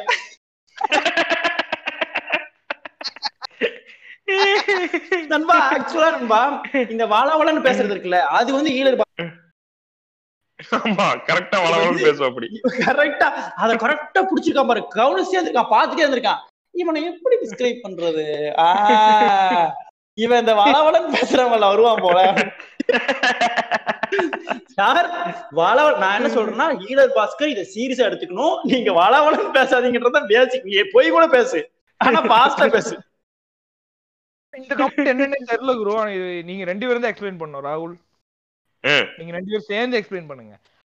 நண்பா 5.32 5.56
ஆக்சுவலா 5.70 6.10
நண்பா 6.16 6.42
இந்த 6.88 7.06
வளவளன்னு 7.14 7.66
பேசுறது 7.66 7.94
இருக்குல்ல 7.96 8.20
அது 8.38 8.50
வந்து 8.58 8.72
ஈழர் 8.78 9.00
ஆமா 10.70 11.06
கரெக்டா 11.28 11.58
வளவளன்னு 11.64 12.06
பேசுவா 12.08 12.26
அப்படி. 12.26 12.62
கரெக்டா 12.64 13.28
அத 13.56 13.74
கரெக்டா 13.74 14.22
புடிச்சிருக்கான் 14.22 14.68
பாரு. 14.68 14.88
கவனிச்சே 14.96 15.38
இருந்திருக்கான் 15.38 15.74
பாத்துட்டே 15.74 16.06
இருந்திருக்கான். 16.06 16.42
இவனை 16.72 17.06
எப்படி 17.06 17.36
டிஸ்கிரைப் 17.36 17.86
பண்றது? 17.88 18.26
ஆ, 18.60 19.76
இவன் 20.14 20.40
இந்த 20.40 20.54
வளவளன்னு 20.54 21.16
பேசுறவங்கள 21.16 21.60
வருவான் 21.60 22.02
போல. 22.02 22.50
சார் 24.66 25.08
வளவ 25.52 25.98
நான் 25.98 26.24
என்ன 26.24 26.42
சொல்றேன்னா 26.42 26.78
ஈழர் 26.78 27.16
பாஸ்கர் 27.16 27.48
இதை 27.48 27.64
சீரியஸா 27.76 28.10
எடுத்துக்கணும். 28.10 28.56
நீங்க 28.64 28.92
வளவளன்னு 28.92 29.56
பேசாதீங்கன்றத 29.58 30.26
பேசிக் 30.26 30.64
நீ 30.64 30.82
போய் 30.92 31.10
கூட 31.10 31.28
பேசு. 31.28 31.72
ஆனா 31.98 32.22
பாஸ்டா 32.22 32.70
பேசு. 32.70 33.00
இந்த 34.54 34.76
கமெண்ட் 34.76 35.12
என்னன்னு 35.12 35.52
தெரியல 35.52 35.78
குரு. 35.78 36.44
நீங்க 36.44 36.64
ரெண்டு 36.64 36.88
பேரும் 36.88 37.02
தான் 37.02 37.14
எக்ஸ்பிளைன் 37.14 37.42
பண்ணணும் 37.42 37.68
ராகுல். 37.68 37.94
நீங்க 39.18 39.32
ரெண்டு 39.38 39.50
பேரும் 39.52 39.70
சேர்ந்து 39.72 39.98
எக்ஸ்பிளைன் 40.00 40.30
பண்ணுங்க. 40.30 40.54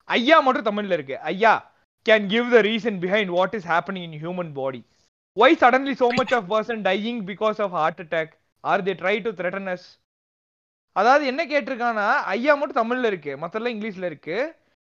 ஐயா 0.08 0.36
மட்டும் 0.46 0.68
தமிழ்ல 0.68 0.96
இருக்கு. 0.98 1.16
ஐயா 1.30 1.52
can 2.06 2.26
give 2.32 2.46
the 2.54 2.60
reason 2.70 2.98
behind 3.04 3.32
what 3.36 3.54
is 3.58 3.68
happening 3.72 4.06
in 4.08 4.18
human 4.24 4.52
body 4.60 4.80
why 5.36 5.60
suddenly 5.62 5.94
so 6.02 6.08
much 6.20 6.34
of 6.38 6.48
person 6.54 6.82
dying 6.88 7.20
because 7.30 7.60
of 7.66 7.76
heart 7.78 8.02
attack 8.04 8.32
or 8.64 8.84
they 8.88 8.94
try 9.02 9.14
to 9.26 9.32
threaten 9.40 9.70
us 9.74 9.86
அதாவது 10.96 11.24
என்ன 11.30 11.42
கேட்டிருக்கானா 11.52 12.08
ஐயா 12.34 12.52
மட்டும் 12.58 12.80
தமிழ்ல 12.82 13.10
இருக்கு. 13.12 13.32
மத்தெல்லாம் 13.42 13.74
இங்கிலீஷ்ல 13.74 14.08
இருக்கு. 14.10 14.36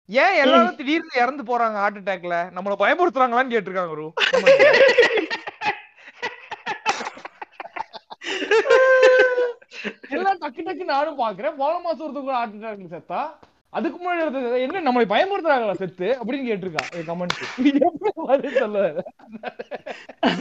ஏன் 0.09 0.35
எல்லாரும் 0.43 0.77
திடீர்னு 0.77 1.19
இறந்து 1.23 1.43
போறாங்க 1.49 1.77
ஹார்ட் 1.81 1.99
அட்டாக்ல 2.01 2.37
நம்மள 2.55 2.75
பயமுறுத்துறாங்களான்னு 2.83 3.53
கேட்டிருக்காங்க 3.55 3.95
ரூ 3.99 4.07
எல்லாம் 10.15 10.39
டக்கு 10.59 10.69
டக்கு 10.69 10.85
நானும் 10.87 11.19
பாக்குறேன். 11.19 11.55
போன 11.55 11.79
மாசம் 11.79 12.05
ஒருத்தவங்க 12.05 12.33
ஹார்ட் 12.33 12.55
அட்டாக்ல 12.55 12.89
செத்தா. 12.93 13.19
அதுக்கு 13.73 13.97
முன்னாடி 13.97 14.21
ஒருத்தர் 14.21 14.61
என்ன 14.61 14.83
நம்மளை 14.85 15.05
பயமுறுத்துறாங்களா 15.09 15.73
செத்து? 15.75 16.07
அப்படின்னு 16.15 16.47
கேட்டிருக்கான் 16.47 17.07
கமெண்ட் 17.09 17.35
எப்படி 17.41 17.71
பதில் 18.27 18.57
சொல்ல 18.57 18.79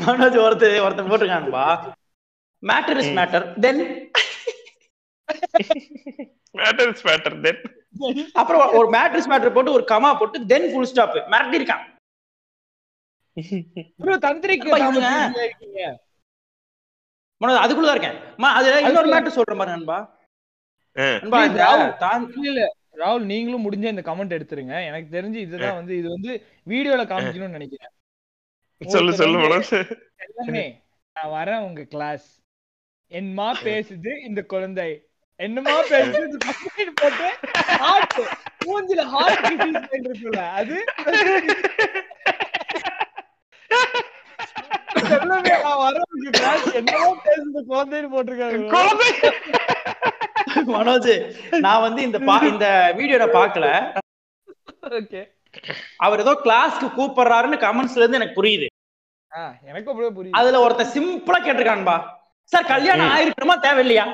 மனோஜ் 0.04 0.38
ஒருத்தர் 0.44 0.84
ஒருத்தர் 0.84 1.10
போட்டிருக்கான்பா 1.10 1.64
matter 2.62 2.98
is 2.98 3.12
matter 3.18 3.46
then 3.60 3.82
matter 6.54 6.90
is 6.90 7.06
matter 7.06 7.36
then 7.40 7.60
அப்புறம் 8.32 8.74
ஒரு 8.74 8.88
மேட்ரிஸ் 8.90 9.30
மேட்டர் 9.30 9.52
போட்டு 9.52 9.72
ஒரு 9.72 9.86
கமா 9.88 10.10
போட்டு 10.18 10.46
தென் 10.46 10.68
ஃபுல் 10.72 10.84
ஸ்டாப் 10.84 11.16
மிரட்டி 11.30 11.60
இருக்கான் 11.60 11.84
ப்ரோ 13.98 14.14
தந்திரிக்கு 14.22 14.68
அப்பா, 14.68 14.78
நாம 14.78 14.98
இவங்க- 15.00 15.44
இருக்கீங்க. 15.44 15.82
மனோஜ் 17.41 17.47
அதுக்குள்ளதான் 17.47 17.95
இருக்கேன். 17.95 18.39
அதுல 18.39 18.80
இன்னொரு 18.80 19.12
மேட்டர் 19.12 19.26
சொல்றேன் 19.26 19.59
பாரு 19.59 19.70
நண்பா. 19.70 20.18
நண்பா 20.93 21.45
இந்த 21.45 21.64
ராகுல். 21.64 22.43
இல்ல. 22.43 22.74
நீங்களும் 23.18 23.64
முடிஞ்ச 23.64 23.84
இந்த 23.84 23.93
கமெண்ட் 23.93 24.39
எடுத்துருங்க. 24.39 24.86
எனக்கு 24.86 25.20
தெரிஞ்சு 25.20 25.34
இதுதான் 25.34 25.74
வந்து 25.74 25.99
இது 25.99 26.09
வந்து 26.09 26.47
வீடியோல 26.68 27.05
காமிக்கணும்னு 27.05 27.49
நினைக்கிறேன். 27.49 27.91
சொல்லு 28.86 29.12
சொல்லு 29.12 29.39
நான் 31.14 31.30
வரேன் 31.30 31.61
உங்க 31.61 31.84
கிளாஸ் 31.84 32.41
என்னமா 33.11 33.53
பேசுது 33.53 34.26
இந்த 34.26 34.43
குழந்தை? 34.43 35.09
என்னமா 35.41 35.82
பேசுது 35.82 36.95
போட்டு 36.95 37.39
ஹார்ட் 37.78 38.20
மூஞ்சில 38.64 39.05
ஹார்ட் 39.05 39.62
இருக்குல்ல 39.93 40.36
அது? 40.36 40.84
எல்லாமே 44.99 45.55
நான் 45.64 45.80
கிளாஸ் 46.38 46.66
குழந்தைன்னு 47.72 48.11
போட்டிருக்காரு 48.14 48.59
குழந்தை? 48.74 49.11
மனோஜ் 50.76 51.12
நான் 51.66 51.84
வந்து 51.86 52.01
இந்த 52.09 52.18
பா 52.28 52.36
இந்த 52.53 52.66
வீடியோட 52.99 53.26
பாக்கல 53.36 53.66
ஓகே. 55.01 55.22
அவர் 56.07 56.22
ஏதோ 56.24 56.32
கிளாஸ்க்கு 56.44 56.88
கூப்பிடுறாருன்னு 56.99 57.59
கமெண்ட்ஸ்ல 57.64 58.03
இருந்து 58.03 58.18
எனக்கு 58.20 58.38
புரியுது. 58.40 58.66
எனக்கு 59.70 59.90
அப்படியே 59.90 60.12
புரியுது. 60.18 60.36
அதுல 60.40 60.61
ஒருத்தன் 60.64 60.92
சிம்பிளா 60.96 61.38
கேட்டிருக்கான்பா. 61.46 61.96
சார் 62.53 62.70
கல்யாணம் 62.74 63.12
ஆயிருக்கணுமா 63.14 63.57
தேவையில்லையா? 63.66 64.07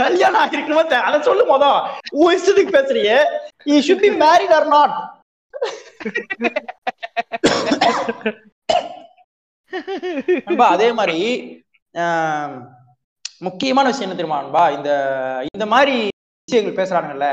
கல்யாணம் 0.00 0.40
ஆயிருக்கணுமா 0.42 0.84
தேவை 0.92 1.04
அத 1.08 1.22
சொல்லு 1.28 1.44
மொதல் 1.50 1.80
உன் 2.20 2.34
இஷ்டத்துக்கு 2.36 2.76
பேசுறியே. 2.76 3.18
Should 3.86 4.04
be 4.06 4.10
married 4.24 4.54
or 4.58 4.68
not 4.76 4.94
அன்பா 10.48 10.66
அதே 10.74 10.88
மாதிரி 10.98 11.18
முக்கியமான 13.46 13.86
விஷயம் 13.90 14.06
என்ன 14.06 14.18
தெரியுமா 14.18 14.40
அன்பா? 14.42 14.64
இந்த 14.76 14.90
இந்த 15.54 15.64
மாதிரி 15.72 15.94
விஷயங்கள் 16.48 16.78
பேசுறாங்கல்ல. 16.80 17.28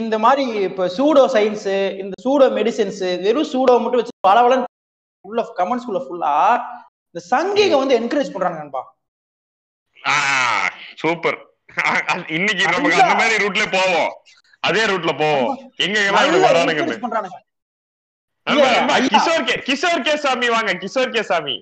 இந்த 0.00 0.14
மாதிரி 0.24 0.44
இப்ப 0.68 0.86
சூடோ 0.96 1.22
சயின்ஸ் 1.34 1.66
இந்த 2.02 2.14
சூடோ 2.24 2.46
மெடிசின்ஸ் 2.58 3.02
வெறும் 3.24 3.50
சூடோ 3.52 3.72
மட்டும் 3.82 4.00
வச்சு 4.00 4.26
பலவளன் 4.28 4.64
உள்ள 5.24 5.42
கமெண்ட்ஸ் 5.58 5.88
உள்ள 5.90 6.00
ஃபுல்லா 6.04 6.34
இந்த 7.10 7.20
சங்கிக 7.32 7.72
வந்து 7.82 7.98
என்கரேஜ் 8.00 8.32
பண்றாங்க 8.34 8.58
நண்பா 8.62 8.82
சூப்பர். 11.02 11.38
இன்னைக்கு 12.38 12.62
நமக்கு 12.74 13.02
அந்த 13.04 13.16
மாதிரி 13.20 13.36
ரூட்ல 13.44 13.64
போவோம். 13.76 14.10
அதே 14.62 14.82
ரூட்ல 14.90 15.12
போவோம் 15.20 15.54
எங்க 15.84 15.98
எல்லாம் 16.08 16.44
வரானுங்க. 16.46 16.82
கிஷோர் 19.12 19.44
கே 19.48 19.54
கிஷோர் 19.68 20.04
கே 20.06 20.14
சாமி 20.24 20.48
வாங்க 20.54 20.72
கிஷோர் 20.82 21.14
கே 21.16 21.22
சாமி 21.30 21.56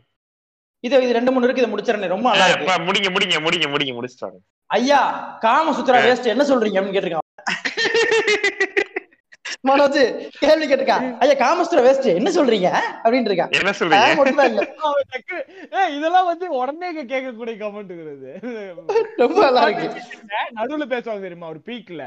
இது 0.84 1.02
இது 1.04 1.16
ரெண்டு 1.16 1.32
மூணு 1.32 1.46
இருக்கு 1.46 1.62
இதை 1.62 1.70
முடிச்சிடறேன். 1.72 2.12
ரொம்ப 2.14 2.28
நல்லா 2.30 2.46
இருக்கு. 2.50 2.84
முடிங்க 2.88 3.08
முடிங்க 3.16 3.38
முடிங்க 3.46 3.66
முடிங்க 3.72 3.94
முடிச்சிட்டாங்க 3.98 4.38
ஐயா 4.70 5.00
காம 5.44 5.72
சுத்ரா 5.78 5.98
வேஸ்ட் 6.06 6.32
என்ன 6.34 6.44
சொல்றீங்க 6.50 6.78
அப்படின்னு 6.78 6.96
கேட்டிருக்கான். 6.96 7.26
மனோஜ் 9.68 9.98
கேள்வி 10.42 10.66
கேட்டிருக்கான் 10.66 11.06
ஐயா 11.22 11.34
காமசுத்ரா 11.42 11.82
வேஸ்ட் 11.86 12.06
என்ன 12.18 12.28
சொல்றீங்க? 12.36 12.68
அப்படின்னு 13.04 13.28
இருக்கான் 13.30 13.52
என்ன 13.58 13.72
சொல்றீங்க? 13.78 14.62
இதெல்லாம் 15.96 16.28
வந்து 16.30 16.46
உடனே 16.60 16.88
கேட்கக்கூடிய 17.12 17.54
கமெண்ட்ங்கிறது 17.62 18.30
ரொம்ப 19.22 19.36
நல்லா 19.46 19.62
இருக்கு. 19.66 19.88
நடுவுல 20.58 20.86
பேசுவாங்க 20.94 21.22
தெரியுமா? 21.26 21.50
ஒரு 21.54 21.60
பீக்ல 21.68 22.02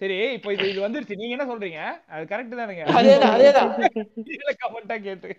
சரி 0.00 0.16
இப்போ 0.32 0.52
இது 0.52 0.64
இது 0.70 0.80
வந்துருச்சு. 0.86 1.18
நீங்க 1.20 1.34
என்ன 1.36 1.46
சொல்றீங்க? 1.52 1.80
அது 2.14 2.24
கரெக்ட் 2.24 2.58
தானுங்க. 2.60 2.82
அதேதான் 2.98 3.34
அதேதான். 3.36 3.70
கமெண்டா 4.62 4.96
கேட்டு. 5.02 5.30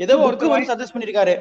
ஏதோ 0.00 0.14
ஒருத்தர் 0.26 0.54
வந்து 0.54 0.70
சஜஸ்ட் 0.70 0.94
பண்ணிருக்காரு. 0.94 1.34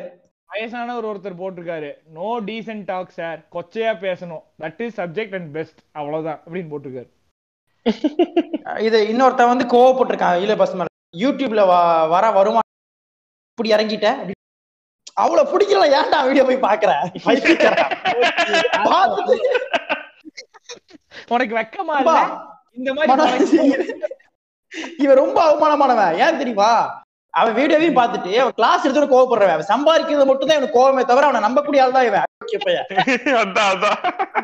வயசான 0.50 0.96
ஒரு 0.96 1.08
ஒருத்தர் 1.12 1.40
போட்டிருக்காரு. 1.42 1.90
நோ 2.18 2.40
டீசென்ட் 2.48 2.86
டாக் 2.86 3.16
சார் 3.20 3.40
கொச்சையா 3.56 3.94
பேசணும். 4.06 4.44
That 4.64 4.82
is 4.86 5.00
subject 5.00 5.36
and 5.36 5.52
best 5.54 5.80
அவ்வளவுதான் 5.92 6.40
அப்படின்னு 6.46 6.72
போட்டிருக்காரு. 6.74 7.10
இது 8.88 8.98
இன்னொருத்தன் 9.14 9.52
வந்து 9.54 9.66
கோவப்பட்டிருக்கான் 9.74 10.42
இல்ல 10.42 10.56
பஸ் 10.56 10.76
மேல 10.80 10.90
யூடியூப்ல 11.24 11.64
வர 12.14 12.32
வருமா 12.38 12.62
இப்படி 13.54 13.72
இறங்கிட்ட. 13.76 14.10
அவ்வளவு 15.24 15.50
பிடிக்கல 15.54 15.88
ஏன்டா 15.98 16.20
வீடியோ 16.28 16.44
போய் 16.46 16.64
பாக்குற 16.70 16.92
பைத்தியக்காரன். 17.26 17.92
பார்த்துட்டு, 18.88 19.36
உனக்கு 21.28 21.56
வெக்கமா 21.56 22.00
இல்ல? 22.00 22.40
இந்த 22.72 22.94
மாதிரி 22.94 23.58
இவன் 25.04 25.16
ரொம்ப 25.16 25.48
அவமானமானவன். 25.48 26.18
ஏன் 26.18 26.38
தெரியுமா? 26.38 27.02
அவன் 27.34 27.56
வீடியோவையும் 27.56 28.00
பார்த்துட்டு 28.00 28.38
அவன் 28.38 28.54
கிளாஸ் 28.54 28.84
எடுத்து 28.84 29.14
கோவப்படுறவன். 29.14 29.50
அவன் 29.50 29.74
சம்பாதிக்கிறது 29.74 30.26
மட்டும் 30.26 30.48
தான் 30.48 30.58
இவனுக்கு 30.58 30.80
கோவமே 30.80 31.06
தவிர 31.06 31.28
அவனை 31.28 31.48
நம்பக்கூடிய 31.48 31.84
ஆள் 31.84 31.92
தான் 31.92 32.06
இவன். 32.06 32.24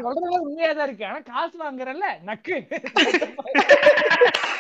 சொல்றதுல 0.04 0.40
உண்மையா 0.40 0.74
தான் 0.74 0.88
இருக்கு. 0.88 1.06
ஆனா 1.06 1.20
காசு 1.32 1.64
வாங்குறல்ல? 1.64 2.22
நக்கு. 2.22 2.60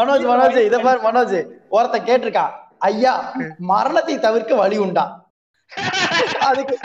மனோஜ் 0.00 0.24
மனோஜ் 0.30 0.58
இத 0.68 0.78
பாரு 0.86 0.98
மனோஜ் 1.06 1.36
ஒருத்தன் 1.76 2.08
கேட்டிருக்கான் 2.08 2.54
ஐயா 2.90 3.12
மரணத்தை 3.70 4.16
தவிர்க்க 4.26 4.60
வழி 4.62 4.78
உண்டா? 4.86 5.04
அதுக்கு 6.50 6.76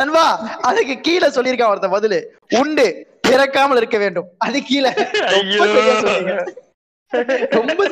நண்பா 0.00 0.24
அதுக்கு 0.68 0.94
கீழே 1.06 1.28
சொல்லியிருக்கான் 1.36 1.72
ஒருத்தன் 1.72 1.96
பதிலு. 1.96 2.18
உண்டு 2.60 2.86
பிறக்காமல் 3.28 3.80
இருக்க 3.80 3.98
வேண்டும். 4.04 4.28
அது 4.46 4.58
கீழே. 4.70 4.90
ரொம்ப 5.28 5.66
சரியா 5.74 5.94
சொன்னீங்க. 6.06 6.34
ரொம்ப 7.58 7.86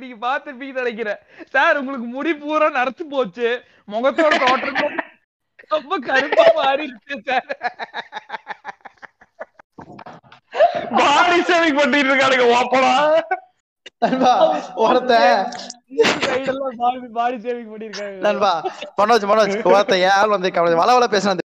நீங்க 0.00 0.16
பார்த்திருப்பீங்கன்னு 0.26 0.82
நினைக்கிறேன் 0.82 1.20
சார் 1.50 1.78
உங்களுக்கு 1.78 2.06
முடி 2.06 2.34
பூரா 2.34 2.68
நரைச்சு 2.70 3.04
போச்சு. 3.10 3.48
முகத்தோட 3.88 4.32
தோற்றம் 4.38 4.98
ரொம்ப 5.70 5.94
கருப்பா 5.98 6.44
மாறிடுச்சு 6.56 7.16
சார். 7.28 7.50
பாடி 10.98 11.38
சேவிங் 11.40 11.78
பண்ணிட்டு 11.80 12.10
இருக்கானுங்க 12.10 12.46
ஓப்பனா. 12.56 12.92
நண்பா 14.02 14.34
மனோஜ் 18.98 19.26
மனோஜ் 19.30 19.54
ஒருத்தன் 19.66 20.04
ஏன் 20.08 20.32
வந்து 20.34 20.50
வள 20.74 20.90
வள 20.94 21.06
பேசுறான் 21.06 21.46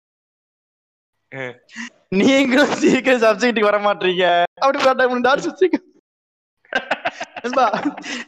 நீங்களும் 2.11 2.71
சீக்கிரம் 2.81 3.23
சப்ஜெக்ட்டுக்கு 3.23 3.69
வர 3.69 3.79
மாட்டீங்க 3.85 4.23
அப்படி 4.61 4.79
பார்த்தா 4.85 5.05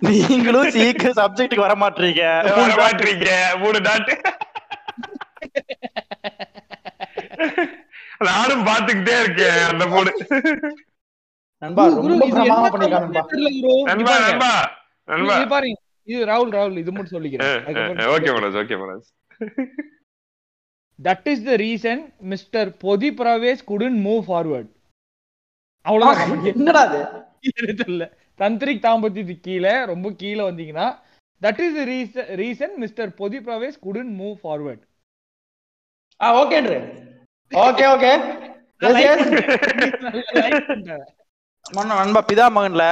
நீங்களும் 0.10 0.72
சீக்கிரம் 0.76 1.18
சப்ஜெக்ட்டுக்கு 1.20 1.66
வர 1.66 1.76
மாட்டீங்க 1.84 2.24
வர 2.60 2.76
மாட்டீங்க 2.82 3.30
மூணு 3.64 3.80
டாட்டு 3.88 4.16
நானும் 8.28 8.66
பாத்துக்கிட்டே 8.68 9.16
இருக்கேன் 9.22 9.62
அந்த 9.70 9.84
மூணு. 9.94 10.12
நண்பா 11.62 11.84
ரொம்ப 11.96 12.26
பிரமாதமா 12.34 12.70
பண்ணிருக்கான் 12.74 13.06
நண்பா. 13.08 13.24
நண்பா 13.90 14.14
நண்பா 14.26 14.52
நண்பா. 15.08 15.36
இது 15.38 15.48
பாருங்க. 15.54 15.78
இது 16.08 16.20
ராகுல் 16.32 16.54
ராகுல் 16.58 16.82
இது 16.84 16.92
மட்டும் 16.92 17.16
சொல்லிக்கிறேன். 17.16 17.58
Okay 18.16 18.30
Manoj 18.38 18.60
okay 18.62 18.78
Manoj. 18.84 19.10
That 21.02 21.28
is 21.32 21.44
the 21.46 21.56
reason 21.62 22.02
mister 22.32 22.70
பொதி 22.82 23.10
பிரவேஷ் 23.20 23.64
குடன் 23.70 23.98
மூவ் 24.06 24.24
ஃபார்வர்ட் 24.28 24.70
அவ்வளவுதான். 25.86 26.32
என்னடா 26.52 26.82
அது? 26.88 27.00
எனக்கு 27.50 27.76
தெரியல. 27.84 28.06
தந்திரிக் 28.40 28.84
தாம்பத்தியத்துக்கு 28.84 29.46
கீழே 29.48 29.74
ரொம்ப 29.90 30.08
கீழே 30.20 30.44
வந்தீங்கன்னா 30.44 30.88
that 31.42 31.62
is 31.66 31.80
reason 31.90 32.30
reason 32.42 32.76
mister 32.84 33.12
பொதி 33.20 33.40
பிரவேஷ் 33.46 33.80
குடன் 33.86 34.12
மூவ் 34.20 34.36
ஃபார்வர்ட் 34.42 34.84
ஆ 36.20 36.28
ஓகேன்று 36.40 36.78
ஓகே 37.52 37.86
ஓகே 37.94 38.12
மன்ன 41.66 41.98
நண்பா 42.00 42.22
பிதா 42.28 42.46
மகன்ல 42.56 42.84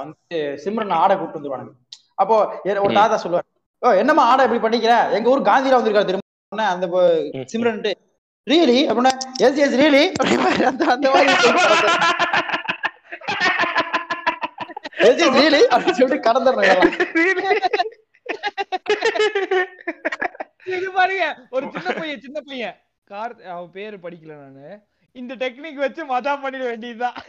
வந்து 0.00 0.38
சிம்ரன் 0.62 0.98
ஆடை 0.98 1.14
கூப்பிட்டு 1.14 1.38
வந்துருவானுங்க. 1.38 1.72
அப்போ 2.20 2.34
ஒரு 2.82 2.92
தாத்தா 2.98 3.16
சொல்லுவார் 3.22 3.46
ஓ 3.82 3.92
என்னம்மா 4.00 4.24
ஆடை 4.30 4.44
இப்படி 4.46 4.62
பண்ணிக்கிற? 4.64 4.92
எங்க 5.16 5.32
ஊர் 5.32 5.48
காந்தியில 5.48 5.78
வந்திருக்காரு 5.78 6.08
திரும்ப 6.08 6.22
உடனே 6.54 6.68
அந்த 6.68 6.86
சிம்ரன்ட்டு 7.52 7.92
ரீலி 8.46 8.78
அப்படின்னா 8.90 9.12
எஸ் 9.46 9.60
எஸ் 9.64 9.76
ரீலி 9.80 10.02
அந்த 10.70 10.82
அந்த 10.94 11.10
மாதிரி 11.10 11.32
எஸ் 15.08 15.20
எஸ் 15.24 15.36
ரீலி 15.38 15.62
அப்படின்னு 15.74 15.98
சொல்லிட்டு 16.00 16.24
பாருங்க 20.92 21.24
ஒரு 21.50 21.64
சின்ன 21.74 21.88
பையன் 21.92 22.20
சின்ன 22.20 22.38
பையன். 22.40 22.76
கார் 23.10 23.34
அவன் 23.44 23.70
பேரு 23.72 23.96
படிக்கல 23.96 24.34
நானு. 24.34 24.68
இந்த 25.16 25.32
டெக்னிக் 25.34 25.82
வச்சு 25.84 26.02
மஜா 26.04 26.32
பண்ணிட 26.44 26.64
வேண்டியதுதான். 26.70 27.18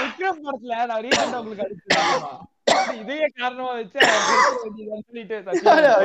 விக்ரம் 0.00 0.40
படத்துல 0.44 0.86
நான் 0.86 1.02
ரீசெண்டா 1.04 1.38
உங்களுக்கு 1.38 1.64
அடிச்சிருக்கேன். 1.66 2.51
இதையே 2.96 3.26
காரணமா 3.34 3.70
வச்சு 3.74 3.98
சொல்லிட்டு 5.06 5.36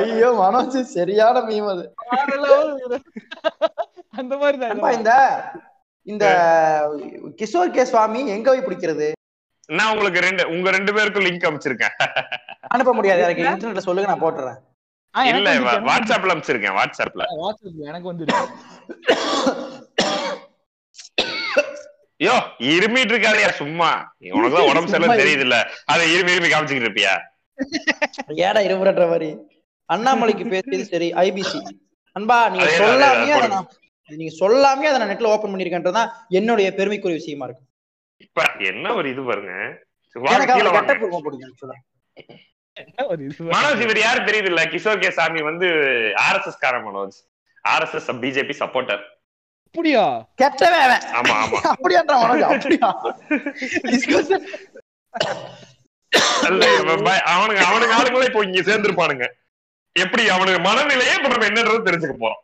ஐயோ 0.00 0.28
மனோஜ் 0.38 0.76
சரியான 0.92 1.42
மீம் 1.46 1.68
அது. 1.72 1.84
இது. 2.78 2.98
அந்த 4.14 4.34
மாதிரி 4.38 4.58
தான் 4.60 4.96
இந்த 4.98 5.12
இந்த 6.06 6.26
கிஷோர் 7.40 7.74
கே 7.74 7.84
சுவாமி 7.86 8.20
எங்க 8.34 8.48
போய் 8.50 8.66
பிடிக்கிறது? 8.66 9.08
நான் 9.68 9.90
உங்களுக்கு 9.92 10.20
ரெண்டு 10.26 10.42
உங்க 10.52 10.68
ரெண்டு 10.76 10.94
பேருக்கும் 10.96 11.26
லிங்க் 11.26 11.48
அமைச்சிருக்கேன். 11.48 11.94
அனுப்ப 12.70 12.92
முடியாது 12.94 13.24
எனக்கு 13.26 13.44
இன்டர்நெட்ல 13.46 13.84
சொல்லுங்க 13.86 14.10
நான் 14.12 14.24
போட்டுறேன். 14.24 14.58
இல்ல 15.32 15.50
வாட்ஸ்அப்ல 15.88 16.34
அமைச்சிருக்கேன் 16.34 16.76
வாட்ஸ்அப்ல. 16.78 17.24
வாட்ஸ்அப்ல 17.42 17.90
எனக்கு 17.90 18.10
வந்துருச்சு 18.10 18.46
யோ 22.20 22.34
இருமிட்டு 22.70 23.12
இருக்காதயா 23.14 23.50
சும்மா. 23.58 23.90
உனக்குதான் 24.32 24.68
உடம்பு 24.72 24.92
சரியில்லை 24.92 25.18
தெரியுது 25.20 25.44
இல்ல 25.46 25.56
அதை 25.92 26.04
இருமி 26.14 26.32
இருமி 26.34 26.48
காமிச்சுக்கிட்டு 26.50 26.88
இருப்பியா? 26.88 27.12
ஏடா 28.42 28.60
இருமுறன்ற 28.66 29.04
மாதிரி. 29.10 29.28
அண்ணாமலைக்கு 29.88 30.44
பேசியது 30.52 30.86
சரி 30.90 31.08
ஐபிசி 31.22 31.60
அன்பா 32.16 32.38
நீங்க 32.52 32.66
சொல்லாமே 32.80 33.28
அதே. 33.36 33.48
நான் 33.52 33.68
நீங்க 34.10 34.32
சொல்லாமே 34.40 34.88
அதை 34.90 34.98
நான் 35.00 35.10
நெட்ல 35.12 35.32
ஓபன் 35.32 35.52
பண்ணிருக்கேன்றதுதான் 35.52 36.10
என்னுடைய 36.38 36.68
பெருமைக்குரிய 36.78 37.18
விஷயமா 37.20 37.46
இருக்கு. 37.48 37.64
இப்ப 38.20 38.38
என்ன 38.70 38.86
ஒரு 38.94 39.08
இது 39.12 39.22
பாருங்க? 39.24 39.54
மனோஜ் 43.50 43.82
இவர் 43.84 44.00
யாரு 44.00 44.20
தெரியுது 44.28 44.48
இல்ல 44.52 44.62
கிஷோர் 44.72 45.02
கே 45.02 45.10
சாமி 45.16 45.40
வந்து 45.48 45.68
ஆர்எஸ்எஸ் 46.24 46.62
கார 46.62 46.76
மனோஜ். 46.84 47.16
ஆர்எஸ்எஸ் 47.64 48.10
பிஜேபி 48.22 48.54
சப்போர்ட்டர் 48.60 49.02
அப்படியா? 49.68 50.02
கெட்டவே 50.40 50.78
அவன். 50.84 51.02
ஆமா 51.12 51.34
ஆமா. 51.38 51.58
அப்படியான்றா 51.72 52.14
மனோஜ் 52.20 52.44
அப்படியா? 52.48 52.88
அவனுங்க 57.32 57.62
அவனுங்க 57.68 57.94
ஆளுங்களே 57.98 58.28
இப்போ 58.30 58.42
இங்க 58.44 58.60
சேர்ந்திருப்பானுங்க. 58.62 59.24
எப்படி 59.96 60.24
அவனுக்கு 60.28 60.60
மனநிலையே 60.60 61.14
இப்ப 61.18 61.28
நம்ம 61.28 61.46
என்னன்றது 61.46 61.86
தெரிஞ்சுக்க 61.88 62.16
போறோம். 62.16 62.42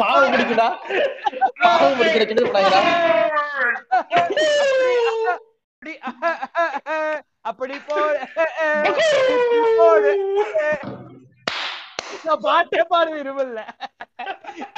பாவம் 0.00 0.32
பிடிக்குடா 0.32 0.68
பாவம் 1.62 1.98
பிடிக்கிற 1.98 2.24
அப்படி 5.84 5.94
அப்படி 7.42 7.74
போடு 7.86 8.20
போடு 9.78 10.12
பாட்டே 12.44 12.80
பாடு 12.84 13.10
இருமல்ல. 13.20 13.58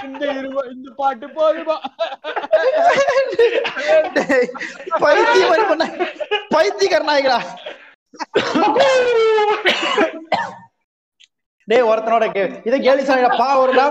இந்த 0.05 0.23
இரும 0.33 0.63
இந்த 0.73 0.89
பாட்டு 0.97 1.27
போதுமா? 1.37 1.77
பைத்தியம் 5.03 5.69
பண்ண. 5.71 5.85
பைத்தியக்காரனாய்களா 6.55 7.39
டேய் 11.69 11.87
ஒருத்தனோட 11.87 12.25
கே- 12.33 12.51
இதை 12.65 12.77
கேலி 12.81 13.05
சாமிடா 13.05 13.31
பா 13.37 13.49
வருடா 13.57 13.87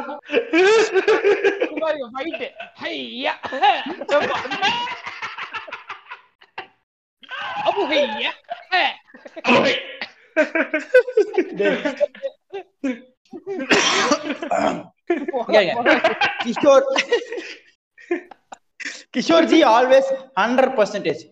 ஹையா 15.54 15.74
Kishore 16.44 16.86
Kishore 19.16 19.48
ji 19.54 19.60
always 19.76 20.10
hundred 20.42 20.76
percentage 20.80 21.24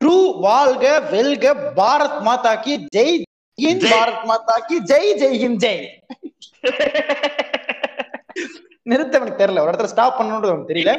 true 0.00 0.16
வாழ்க 0.46 0.84
வெல்க 1.12 1.54
பாரத் 1.80 2.18
மாதா 2.28 2.52
கி 2.64 2.74
ஜெய் 2.96 3.14
ஹிந்த் 3.58 3.84
ஜெய். 3.84 3.94
பாரத் 3.94 4.24
மாதா 4.30 4.56
கி 4.68 4.76
ஜெய் 4.92 5.12
ஜெய் 5.22 5.38
ஹிந்த் 5.44 5.62
ஜெய் 5.64 5.84
நிறுத்த 8.90 9.18
எனக்கு 9.18 9.40
தெரியல. 9.42 9.62
ஒரு 9.64 9.70
இடத்துல 9.72 9.90
ஸ்டாப் 9.92 10.18
பண்ணணும்ன்றது 10.18 10.70
தெரியல. 10.70 10.92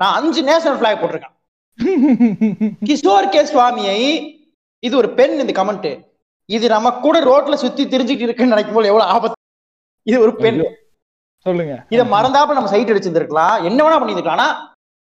நான் 0.00 0.16
அஞ்சு 0.18 0.40
நேஷனல் 0.48 0.80
பிளாக் 0.80 1.00
போட்டிருக்கேன். 1.02 1.34
கிஷோர் 2.88 3.32
கே 3.34 3.42
சுவாமியை 3.52 3.98
இது 4.86 4.94
ஒரு 5.00 5.08
பெண் 5.18 5.34
இந்த 5.42 5.52
கமெண்ட் 5.58 5.90
இது 6.48 6.66
நம்ம 6.74 6.90
கூட 7.04 7.16
ரோட்ல 7.28 7.56
சுத்தி 7.62 7.82
திரிஞ்சுட்டு 7.84 8.26
இருக்குன்னு 8.26 8.54
நினைக்கும் 8.54 8.76
போது 8.76 8.90
எவ்வளவு 8.90 9.10
ஆபத்து. 9.14 9.36
இது 10.06 10.16
ஒரு 10.24 10.32
பெண். 10.44 10.60
சொல்லுங்க. 11.46 11.74
இத 11.94 12.00
மறந்தாப்புல 12.14 12.56
நம்ம 12.58 12.72
சைட் 12.72 12.90
அடிச்சிருந்திருக்கலாம். 12.92 13.56
என்ன 13.68 13.78
வேணா 13.84 14.00
பண்ணிருக்கலாம் 14.00 14.36
ஆனா 14.38 14.48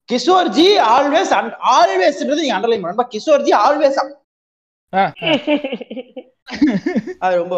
கிஷோர் 0.08 0.50
ஜி 0.56 0.66
ஆல்வேஸ் 0.94 1.32
ஆல்வேஸ்ன்றது 1.76 2.42
நீங்க 2.42 2.56
அண்டர்லைன் 2.58 3.10
கிஷோர் 3.14 3.44
ஜி 3.46 3.52
ஆல்வேஸ். 3.66 4.00
அது 7.24 7.34
ரொம்ப 7.42 7.56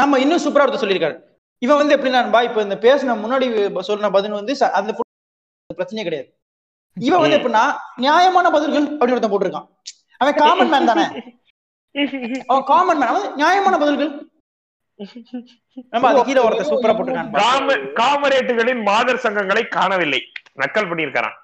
நம்ம 0.00 0.18
இன்னும் 0.24 0.42
சூப்பரா 0.44 0.64
ஒருத்தர் 0.64 0.84
சொல்லியிருக்காரு. 0.84 1.16
இவன் 1.62 1.80
வந்து 1.80 1.96
எப்படின்னா 1.96 2.42
இப்ப 2.48 2.62
இந்த 2.68 2.76
பேசின 2.86 3.16
முன்னாடி 3.24 3.46
சொன்ன 3.90 4.10
பதில் 4.16 4.38
வந்து 4.40 4.54
அந்த 4.80 4.90
பிரச்சனையே 5.78 6.06
கிடையாது. 6.08 6.28
இவன் 7.06 7.22
வந்து 7.22 7.38
எப்படின்னா 7.38 7.64
நியாயமான 8.04 8.50
பதில்கள் 8.56 8.86
அப்படின்னு 8.96 9.16
ஒருத்தன் 9.16 9.34
போட்டிருக்கான். 9.34 9.68
அவன் 10.20 10.38
காமன் 10.42 10.72
மேன் 10.74 10.90
தானே. 10.90 11.06
அவன் 12.50 12.66
காமன் 12.72 13.00
மேன் 13.00 13.10
அவன் 13.12 13.26
நியாயமான 13.40 13.78
பதில்கள். 13.82 14.12
நம்ம 15.92 16.08
அது 16.10 16.20
கீழே 16.26 16.42
ஒருத்தர் 16.46 16.70
சூப்பரா 16.72 16.94
போட்டிருக்கான் 16.96 17.88
காமரேட்டுகளின் 18.00 18.82
மாதர் 18.88 19.22
சங்கங்களை 19.24 19.64
காணவில்லை. 19.78 20.20
நக்கல் 20.62 20.88
பண்ணியிருக்காராம் 20.90 21.38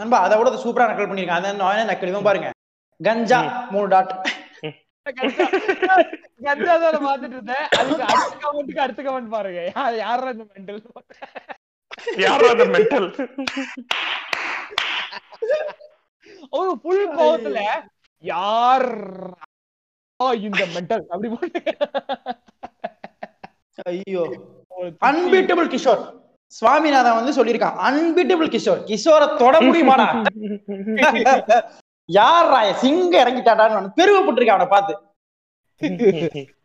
நண்பா 0.00 0.18
அதை 0.26 0.34
விட 0.38 0.58
சூப்பரா 0.64 0.88
நக்கல் 0.90 1.10
பண்ணிருக்கான் 1.10 1.46
நானே 1.62 1.84
நக்கல். 1.90 2.12
இவன் 2.12 2.28
பாருங்க. 2.28 2.50
கஞ்சா 3.00 3.40
மூணு 3.74 3.88
டாட் 3.94 4.12
கஞ்சா 6.46 6.74
தான் 6.82 7.06
பாத்துட்டு 7.06 7.36
இருந்தேன். 7.36 7.66
அதுக்கு 7.78 8.04
அடுத்த 8.10 8.34
கமெண்ட்டுக்கு 8.42 8.84
அடுத்த 8.84 9.00
கமெண்ட் 9.06 9.34
பாருங்க. 9.36 9.60
யாரா 10.04 10.30
இந்த 10.34 10.44
மெண்டல் 10.52 10.82
யாரோ 12.24 12.46
அந்த 12.54 12.66
மென்டல் 12.74 13.08
ஒரு 16.50 16.78
ஃபுல் 16.82 17.16
கோவத்துல 17.16 17.60
யார் 18.18 18.88
இந்த 20.40 20.66
மெண்டல் 20.66 21.04
அப்படி 21.08 21.28
போட்டு. 21.28 21.62
ஐயோ. 23.82 24.24
அன்பீட்டபிள் 25.00 25.68
கிஷோர். 25.74 26.02
சுவாமிநாதன் 26.46 27.14
வந்து 27.14 27.44
சொல்லியிருக்கான் 27.44 27.78
அன்பீட்டபிள் 27.88 28.52
கிஷோர். 28.54 28.80
கிஷோரை 28.90 29.36
தொட 29.36 29.60
முடியுமாடா? 29.60 30.06
யார் 32.04 32.74
சிங்க 32.76 33.24
இறங்கிட்டாடான்னு 33.24 33.92
பெருமைப்பட்டிருக்கேன் 33.96 34.56
அவனை 34.56 34.66
பார்த்து. 34.66 34.94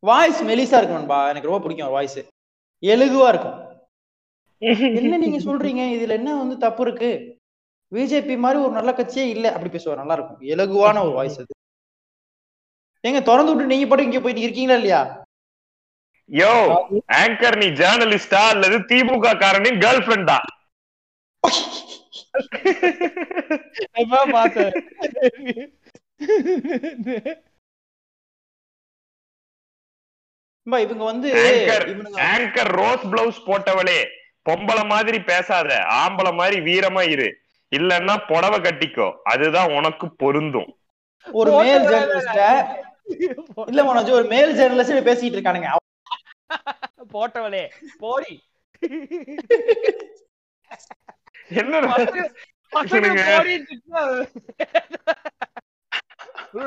வாய்ஸ் 0.00 0.42
மெலிசா 0.42 0.76
இருக்கும் 0.78 0.98
நண்பா. 1.00 1.28
எனக்கு 1.28 1.48
ரொம்ப 1.48 1.62
பிடிக்கும் 1.62 1.90
வாய்ஸ் 1.90 2.18
எழுகுவா 2.82 3.28
இருக்கும். 3.28 3.67
என்ன 5.00 5.18
நீங்க 5.24 5.38
சொல்றீங்க? 5.48 5.82
இதுல 5.96 6.14
என்ன 6.20 6.30
வந்து 6.42 6.56
தப்பு 6.64 6.82
இருக்கு? 6.86 7.10
பிஜேபி 7.92 8.34
மாதிரி 8.44 8.58
ஒரு 8.64 8.72
நல்ல 8.78 8.90
கட்சியே 8.92 9.26
இல்ல. 9.34 9.46
அப்படி 9.52 9.70
பேசுவார் 9.74 10.00
நல்லா 10.00 10.16
இருக்கும். 10.18 10.40
இலகுவான 10.52 11.02
ஒரு 11.06 11.14
வாய்ஸ் 11.18 11.38
அது. 11.42 11.52
ஏங்க 13.04 13.20
திறந்து 13.28 13.52
விட்டு 13.52 13.72
நீங்க 13.72 13.86
பாட்டு 13.88 14.06
இங்க 14.08 14.20
போயிட்டு 14.20 14.44
இருக்கீங்களா 14.44 14.78
இல்லையா? 14.80 15.00
யோ 16.30 16.52
ஆங்கர் 17.20 17.56
நீ 17.62 17.68
ஜேர்னலிஸ்டா 17.80 18.40
அல்லது 18.54 18.78
திமுக 18.90 19.28
காரனின் 19.42 19.80
கேர்ள் 19.84 20.04
ஃபிரெண்டா 20.06 20.38
பார்த்தேன். 24.34 24.74
இவங்க 30.84 31.04
வந்து 31.10 31.28
ஆங்கர் 32.32 32.70
ரோஸ் 32.80 33.04
பிளவுஸ் 33.12 33.40
போட்டவளே. 33.48 34.00
பொம்பளை 34.48 34.84
மாதிரி 34.92 35.18
பேசாத 35.30 35.70
ஆம்பளை 36.02 36.32
மாதிரி 36.40 36.58
வீரமா 36.68 37.02
இரு. 37.14 37.28
இல்லன்னா 37.72 38.14
புடவை 38.28 38.58
கட்டிக்கோ. 38.60 39.08
அதுதான் 39.32 39.72
உனக்கு 39.78 40.06
பொருந்தும். 40.22 40.70
ஒரு 41.26 41.50
மேல் 41.62 41.86
ஜேர்னலிஸ்ட 41.92 42.42
இல்ல 43.70 43.80
மனோஜ் 43.88 44.16
ஒரு 44.18 44.26
மேல் 44.34 44.56
ஜேர்னலிஸ்ட் 44.58 45.08
பேசிட்டு 45.08 45.36
இருக்கானுங்க. 45.38 45.70
போட்டவளே 47.14 47.64
போடி. 48.04 48.32
என்ன 51.60 51.80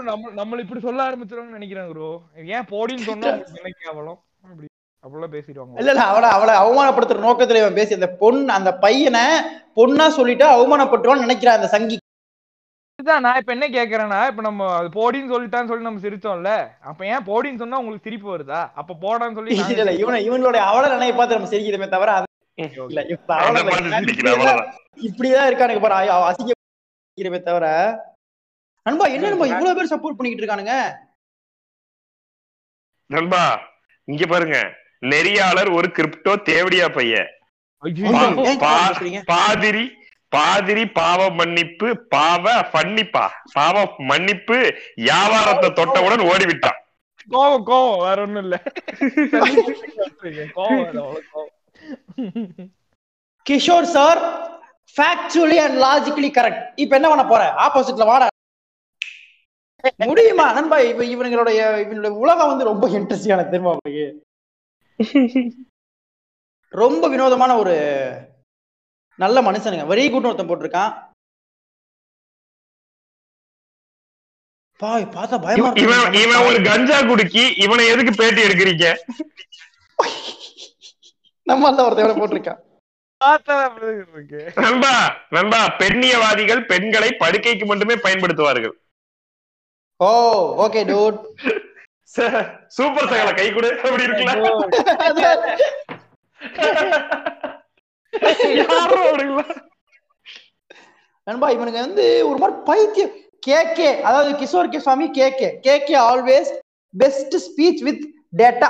நம்ம 0.07 0.31
நம்மள 0.39 0.59
இப்படி 0.63 0.81
சொல்ல 0.85 0.99
ஆரம்பிச்சிருவாங்கன்னு 1.07 1.57
நினைக்கிறேன் 1.57 1.89
ப்ரோ 1.91 2.09
ஏன் 2.55 2.67
போடின்னு 2.71 3.07
சொன்னா 3.09 3.31
என்ன 3.57 3.71
கேவலம் 3.81 4.19
அப்படிலாம் 5.03 5.33
பேசிடுவாங்க. 5.35 5.79
இல்ல 5.81 5.91
இல்ல 5.93 6.03
அவளை 6.09 6.27
அவளை 6.35 6.53
அவமானப்படுத்துற 6.61 7.23
நோக்கத்துல 7.23 7.61
இவன் 7.61 7.77
பேசி 7.77 7.97
அந்த 7.97 8.09
பொண்ணு 8.21 8.51
அந்த 8.57 8.71
பையனை 8.83 9.23
பொண்ணா 9.77 10.05
சொல்லிட்டு 10.17 10.45
அவமானப்பட்டுவான்னு 10.53 11.25
நினைக்கிறான் 11.25 11.59
அந்த 11.59 11.69
சங்கி. 11.73 11.97
இதுதான் 12.99 13.23
நான் 13.25 13.39
இப்ப 13.41 13.51
என்ன 13.55 13.67
கேக்குறேன்னா 13.75 14.19
இப்ப 14.31 14.41
நம்ம 14.47 14.65
அது 14.75 14.89
போடின்னு 14.97 15.33
சொல்லிட்டான்னு 15.33 15.69
சொல்லி 15.71 15.87
நம்ம 15.87 16.01
சிரிச்சோம்ல 16.03 16.51
அப்ப 16.89 17.05
ஏன் 17.11 17.25
போடின்னு 17.29 17.61
சொன்னா 17.61 17.79
உங்களுக்கு 17.81 18.07
சிரிப்பு 18.07 18.27
வருதா? 18.31 18.59
அப்ப 18.79 18.97
போடான்னு 19.03 19.37
சொல்லி 19.39 19.55
இல்ல 19.55 19.77
இல்ல 19.77 19.93
இவனை 20.01 20.19
இவனுடைய 20.27 20.61
அவளை 20.69 20.89
நினைய 20.93 21.13
பார்த்து 21.13 21.37
நம்ம 21.37 21.51
சிரிக்கிறமே 21.53 21.87
தவிர 21.89 22.11
அது 22.17 22.27
இல்ல 22.89 23.01
அவ்வளவுதான். 23.37 24.69
இப்படிதான் 25.07 25.49
இருக்கானுங்க 25.49 25.81
பாரு 25.85 25.95
அசிங்கமே 26.29 27.39
தவிர. 27.41 27.65
நண்பா 28.85 29.05
என்ன 29.15 29.29
நண்பா 29.31 29.47
இவ்வளவு 29.51 29.77
பேர் 29.77 29.91
சப்போர்ட் 29.91 30.17
பண்ணிக்கிட்டு 30.17 30.43
இருக்கானுங்க? 30.43 30.75
நண்பா 33.09 33.41
இங்க 34.07 34.25
பாருங்க. 34.27 34.57
நெறியாளர் 35.05 35.73
ஒரு 35.73 35.87
கிரிப்டோ 35.87 36.41
தேவடியா 36.41 36.89
பையன். 36.89 37.27
ஐயோ. 37.77 38.09
பா- 38.09 38.45
ஏன் 38.45 38.59
பா- 38.59 38.93
பேசுறீங்க? 38.93 39.21
பாதிரி 39.25 39.91
பாதிரி 40.27 40.85
பாவ 40.87 41.29
மன்னிப்பு 41.29 41.97
பாவ 41.97 42.51
பன்னிப்பா 42.51 43.27
பாவ 43.53 43.93
மன்னிப்பு 43.97 44.75
வியாபாரத்தை 44.95 45.69
தொட்டவுடன் 45.69 46.27
ஓடிவிட்டான். 46.27 46.79
கோவம் 47.29 47.63
கோவம் 47.65 47.97
வேற 47.97 48.21
ஒண்ணும் 48.21 48.41
இல்ல. 48.41 48.61
Kishore 53.49 53.81
sir 53.81 54.19
factually 54.97 55.55
and 55.55 55.77
logically 55.77 56.27
correct 56.27 56.71
இப்ப 56.75 56.95
என்ன 56.95 57.07
பண்ண 57.07 57.25
போற? 57.25 57.53
ஆப்போசிட்ல 57.57 58.05
வாடா. 58.05 58.27
முடியுமா? 59.95 60.53
நண்பா 60.53 60.79
இவ 60.79 61.03
இவனுங்களுடைய 61.03 61.79
இவனுடைய 61.79 62.11
உலகம் 62.11 62.47
வந்து 62.47 62.63
ரொம்ப 62.63 62.87
இன்ட்ரெஸ்டிங்கான 62.87 63.43
தெரியுமா 63.43 63.75
உங்களுக்கு? 63.83 64.23
ரொம்ப 66.81 67.03
வினோதமான 67.13 67.51
ஒரு 67.61 67.75
நல்ல 69.23 69.37
மனுஷனுங்க. 69.47 69.85
வெரி 69.93 70.03
குட் 70.11 70.27
ஒருத்தன் 70.27 70.49
போட்டிருக்கான். 70.49 70.91
பா 74.81 74.91
பார்த்தா 75.15 75.37
பயமா 75.45 75.69
இவன் 75.83 76.13
இவன் 76.21 76.45
ஒரு 76.47 76.57
கஞ்சா 76.69 76.99
குடுக்கி 77.09 77.43
இவனை 77.63 77.83
எதுக்கு 77.93 78.13
பேட்டி 78.19 78.41
எடுக்கிறீங்க? 78.47 78.85
நம்ம 81.49 81.67
அல்ல 81.69 81.85
ஒருத்தன் 81.87 82.21
போட்டிருக்கான். 82.21 82.61
பார்த்தா 83.23 83.55
அப்படி 83.65 83.91
இருக்கு. 83.95 84.41
நண்பா 84.63 84.93
நண்பா 85.35 85.59
பெண்ணியவாதிகள் 85.81 86.61
பெண்களை 86.71 87.09
படுக்கைக்கு 87.23 87.65
மட்டுமே 87.71 87.95
பயன்படுத்துவார்கள். 88.05 88.75
ஓ 89.99 90.09
ஓகே 90.65 90.81
டூட் 90.91 91.19
சூப்பர் 92.75 93.09
சகல 93.11 93.29
கை 93.39 93.47
கொடு. 93.55 93.69
அப்படி 93.83 94.05
இருக்குல்ல? 94.07 94.33
நண்பா 101.27 101.47
இவனுங்க 101.55 101.79
வந்து 101.87 102.05
ஒரு 102.29 102.37
மாதிரி 102.41 102.57
பைத்தியம். 102.69 103.13
கேகே 103.47 103.89
அதாவது 104.07 104.31
Kishore 104.39 104.71
K 104.73 104.79
Swami 104.85 105.05
KK 105.19 105.49
KK 105.67 105.95
always 106.09 106.49
best 106.93 107.35
speech 107.45 107.81
with 107.87 108.03
data 108.41 108.69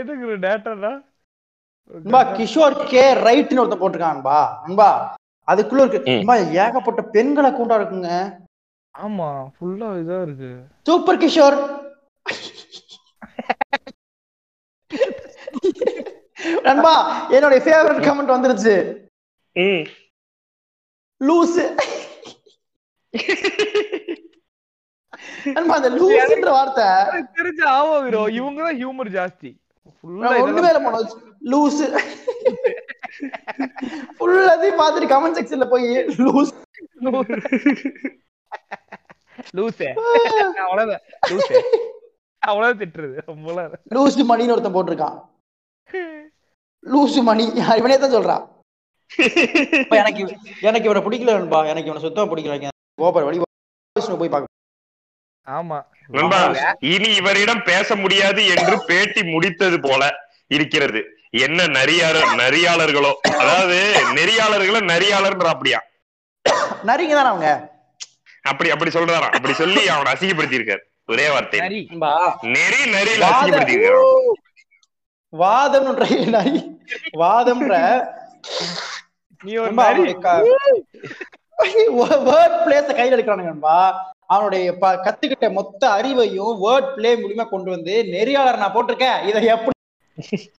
எதுக்கு 0.00 0.36
டேட்டாடா 0.46 0.92
நண்பா 1.94 2.20
கிஷோர் 2.36 2.76
கே 2.90 3.04
ரைட்னு 3.26 3.62
ஒருத்தன் 3.62 3.82
போட்டிருக்கான் 3.82 4.20
நண்பா. 4.66 4.88
அதுக்குள்ள 5.48 5.84
இருக்கு. 5.84 6.12
ஏகப்பட்ட 6.64 7.00
பெண்கள் 7.14 7.48
அக்கௌண்டா 7.50 7.78
இருக்குங்க. 7.80 8.10
ஆமா 8.94 9.28
ஃபுல்லா 9.54 9.88
இதா 10.02 10.18
இருக்கு. 10.26 10.50
சூப்பர் 10.88 11.20
கிஷோர். 11.22 11.56
நண்பா 16.66 16.92
என்னுடைய 17.36 17.60
ஃபேவரட் 17.66 18.04
கமெண்ட் 18.06 18.34
வந்துருச்சு. 18.34 18.74
லூசு. 21.20 21.64
நண்பா 25.56 25.74
அந்த 25.78 25.90
லூசுன்ற 25.96 26.50
வார்த்தை. 26.58 26.86
தெரிஞ்ச 27.38 27.60
ஆவோ 27.76 27.94
ப்ரோ 28.06 28.22
இவங்க 28.38 28.60
தான் 28.66 28.78
ஹியூமர் 28.80 29.12
ஜாஸ்தி. 29.18 29.50
ஃபுல்லா 29.96 30.30
ஒண்ணுமே 30.42 30.70
இல்ல 30.72 30.82
மனோஜ். 30.88 31.14
லூசு. 31.52 31.86
ஃபுல்லாத்தையும் 34.16 34.80
பார்த்துட்டு 34.80 35.12
கமெண்ட் 35.12 35.38
செக்ஷன்ல 35.38 35.66
போய் 35.72 35.88
லூஸ் 36.26 36.52
லூசே. 39.56 39.88
அவ்வளவுதான் 40.64 41.02
லூசே. 41.30 41.58
அவ்வளவு 42.42 42.78
திட்டுறது. 42.80 43.16
ரொம்பலாம் 43.28 43.74
லூசு 43.94 44.22
மணின்னு 44.30 44.54
ஒருத்தன் 44.54 44.76
போட்டிருக்கான். 44.76 45.16
லூசு 46.84 47.20
மணி. 47.22 47.44
இவனே 47.80 47.98
தான் 47.98 48.16
சொல்றான் 48.16 48.44
எனக்கு 49.98 50.22
எனக்கு 50.62 50.86
இவனை 50.88 51.02
பிடிக்கல 51.04 51.36
நண்பா. 51.38 51.60
எனக்கு 51.72 51.88
இவனை 51.90 52.02
சுத்தமா 52.04 52.30
பிடிக்கல. 52.32 52.70
கோபர் 52.98 53.26
வழி 53.28 53.38
விஷ்ணு 53.96 54.20
போய் 54.20 54.32
பார்க்க 54.32 54.48
ஆமா. 55.46 55.78
நண்பா 56.10 56.38
இனி 56.90 57.08
இவரிடம் 57.20 57.62
பேச 57.62 57.96
முடியாது 57.96 58.42
என்று 58.54 58.74
பேட்டி 58.88 59.22
முடித்தது 59.30 59.78
போல 59.80 60.02
இருக்கிறது. 60.50 61.00
என்ன 61.40 61.66
நரியாளர் 61.76 62.30
நரியாளர்களோ 62.40 63.10
அதாவது 63.40 63.76
நெறியாளர்களை 64.16 64.80
நரியாளர்ன்ற 64.92 65.48
அப்படியா 65.54 65.80
நரிங்க 66.88 67.14
தானே 67.14 67.30
அவங்க? 67.32 67.48
அப்படி 68.42 68.70
அப்படி 68.70 68.90
சொல்றாராம். 68.90 69.30
அப்படி 69.30 69.54
சொல்லி 69.54 69.88
அவனை 69.88 70.12
அசிங்கப்படுத்தி 70.12 70.58
இருக்காரு 70.58 70.78
ஒரே 71.06 71.30
வார்த்தை. 71.30 71.60
நெறி 71.60 71.88
நரியில 72.92 73.18
வாத- 73.18 73.46
அசிங்கப்படுத்தி 73.46 73.76
இருக்காரு 73.76 74.32
வாதம்ன்ற 75.38 76.28
நரி. 76.28 76.78
வாதம்ன்ற. 77.16 78.06
நீ 79.42 79.56
ஒரு 79.56 79.72
நரி. 79.72 80.14
வேர்ட் 81.88 82.62
பிளேஸ 82.66 82.92
கையில 82.92 83.18
எடுக்கிறானுங்க 83.18 83.42
நண்பா. 83.42 84.12
அவனுடைய 84.26 84.72
கத்துக்கிட்ட 84.72 85.52
மொத்த 85.52 85.88
அறிவையும் 85.88 86.58
வேர்ட் 86.62 86.94
பிளே 86.94 87.16
மூலியமா 87.16 87.48
கொண்டு 87.48 87.70
வந்து 87.70 88.02
நெறியாளர் 88.02 88.56
நான் 88.56 88.74
போட்டிருக்கேன். 88.74 89.26
இதை 89.26 89.44
எப்படி 89.44 89.76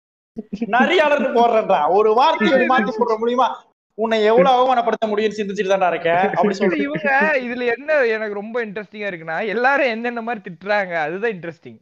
நரியாளர்னு 0.67 1.33
போடுறேன்றா. 1.35 1.89
ஒரு 1.89 2.15
வார்த்தையை 2.15 2.59
மாத்தி 2.59 2.93
போடுற 2.99 3.19
முடியுமா 3.19 3.65
உன்னை 4.01 4.19
எவ்வளவு 4.25 4.55
அவமானப்படுத்த 4.55 5.07
முடியும்னு 5.09 5.39
சிந்திச்சுட்டு 5.39 5.73
தான்டா 5.73 5.89
இருக்கேன் 5.89 6.23
அப்படி 6.33 6.57
சொல்லி 6.57 6.79
இவங்க 6.85 7.11
இதுல 7.43 7.65
என்ன 7.73 7.97
எனக்கு 8.13 8.39
ரொம்ப 8.39 8.57
இன்ட்ரெஸ்டிங்கா 8.65 9.11
இருக்குன்னா 9.11 9.39
எல்லாரும் 9.49 9.91
என்னென்ன 9.91 10.23
மாதிரி 10.23 10.45
திட்டுறாங்க 10.47 10.95
அதுதான் 11.03 11.35
இன்ட்ரெஸ்டிங் 11.35 11.81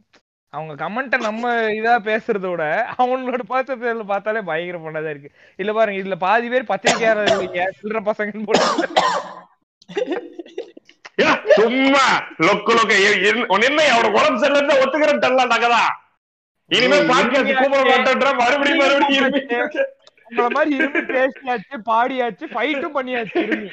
அவங்க 0.53 0.73
கமெண்ட்டை 0.77 1.17
நம்ம 1.21 1.47
இதா 1.73 1.95
பேசுறத 2.05 2.45
விட 2.49 2.63
அவங்களோட 2.97 3.43
பார்த்த 3.47 3.75
பார்த்தாலே 4.07 4.41
பயங்கர 4.41 4.77
பண்ணதா 4.79 5.09
இருக்கு. 5.09 5.29
இல்ல 5.59 5.71
பாருங்க 5.73 5.99
இதுல 6.01 6.15
பாதி 6.21 6.47
பேர் 6.49 6.71
பத்திரிக்கையாளர் 6.71 7.29
இல்லைங்க 7.33 7.65
சில்லற 7.77 8.01
பசங்கன்னு 8.07 8.47
போட்டு 8.47 8.65
சும்மா 11.55 12.03
லொக்கு 12.43 12.73
லொக்க 12.73 12.93
என்ன 13.61 13.79
அவனோட 13.89 14.11
உடம்பு 14.17 14.41
சரியில்லை 14.43 14.75
ஒத்துக்கிறேன் 14.81 15.23
தரலாம் 15.23 15.53
நகதா 15.53 15.83
இனிமே 16.71 16.97
பாட்காஸ்ட் 17.09 17.53
கூப்பிட 17.53 17.83
மாட்டேன்ற 17.85 18.31
மறுபடியும் 18.39 18.81
மறுபடியும். 18.81 19.31
உங்கள 20.29 20.47
மாதிரி 20.55 20.71
இரும்பி 20.75 21.01
பேசியாச்சு 21.11 21.75
பாடியாச்சு 21.85 22.45
ஃபைட்டும் 22.53 22.95
பண்ணியாச்சு 22.97 23.37
இரும்பி. 23.39 23.69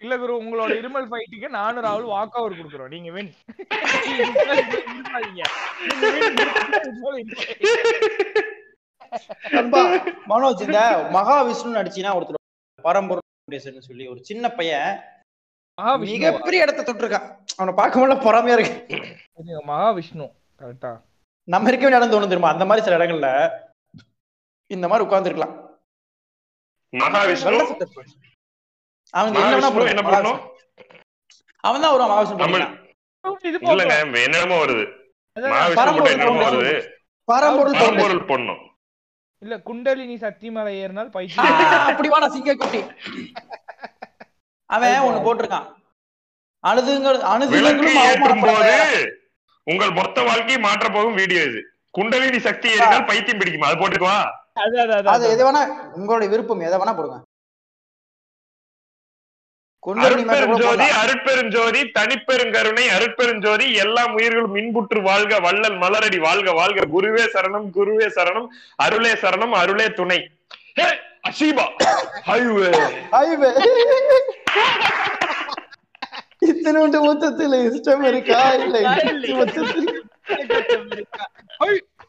இல்ல 0.00 0.14
குரு 0.18 0.32
உங்களோட 0.40 0.70
இருமல் 0.80 1.06
ஃபைட்டுக்கு 1.10 1.48
நானும் 1.50 1.84
ராகுல் 1.84 2.10
வாக் 2.10 2.36
ஓவர் 2.36 2.58
கொடுக்குறோம். 2.58 2.88
நீங்க 2.88 3.10
வின் 3.10 3.30
மனோஜ் 10.28 10.64
இந்த 10.66 10.80
மகாவிஷ்ணு 11.12 11.76
நடிச்சினா 11.78 12.10
ஒருத்தர் 12.16 12.42
பரம்பொருள் 12.84 13.24
வெங்கடேசன் 13.28 13.86
சொல்லி 13.88 14.04
ஒரு 14.08 14.20
சின்ன 14.22 14.44
பையன் 14.50 14.90
மிகப்பெரிய 16.10 16.64
இடத்த 16.64 16.84
தொட்டிருக்கான் 16.86 17.26
அவனை 17.56 17.72
பார்க்கும்போது 17.80 18.24
பொறாமையா 18.26 18.54
இருக்கு. 18.58 18.76
மகாவிஷ்ணு. 19.70 20.26
கரெக்டா 20.60 20.92
நம்ம 21.48 21.68
இருக்க 21.70 21.84
வேண்டிய 21.84 22.00
இடம் 22.00 22.12
தோணும் 22.12 22.32
தெரியுமா? 22.32 22.52
அந்த 22.54 22.64
மாதிரி 22.68 22.84
சில 22.84 22.98
இடங்கள்ல 22.98 23.30
இந்த 24.70 24.86
மாதிரி 24.90 25.06
உட்கார்ந்துருக்கலாம். 25.06 25.54
மகாவிஷ்ணு? 26.92 27.58
அவங்க 29.14 29.36
என்ன 29.94 30.04
பண்ணணும் 30.06 30.40
அவன் 31.64 31.82
தான் 31.84 31.92
வருவான் 31.92 32.12
மகாவிஷ்ணு 32.12 33.72
இல்லங்க 33.72 33.96
என்னென்னமோ 34.26 34.58
வருது. 34.64 34.84
மகாவிஷ்ணு 35.36 35.76
பரம்பொருள். 37.28 37.76
பரம்பொருள் 37.82 38.26
பொண்ணும் 38.32 38.62
இல்ல 39.42 39.54
குண்டலினி 39.68 40.16
சக்தி 40.24 40.48
மலை 40.56 40.72
ஏறினால் 40.82 41.10
பைத்தியம். 41.14 41.48
அப்படி 41.88 42.08
வாடா 42.12 42.28
சிங்க 42.34 42.54
குட்டி 42.60 42.80
அவன் 44.70 45.06
ஒண்ணு 45.08 45.24
போட்டிருக்கான். 45.26 45.66
அணுதுங்கள் 46.64 47.18
அணுதுங்களும் 47.32 49.04
உங்கள் 49.66 49.92
மொத்த 49.98 50.18
வாழ்க்கையை 50.28 50.58
மாற்ற 50.66 50.86
போகும் 50.96 51.18
வீடியோ 51.20 51.42
இது. 51.50 51.60
குண்டலினி 51.96 52.38
சக்தி 52.48 52.68
ஏறினால் 52.74 53.08
பைத்தியம் 53.10 53.40
பிடிக்குமா. 53.40 53.68
அது 53.70 53.80
போட்டுக்குவா 53.82 54.18
அது 55.14 55.24
எது 55.34 55.42
வேணா 55.46 55.62
உங்களுடைய 55.98 56.28
விருப்பம் 56.32 56.66
எதை 56.68 56.76
வேணா 56.80 56.94
போடுங்க. 56.98 57.18
அருட்பெருஞ்சோதி. 60.04 60.86
அருட்பெருஞ்சோதி 61.00 61.80
தனிப்பெருங்கருணை 61.96 62.84
அருட்பெருஞ்சோதி 62.94 63.66
எல்லா 63.82 64.02
உயிர்களும் 64.16 64.54
மின்புற்று 64.56 65.00
வாழ்க 65.08 65.38
வள்ளல் 65.46 65.76
மலரடி 65.82 66.18
வாழ்க 66.26 66.48
வாழ்க. 66.60 66.86
குருவே 66.94 67.24
சரணம் 67.34 67.68
குருவே 67.76 68.08
சரணம் 68.16 68.48
அருளே 68.86 69.12
சரணம் 69.22 69.54
அருளே 69.62 69.86
துணை. 70.00 70.20
அஷீபா 71.26 71.64
ஹைவே 72.26 72.68
ஐவே. 73.20 73.50
இத்தனோண்டு 76.46 76.98
மொத்தத்துல 77.06 77.58
இஷ்டம் 77.68 78.04
இருக்கா 78.10 78.40
இல்லை 78.58 78.82
மொத்தத்தில் 79.38 79.90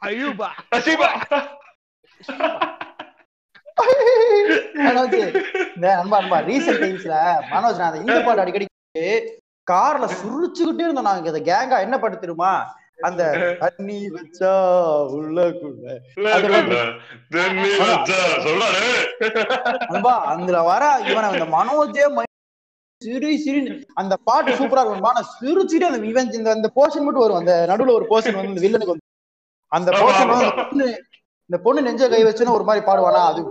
ஐயோபா 0.07 0.49
அஷீபா 0.77 1.09
மனோஜ் 4.79 5.15
இந்த 5.69 5.87
அன்பா 5.97 6.17
அன்பா 6.19 6.37
ரீசெண்ட் 6.47 6.81
டைம்ஸ்ல 6.83 7.15
மனோஜ் 7.51 7.79
நான் 7.79 7.89
அந்த 7.89 8.03
இந்த 8.03 8.17
பாட்டு 8.21 8.43
அடிக்கடி 8.43 8.67
கார்ல 9.67 10.05
சுருச்சுக்கிட்டே 10.15 10.85
இருந்தோம் 10.85 11.07
நாங்க 11.07 11.31
இந்த 11.31 11.41
கேங்கா 11.47 11.77
என்ன 11.85 11.95
பாட்டு 11.97 12.17
தெரியுமா? 12.17 12.51
அந்த 12.99 13.23
தண்ணி 13.59 14.09
வச்சா 14.09 14.53
உள்ளக்குள்ள 15.11 15.85
அதுல 20.27 20.61
வர 20.61 21.01
இவனை 21.05 21.29
அந்த 21.29 21.45
மனோஜே 21.45 22.25
சிரி 23.01 23.37
சிரி. 23.37 23.85
அந்த 23.93 24.17
பாட்டு 24.23 24.51
சூப்பரா 24.51 24.79
இருக்கும். 24.79 25.03
ஆனா 25.03 25.21
சிரிச்சுட்டு 25.41 25.87
அந்த 25.89 26.05
இவன் 26.07 26.31
இந்த 26.31 26.51
அந்த 26.51 26.67
போர்ஷன் 26.75 27.03
மட்டும் 27.03 27.23
வரும். 27.23 27.37
அந்த 27.37 27.65
நடுவுல 27.69 27.91
ஒரு 27.91 28.05
போர்ஷன் 28.09 28.35
வந்து 28.35 28.53
இந்த 28.53 28.61
வில்லனுக்கு 28.61 28.93
வந்து. 28.93 29.05
அந்த 29.67 29.91
போர்ஷன் 29.91 30.27
வந்து 30.27 30.53
பொண்ணு 30.55 31.05
இந்த 31.49 31.63
பொண்ணு 31.63 31.81
நெஞ்ச 31.81 32.09
கை 32.09 32.23
வச்சுன்னு 32.23 32.51
ஒரு 32.51 32.63
மாதிரி 32.63 32.85
பாடுவானா? 32.85 33.25
அது. 33.25 33.41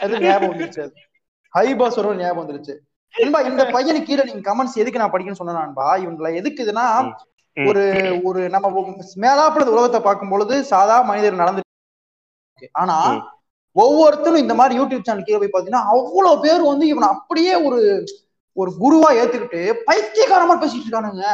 அது 0.00 0.20
ஞாபகம் 0.20 0.58
வந்துருச்சு. 0.58 0.80
அது. 0.80 0.92
ஹை 1.48 1.74
பாஸ் 1.74 1.96
வரும் 1.96 2.16
ஞாபகம் 2.16 2.42
வந்துருச்சு. 2.42 2.74
நண்பா 3.14 3.40
இந்த 3.50 3.64
பையனுக்கு 3.74 4.08
கீழே 4.08 4.24
நீங்க 4.24 4.42
கமெண்ட்ஸ் 4.48 4.80
எதுக்கு 4.82 5.00
நான் 5.02 5.12
படிக்கணும்னு 5.12 5.40
சொன்னேன்பா 5.42 5.86
இவங்களை 6.04 6.30
எதுக்கு. 6.40 6.64
ஒரு 7.56 7.82
ஒரு 8.22 8.40
நம்ம 8.48 8.68
மேலாப்புல 9.24 9.64
இந்த 9.64 9.74
உலகத்தை 9.76 10.00
பார்க்கும் 10.00 10.28
பொழுது 10.28 10.64
சாதா 10.64 10.96
மனிதர் 11.02 11.40
நடந்து 11.42 11.62
ஆனா. 12.82 12.96
ஒவ்வொருத்தரும் 13.76 14.42
இந்த 14.42 14.54
மாதிரி 14.54 14.74
யூடியூப் 14.80 15.06
சேனல் 15.06 15.26
கீழே 15.26 15.38
போய் 15.40 15.54
பாத்தீங்கன்னா 15.54 15.82
அவ்வளவு 15.94 16.40
பேர் 16.40 16.62
வந்து 16.62 16.84
இவனை 16.86 17.08
அப்படியே 17.08 17.54
ஒரு 17.68 17.80
ஒரு 18.56 18.70
குருவா 18.82 19.08
ஏத்துக்கிட்டு 19.20 19.60
பைத்தியக்காரமா 19.88 20.54
பேசிட்டு 20.60 20.86
இருக்கானுங்க. 20.86 21.24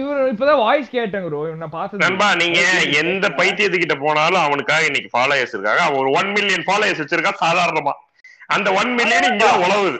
இவரு 0.00 0.22
இப்பதான் 0.32 0.62
வாய்ஸ் 0.64 0.90
கேட்டேன் 0.90 1.24
ப்ரோ 1.26 1.40
நான் 1.62 1.76
பார்த்தது 1.76 2.02
நண்பா 2.04 2.34
நீங்க 2.34 2.60
எந்த 3.02 3.26
பைத்தியத்துக்கிட்ட 3.38 3.94
போனாலும் 4.04 4.44
அவனுக்காக 4.46 4.88
இன்னைக்கு 4.88 5.10
ஃபாலோயர்ஸ் 5.14 5.54
இருக்காங்க. 5.56 5.82
அவன் 5.86 6.00
ஒரு 6.02 6.10
ஒன் 6.20 6.30
மில்லியன் 6.36 6.66
ஃபாலோயர்ஸ் 6.68 7.02
வச்சிருக்கான் 7.02 7.42
சாதாரணமா. 7.44 7.94
அந்த 8.54 8.68
ஒன் 8.80 8.90
மில்லியன் 8.98 9.28
இங்க 9.32 9.46
உழவுது. 9.64 9.98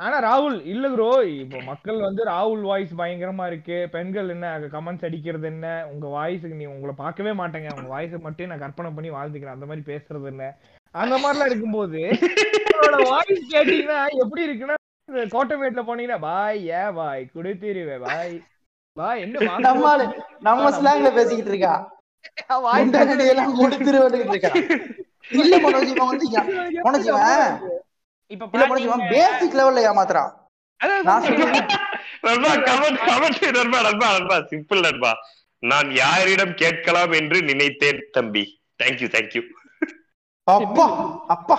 ஆனா 0.00 0.16
ராகுல் 0.26 0.56
இல்ல 0.72 0.86
ப்ரோ 0.92 1.08
இப்போ 1.42 1.58
மக்கள் 1.68 1.98
வந்து 2.06 2.22
ராகுல் 2.30 2.62
வாய்ஸ் 2.70 2.92
பயங்கரமா 3.00 3.44
இருக்கு. 3.50 3.76
பெண்கள் 3.94 4.32
என்ன 4.34 4.46
கமெண்ட்ஸ் 4.74 5.06
அடிக்கிறது 5.08 5.46
என்ன? 5.50 5.66
உங்க 5.92 6.06
வாய்ஸுக்கு 6.16 6.60
நீ 6.60 6.66
உங்களை 6.74 6.94
பார்க்கவே 7.02 7.32
மாட்டேங்க. 7.40 7.70
உங்க 7.78 7.88
வாய்ஸை 7.94 8.20
மட்டும் 8.26 8.50
நான் 8.52 8.64
கற்பனை 8.64 8.90
பண்ணி 8.96 9.10
வாழ்ந்துக்கிறேன். 9.16 9.56
அந்த 9.56 9.68
மாதிரி 9.70 9.84
பேசுறது 9.90 10.30
என்ன 10.32 10.46
அந்த 10.94 11.14
மாதிரிலாம் 11.20 11.50
இருக்கும்போது 11.50 12.00
உங்களோட 12.62 12.96
வாய்ஸ் 13.12 13.44
கேட்டீங்கன்னா 13.52 14.00
எப்படி 14.24 14.42
இருக்குன்னா 14.46 14.76
கோட்டமேட்ல 15.36 15.82
போனீங்கன்னா 15.88 16.18
பாய் 16.26 16.58
ஏ 16.72 16.82
பாய் 16.98 17.22
குடுத்திருவே 17.36 17.96
பாய். 18.06 18.34
பாய் 18.96 19.22
என்ன 19.24 19.60
நம்ம 19.68 19.94
நம்ம 20.48 20.70
ஸ்லாங்ல 20.78 21.10
பேசிக்கிட்டு 21.18 21.52
இருக்கா? 21.54 21.74
முந்தானடி 22.80 23.26
எல்லாம் 23.32 23.54
வந்துகிட்டு 23.58 24.34
இருக்கா? 24.36 24.52
இல்ல 25.40 25.54
மனோஜ் 25.64 25.90
இவன் 25.92 26.10
வந்து 26.10 26.26
மனோஜ் 26.86 27.08
இவன் 27.10 27.56
இப்ப 28.30 28.48
இல்ல 28.52 28.64
மனோஜ் 28.70 28.86
இவன் 28.88 29.04
பேசிக் 29.14 29.58
லெவல்ல 29.60 29.86
ஏமாத்துறான் 29.90 30.32
நான் 35.62 35.88
யாரிடம் 35.98 36.54
கேட்கலாம் 36.62 37.12
என்று 37.18 37.38
நினைத்தேன் 37.42 38.00
தம்பி. 38.12 38.42
தேங்க்யூ 38.82 39.08
தேங்க்யூ 39.14 39.42
அப்பா 40.46 40.86
அப்பா. 41.34 41.56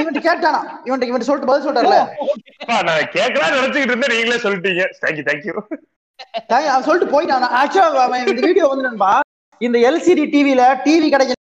இவன்ட்ட 0.00 0.20
கேட்டானா? 0.28 0.60
இவன்ட்ட 0.86 1.08
இவன்ட்ட 1.10 1.28
சொல்லிட்டு 1.28 1.50
பதில் 1.50 1.64
சொல்லிட்டார்ல? 1.66 1.98
நான் 2.88 3.12
கேட்கலாம் 3.16 3.54
நினைச்சுக்கிட்டு 3.56 3.92
இருந்தேன். 3.92 4.14
நீங்களே 4.14 4.42
சொல்லிட்டீங்க. 4.44 4.84
தேங்க்யூ 5.02 5.24
தேங்க்யூ 5.28 5.54
தாங்க, 6.50 6.66
அவன் 6.72 6.86
சொல்லிட்டு 6.88 7.12
போயிட்டான். 7.14 7.46
ஆக்சுவலா 7.60 8.06
அவன் 8.06 8.26
இந்த 8.26 8.40
வீடியோ 8.46 8.66
வந்து 8.72 8.88
நண்பா 8.88 9.12
இந்த 9.60 9.78
எல்சிடி 9.90 10.24
டிவில 10.34 10.64
டிவி 10.86 11.08
கிடைக்க 11.14 11.38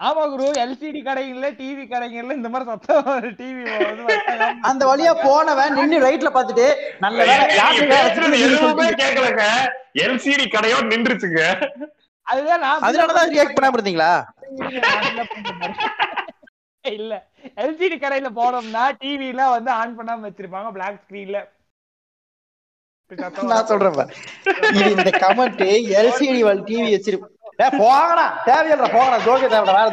ஆமா 0.00 0.22
குரு 0.30 0.46
எல்சிடி 0.62 1.00
கடைகள்ல 1.02 1.48
டிவி 1.58 1.84
கடைகள்ல 1.86 2.34
இந்த 2.36 2.48
மாதிரி 2.48 2.66
சத்தம் 2.70 3.06
டிவி 3.38 3.62
அந்த 4.68 4.82
வழியா 4.88 5.12
போனவன் 5.22 5.76
நின்னு 5.78 5.98
ரைட்ல 6.04 6.30
பாத்துட்டு 6.34 6.66
நல்ல 7.04 7.26
எதுவுமே. 8.38 8.88
கேட்கலங்க? 9.00 9.44
எல்சிடி 10.04 10.46
கடையோ 10.48 10.78
நின்றுச்சுங்க. 10.90 11.42
அதுதான் 12.26 12.62
நான் 12.64 12.84
அதனாலதான் 12.86 13.32
ரியாக்ட் 13.32 13.56
பண்ணாம 13.56 13.76
இருந்தீங்களா? 13.76 14.12
இல்ல 16.92 17.14
எல்சிடி 17.62 17.96
கடையில 17.98 18.28
போனோம்னா 18.36 18.82
டிவில 19.00 19.44
வந்து 19.52 19.70
ஆன் 19.76 19.96
பண்ணாம 19.96 20.26
வச்சிருப்பாங்க 20.26 20.68
பிளாக் 20.74 21.00
ஸ்கிரீன்ல 21.02 21.38
நான் 23.50 23.66
சொல்றேன் 23.66 24.12
இந்த 24.94 25.10
கமெண்ட் 25.20 25.62
எல்சிடி 25.98 26.40
வல் 26.46 26.62
டிவி 26.68 26.88
வச்சிருப்பேன் 26.94 27.34
போங்கடா. 27.58 28.26
தேவையில்லை 28.44 28.88
போங்கடா. 28.90 29.18
ஜோகே 29.26 29.48
தேவைடா 29.48 29.76
வேற 29.76 29.90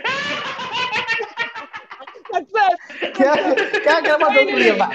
கேட்கறமா 3.86 4.28
சொல்லிடுறா 4.36 4.88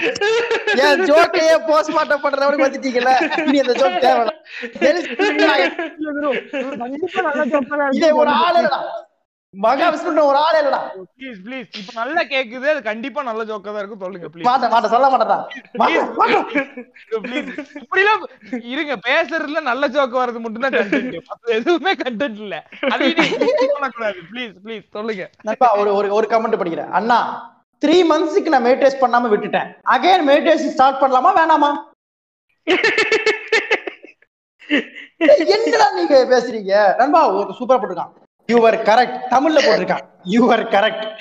என் 0.85 1.03
ஜோக்கையே 1.03 1.55
போஸ்ட்மார்ட்டம் 1.69 2.23
பண்றவனுக்கு 2.23 2.65
வந்துட்டீங்கல்ல 2.65 3.13
இனி 3.45 3.59
அந்த 3.59 3.73
ஜோக் 3.73 4.03
தேவையில்ல. 4.05 4.33
ஒரு 8.11 8.29
ஆள் 8.39 8.59
இல்லடா 9.53 9.61
மகாவிஷ்ணு 9.65 10.21
ஒரு 10.29 10.37
ஆளே 10.45 10.57
இல்லடா. 10.61 10.79
ப்ளீஸ் 11.15 11.37
ப்ளீஸ் 11.45 11.67
இப்ப 11.79 11.91
நல்லா 11.99 12.21
கேக்குது. 12.33 12.67
அது 12.73 12.81
கண்டிப்பா 12.87 13.21
நல்ல 13.29 13.41
ஜோக்கா 13.49 13.69
தான் 13.71 13.81
இருக்கும். 13.81 14.01
சொல்லுங்க 14.05 14.27
ப்ளீஸ் 14.33 14.47
மாட்ட 14.47 14.67
மாட்ட 14.73 14.89
சொல்ல 14.93 15.07
மாட்டேடா. 15.13 15.37
ப்ளீஸ் 17.25 17.49
இருங்க 18.73 18.95
பேசுறதுல 19.07 19.61
நல்ல 19.69 19.87
ஜோக் 19.95 20.19
வர்றது 20.21 20.43
மட்டும் 20.45 20.65
தான் 20.65 20.77
கண்டென்ட் 20.79 21.17
எதுவுமே 21.57 21.93
கண்டென்ட் 22.03 22.39
இல்ல. 22.45 22.55
அது 22.93 23.03
பண்ணக்கூடாது. 23.75 24.19
ப்ளீஸ் 24.31 24.53
ப்ளீஸ் 24.65 24.85
சொல்லுங்க. 24.97 25.25
நண்பா 25.49 25.69
ஒரு 25.81 25.91
ஒரு 25.99 26.09
ஒரு 26.19 26.27
கமெண்ட் 26.33 26.61
படிக்கிறேன். 26.61 26.91
அண்ணா 26.99 27.19
த்ரீ 27.81 27.97
மந்த்ஸ்க்கு 28.11 28.53
நான் 28.53 28.67
மெடிடேஷன் 28.69 29.03
பண்ணாம 29.03 29.29
விட்டுட்டேன். 29.33 29.67
அகைன் 29.95 30.27
மெடிடேஷன் 30.31 30.73
ஸ்டார்ட் 30.75 31.01
பண்ணலாமா 31.03 31.31
வேணாமா? 31.41 31.71
என்னடா 35.53 35.85
நீங்க 35.95 36.15
பேசுறீங்க? 36.33 36.73
நண்பா 36.99 37.21
ஒரு 37.37 37.55
சூப்பரா 37.59 37.77
போட்டிருக்கான். 37.79 38.11
யூஆர் 38.49 38.77
கரெக்ட் 38.89 39.19
தமிழ்ல 39.29 39.59
போட்டிருக்கான். 39.59 40.05
யூஆர் 40.25 40.65
கரெக்ட் 40.75 41.17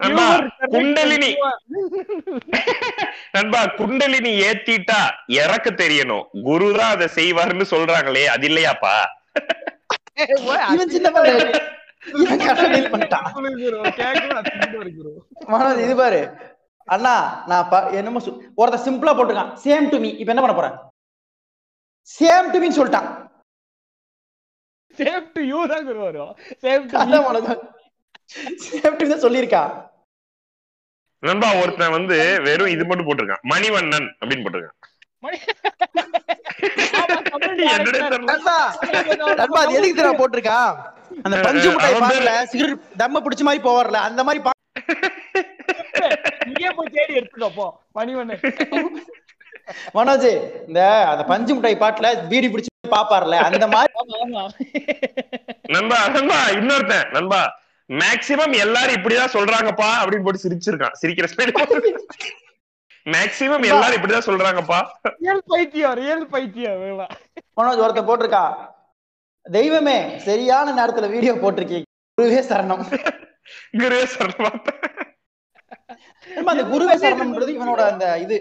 You 0.00 0.06
நண்பா 0.06 0.34
are 0.34 0.42
correct. 0.42 0.70
குண்டலினி. 0.70 1.34
You 1.34 1.48
are- 1.48 3.12
நண்பா 3.32 3.66
குண்டலினி 3.66 4.40
ஏத்திட்டா 4.40 5.00
இறக்க 5.26 5.70
தெரியணும். 5.70 6.22
குருதான் 6.44 6.92
அதை 6.94 7.08
செய்வாருன்னு 7.14 7.64
சொல்றாங்களே 7.70 8.24
அது 8.24 8.48
இல்லையாப்பா? 8.48 8.94
இது 15.76 15.96
பாரு. 15.96 16.49
அண்ணா 16.94 17.14
நான் 17.50 17.66
என்னமோ 17.98 18.20
ஒருத்தன் 18.60 18.84
சிம்பிளா 18.86 19.12
போட்டிருக்கான். 19.16 19.52
சேம் 19.64 19.86
டு 19.92 19.96
மீ 20.04 20.10
இப்ப 20.20 20.32
என்ன 20.34 20.42
பண்ண 20.44 20.54
போறேன்? 20.58 20.76
சேம் 22.18 22.48
டு 22.54 22.60
மீ 22.62 22.68
சொல்லிட்டான். 22.78 23.08
Same 24.98 25.24
to 25.34 25.40
you 25.50 25.58
தான் 25.72 25.84
குரு 25.88 26.00
வரும். 26.06 26.32
Same 26.64 26.82
to 26.90 26.96
அதான் 27.02 27.22
me. 27.22 27.26
மனோஜ் 27.28 27.50
சேம் 28.66 28.98
டு 29.00 29.10
தான் 29.12 29.24
சொல்லியிருக்கா. 29.26 29.62
நண்பா 31.22 31.48
ஒருத்தன் 31.62 31.94
வந்து 31.96 32.16
வெறும் 32.46 32.72
இது 32.74 32.84
மட்டும் 32.88 33.08
போட்டிருக்கான். 33.08 33.44
மணிவண்ணன் 33.52 34.08
அப்படின்னு 34.20 34.44
போட்டிருக்கான். 34.46 34.78
எதுக்கு 37.76 38.00
தெரியுமா 39.98 40.18
போட்டிருக்கா? 40.20 40.58
அந்த 41.26 41.36
பஞ்சு 41.46 41.68
அவன் 41.86 42.02
பாக்கல 42.04 42.32
சிகரெட் 42.52 42.84
தம்ம 43.02 43.22
பிடிச்ச 43.24 43.44
மாதிரி 43.48 43.62
போவார்ல 43.68 44.00
அந்த 44.08 44.22
மாதிரி 44.28 44.40
இங்கேயே 46.50 46.72
போய் 46.78 46.94
தேடி 46.96 47.12
எடுத்துக்கோ 47.20 47.50
போ. 47.58 47.66
மணிவண்ணன் 47.98 48.42
மனோஜ் 49.96 50.28
இந்த 50.68 50.80
அந்த 51.12 51.22
பஞ்சு 51.30 51.52
முட்டாய் 51.54 51.82
பாட்டுல 51.82 52.08
பீடி 52.30 52.48
பிடிச்சு 52.52 52.68
பாப்பார்ல 52.96 53.36
அந்த 53.48 53.66
மாதிரி 53.74 53.92
நண்பா 55.74 55.98
நண்பா 56.16 56.38
இன்னொருத்தன் 56.58 57.10
நண்பா. 57.16 57.40
மேக்சிமம் 57.90 58.54
எல்லாரும் 58.64 58.96
இப்படிதான் 58.98 59.34
சொல்றாங்கப்பா 59.36 59.88
அப்படின்னு 60.00 60.26
போட்டு 60.26 60.44
சிரிச்சிருக்கான். 60.44 60.96
சிரிக்கிற 61.00 61.28
ஸ்பீடு 61.32 61.52
மேக்சிமம் 63.06 63.64
எல்லாரும் 63.70 63.96
இப்படிதான் 63.98 64.28
சொல்றாங்கப்பா. 64.28 64.78
ரியல் 65.22 65.44
பைத்தியம் 65.52 65.94
ரியல் 66.00 66.26
பைத்தியம் 66.34 66.82
மனோஜ் 67.58 67.82
ஒருத்தன் 67.84 68.08
போட்டிருக்கா? 68.10 68.44
தெய்வமே 69.46 69.98
சரியான 70.26 70.74
நேரத்துல 70.78 71.08
வீடியோ 71.14 71.32
போட்டிருக்கீங்க. 71.42 71.86
குருவே 72.18 72.40
சரணம். 72.50 72.84
குருவே 73.80 74.04
சரணம். 74.14 74.58
அந்த 76.46 76.64
குருவே 76.72 76.94
சரணம்ன்றது 77.02 77.50
இவனோட 77.56 77.82
அந்த 77.90 78.06
இது. 78.18 78.38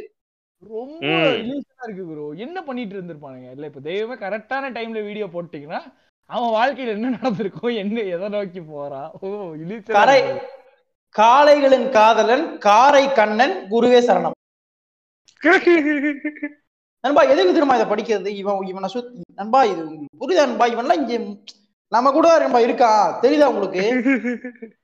ரொம்ப 0.63 1.01
இருக்கு 1.81 2.03
குரு 2.05 2.23
என்ன 2.37 2.57
பண்ணிட்டு 2.63 2.95
இருந்திருப்பானுங்க? 2.95 3.49
இல்ல 3.51 3.65
இப்ப 3.65 3.81
தெய்வமே 3.81 4.15
கரெக்டான 4.23 4.71
டைம்ல 4.77 5.01
வீடியோ 5.03 5.27
போட்டீங்கன்னா 5.27 5.79
அவன் 6.29 6.55
வாழ்க்கையில 6.55 6.95
என்ன 6.95 7.11
நடந்திருக்கும்? 7.15 7.75
என்ன 7.83 8.01
எதை 8.15 8.27
நோக்கி 8.29 8.61
போறான்? 8.71 9.09
ஓ 9.17 9.27
கரை. 9.91 10.19
காளைகளின் 11.15 11.87
காதலன் 11.89 12.45
காரை 12.59 13.05
கண்ணன் 13.11 13.55
குருவே 13.71 13.99
சரணம். 14.07 14.35
நண்பா 17.03 17.21
எதுக்கு 17.23 17.53
திரும்ப 17.53 17.75
இதை 17.75 17.87
படிக்கிறது? 17.89 18.29
இவன் 18.39 18.65
இவனை 18.67 18.89
சுத் 18.93 19.11
நண்பா 19.35 19.59
இது 19.65 19.83
புரியுதா 20.21 20.45
நண்பா? 20.45 20.65
இவன்லாம் 20.67 20.99
இங்க 21.01 21.15
நம்ம 21.91 22.11
கூட 22.11 22.27
நண்பா 22.39 22.59
இருக்கா 22.59 22.89
தெரியுதா 23.23 23.51
உங்களுக்கு? 23.51 23.83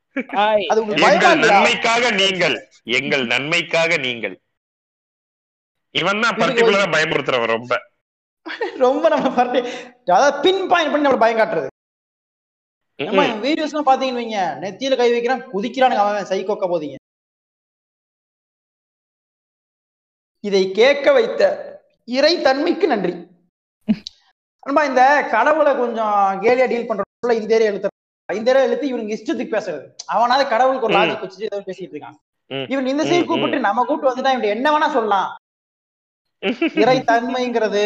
எங்கள் 1.08 1.40
நன்மைக்காக 1.44 2.12
நீங்கள் 2.22 2.56
எங்கள் 2.98 3.24
நன்மைக்காக 3.34 3.98
நீங்கள். 4.08 4.36
இவன் 6.02 6.24
தான் 6.24 6.38
பர்டிகுலரா 6.42 6.88
பயமுறுத்துறவன் 6.96 7.54
ரொம்ப. 7.58 7.74
ரொம்ப 8.86 9.04
நம்ம 9.14 9.28
பார்த்து 9.38 9.60
அதாவது 10.16 10.34
பின் 10.46 10.64
பாயிண்ட் 10.72 10.92
பண்ணி 10.92 11.08
நம்ம 11.08 11.22
பயம் 11.24 11.40
காட்டுறது. 11.40 11.70
நம்ம 13.00 13.24
வீடியோஸ் 13.46 13.74
எல்லாம் 13.74 13.90
பாத்தீங்கன்னு 13.90 14.22
வைங்க. 14.22 14.42
நெத்தியில 14.64 14.98
கை 15.00 15.10
வைக்கிறான் 15.14 15.44
குதிக்கிறானுங்க 15.54 16.04
அவன் 16.04 16.30
சைக்கோக்க 16.32 16.68
போதீங்க. 16.74 16.98
இதை 20.48 20.64
கேட்க 20.80 21.08
வைத்த 21.18 21.42
இறை 22.18 22.34
தன்மைக்கு 22.48 22.88
நன்றி. 22.94 23.14
நண்பா 24.66 24.84
இந்த 24.90 25.04
கடவுளை 25.34 25.72
கொஞ்சம் 25.82 26.16
கேலியா 26.44 26.68
டீல் 26.72 26.88
பண்றதுல 26.90 27.36
இந்த 27.40 27.56
ஏரியா 27.58 27.72
எழுத்து 27.72 27.90
இந்த 28.30 28.52
ஏரியா 28.52 28.66
எழுத்து 28.68 28.88
இவனுக்கு 28.88 29.16
இஷ்டத்துக்கு 29.16 29.56
பேசுறது. 29.56 29.86
அவனால 30.16 30.42
கடவுளுக்கு 30.50 30.88
ஒரு. 30.88 30.96
லாஜிக் 30.98 31.24
வச்சுட்டு 31.24 31.50
ஏதோ 31.50 31.60
பேசிட்டு 31.68 31.96
இருக்கான். 31.96 32.18
இவன் 32.74 32.92
இந்த 32.92 33.04
சைடு 33.04 33.26
கூப்பிட்டு 33.26 33.60
நம்ம 33.60 33.84
கூப்பிட்டு 33.86 34.12
வந்துட்டா 34.12 34.34
இவன் 34.36 34.54
என்ன 34.56 34.68
வேணா 34.74 34.90
சொல்லலாம். 34.98 35.30
இறை 36.84 36.98
தன்மைங்கிறது 37.10 37.84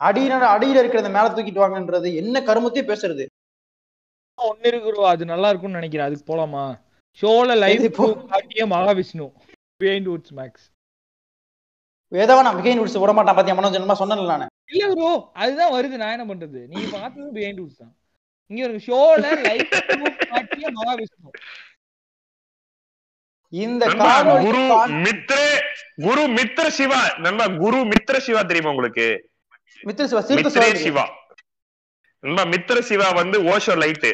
அடியில 0.00 0.38
அடியில 0.54 0.80
இருக்கிறத 0.82 1.10
மேல 1.10 1.28
தூக்கிட்டு 1.28 1.62
வாங்கன்றது 1.64 2.08
என்ன 2.14 2.40
கருமத்தையும் 2.40 2.90
பேசுறது. 2.90 3.24
ஒண்ணு 4.38 4.66
இருக்கு 4.66 4.86
குரு 4.86 5.06
அது 5.06 5.24
நல்லா 5.24 5.48
இருக்கும்னு 5.48 5.78
நினைக்கிறேன். 5.80 6.08
அதுக்கு 6.08 6.30
போலாமா? 6.32 6.64
ஷோல 7.18 7.54
லைவ் 7.62 7.84
காட்டிய 8.32 8.66
மகாவிஷ்ணு. 8.66 9.26
பிஹைண்ட் 9.80 10.10
வுட்ஸ் 10.12 10.34
மேக்ஸ் 10.40 10.66
வேதவன் 12.12 12.46
நான் 12.46 12.58
மிகைன் 12.58 12.80
விடுச்சு 12.80 13.00
விட 13.02 13.12
மாட்டான் 13.12 13.36
பாத்தியா? 13.36 13.56
மனோஜ் 13.58 13.78
என்னமா 13.78 14.26
நானு. 14.32 14.46
இல்ல 14.72 14.84
ப்ரோ 14.92 15.08
அதுதான் 15.34 15.74
வருது. 15.76 15.96
நான் 16.02 16.14
என்ன 16.16 16.26
பண்றது? 16.32 16.60
நீங்க 16.66 16.86
பார்த்தது 16.96 17.30
பிஹைண்ட் 17.32 17.60
வுட்ஸ் 17.62 17.80
தான். 17.82 17.94
இங்க 18.50 18.60
ஒரு 18.68 18.78
ஷோல 18.86 19.24
லைவ் 19.44 19.62
காட்டிய 20.32 20.66
மகாவிஷ்ணு. 20.78 21.30
இந்த 23.52 23.84
குரு 24.44 24.60
மித்ர 25.04 25.38
குரு 26.06 26.22
மித்ர 26.36 26.64
சிவா 26.78 27.00
நண்பா 27.24 27.46
குரு 27.62 27.78
மித்ர 27.92 28.16
சிவா 28.26 28.42
தெரியுமா 28.50 28.72
உங்களுக்கு? 28.74 29.06
மித்திர 29.88 30.04
சிவா 30.10 30.22
மித்ரே 30.38 30.68
சிவா 30.84 31.04
நண்பா 32.24 32.44
மித்ர 32.54 32.78
சிவா 32.90 33.08
வந்து 33.20 33.38
ஓஷோ 33.52 33.76
லைட்டு 33.82 34.12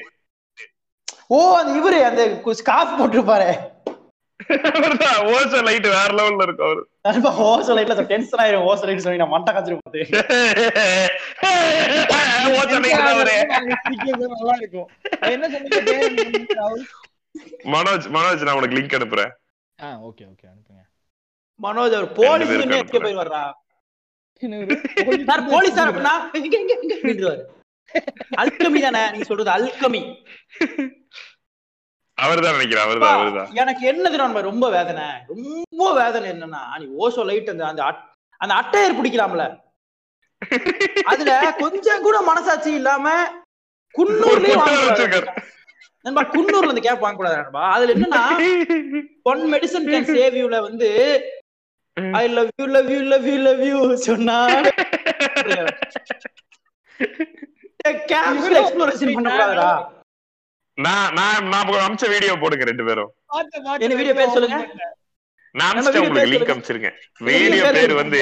ஓ 1.34 1.38
அந்த 1.58 1.72
இவரு 1.80 1.98
அந்த 2.08 2.22
ஸ்கார்ஃப் 2.60 2.96
போட்டிருப்பாரு. 2.98 3.50
ஓஷோ 5.34 5.60
லைட் 5.68 5.86
வேற 5.96 6.10
லெவல்ல 6.18 6.46
இருக்கும் 6.46 6.68
அவரு 6.70 6.82
ஓசோ 7.04 7.72
லைட்ல 7.76 8.02
டென்ஷன் 8.10 8.40
ஆயிரும். 8.42 8.64
ஓசோ 8.66 8.84
லைட் 8.88 9.04
சொல்லி 9.04 9.20
நான் 9.22 9.34
மண்டை 9.34 9.52
நல்லா 9.54 9.70
இருக்கும். 14.62 14.88
என்ன 15.32 15.48
சொன்னீங்க 15.52 15.80
ராகுல்? 16.60 16.84
மனோஜ் 17.74 18.06
மனோஜ் 18.16 18.44
நான் 18.46 18.58
உனக்கு 18.58 18.76
லிங்க் 18.78 18.96
அனுப்புறேன். 18.98 19.32
ஆ 19.78 19.88
ஓகே 20.08 20.24
ஓகே 20.30 20.46
அனுப்புங்க. 20.52 20.82
மனோஜ் 21.60 21.96
அவர் 21.98 22.08
போலீஸ் 22.20 22.52
எங்க. 22.56 22.78
போய் 22.98 23.18
வர்றா 23.20 23.42
சார் 25.28 25.42
போலீஸ் 25.50 25.76
சார் 25.78 25.90
அப்படின்னா 25.90 26.14
இங்க 26.38 26.56
இங்க 26.60 26.74
இங்க 26.82 26.94
அப்படின்றாரு 26.96 27.42
அல்கமி 28.42 28.80
தானே 28.80 29.02
நீங்க 29.12 29.26
சொல்றது 29.30 29.50
அல்கமி. 29.56 30.00
அவர்தான் 32.18 32.56
நினைக்கிறேன் 32.56 32.84
அவர்தான் 32.86 33.14
அவர்தான். 33.18 33.50
எனக்கு 33.62 33.84
என்ன 33.92 34.04
தெரியும் 34.12 34.48
ரொம்ப 34.50 34.66
வேதனை. 34.76 35.06
ரொம்ப 35.32 35.86
வேதனை 36.00 36.26
என்னன்னா 36.32 36.62
நீ 36.80 36.86
ஓசோ 37.04 37.22
லைட் 37.30 37.52
அந்த 37.54 37.64
அந்த 37.70 37.82
அந்த 38.40 38.52
அட்டையர் 38.60 38.98
பிடிக்கலாம்ல. 38.98 39.44
அதுல 41.12 41.32
கொஞ்சம் 41.62 42.04
கூட 42.06 42.16
மனசாட்சி 42.28 42.70
இல்லாம 42.80 43.06
குன்னூர்லயே 43.94 44.52
ஒரு 44.52 44.60
வாங்க 44.60 44.76
புத்தகம் 44.76 44.82
கூடாது 44.82 44.90
வச்சிருக்காரு. 44.90 45.28
நண்பா 46.04 46.22
குன்னூர்ல 46.34 46.72
இந்த 46.74 46.82
கேப் 46.86 47.04
வாங்க 47.04 47.18
கூடாது 47.20 47.36
நண்பா. 47.40 47.62
அதுல 47.74 47.94
என்னன்னா 47.96 48.22
ஒன் 49.32 49.42
மெடிசன் 49.52 49.88
கேன் 49.92 50.10
சேவ் 50.16 50.36
யூல 50.42 50.58
வந்து 50.68 50.90
I 52.20 52.24
love 52.36 52.50
you 52.60 52.66
love 52.76 52.90
you 52.94 53.00
love 53.14 53.26
you 53.30 53.36
love 53.48 53.62
you 53.70 53.78
சொன்னா 54.06 54.38
கேப்ஸ்ல 58.10 58.56
எக்ஸ்ப்ளோரேஷன் 58.62 59.14
பண்ண 59.16 59.28
கூடாதுடா 59.34 59.70
நான் 60.86 61.12
நான் 61.18 61.46
நான் 61.52 61.70
அமிச்ச 61.86 62.04
வீடியோ 62.12 62.32
போடுங்க 62.42 62.64
ரெண்டு 62.70 62.84
பேரும். 62.84 63.10
என்ன 63.84 63.94
video 64.00 64.14
பேர் 64.18 64.34
சொல்லுங்க? 64.36 64.58
நான் 65.54 65.76
உங்களுக்கு 65.78 66.14
பேர் 66.16 66.30
லிங்க். 66.32 66.52
அமிச்சிருக்கேன். 66.54 66.96
வீடியோ 67.28 67.64
பேர். 67.76 67.92
வந்து 68.02 68.20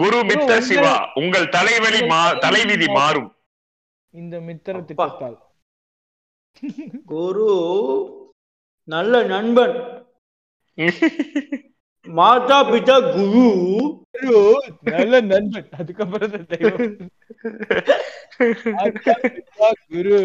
குரு 0.00 0.18
மித்த 0.30 0.58
சிவா. 0.68 0.94
உங்கள் 1.22 1.52
தலைவலி 1.56 2.00
மா 2.12 2.20
தலைவிதி 2.46 2.88
மாறும். 2.98 3.30
இந்த 4.14 4.34
மித்திர. 4.48 4.74
திட்டத்தால் 4.88 5.38
குரு 7.12 7.50
நல்ல 8.88 9.22
நண்பன். 9.32 9.76
மாதா 12.06 12.56
பிதா 12.70 12.96
குரு. 13.12 13.44
நல்ல 14.90 15.20
நண்பன். 15.30 15.68
அதுக்கப்புறம் 15.78 16.30
குரு. 19.92 20.18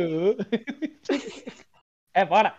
பாடா 2.25 2.51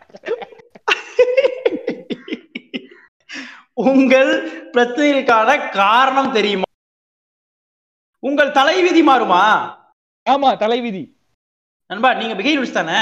உங்கள் 3.90 4.30
பிரச்சனைகளுக்கான 4.74 5.70
காரணம் 5.70 6.32
தெரியுமா? 6.32 6.66
உங்கள் 8.22 8.50
தலைவிதி 8.50 9.02
மாறுமா? 9.02 9.42
ஆமா 10.26 10.56
தலைவிதி. 10.56 11.02
நண்பா 11.90 12.14
நீங்க 12.14 12.34
பிகைன் 12.34 12.72
தானே? 12.72 13.00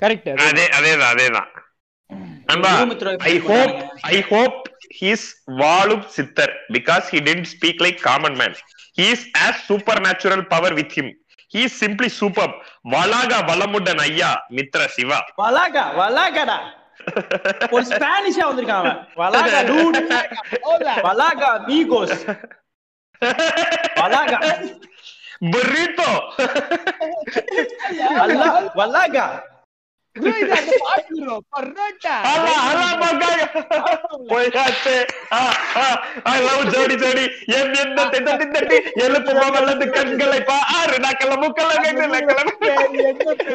கரெக்ட் 0.00 0.28
அதே 0.46 0.64
அதேதான் 0.78 1.12
அதேதான் 1.14 1.50
நண்பா 2.48 2.70
I 3.32 3.38
hope 3.38 3.76
I 4.14 4.20
hope 4.22 4.56
he's 5.00 5.26
வாழும் 5.46 6.06
சித்தர் 6.16 6.54
பிகாஸ் 6.72 7.04
he 7.12 7.20
didn't 7.20 7.50
speak 7.56 7.76
like 7.80 7.98
common 8.00 8.34
man. 8.36 8.54
He 8.98 9.04
is 9.14 9.20
as 9.46 9.54
supernatural 9.70 10.42
power 10.44 10.72
with 10.74 10.92
him. 10.92 11.06
He 11.48 11.64
is 11.64 11.72
simply 11.84 12.08
superb. 12.08 12.52
வளாக 12.84 13.32
வளமுடன் 13.48 14.00
ஐயா 14.04 14.30
மித்ர 14.50 14.80
சிவா. 14.94 15.18
வலாகா 15.40 15.84
வலாகாடா 15.98 16.56
ஒரு 17.74 17.84
ஸ்பானிஷா 17.90 18.44
வந்திருக்கான் 18.48 18.80
அவன். 18.82 18.98
வலாகா 19.20 19.60
டூட் 19.70 19.98
வலாகா 21.06 21.50
மீகோஸ் 21.68 22.16
வலாகா 24.00 24.38
burrito. 25.52 26.08
வலாகா 28.76 29.24
அலா 29.24 29.26
வலது 39.48 39.86
கண்களை 39.88 40.40
பாரு 40.42 40.96
நக்கல 41.04 41.32
முக்கல 41.42 41.70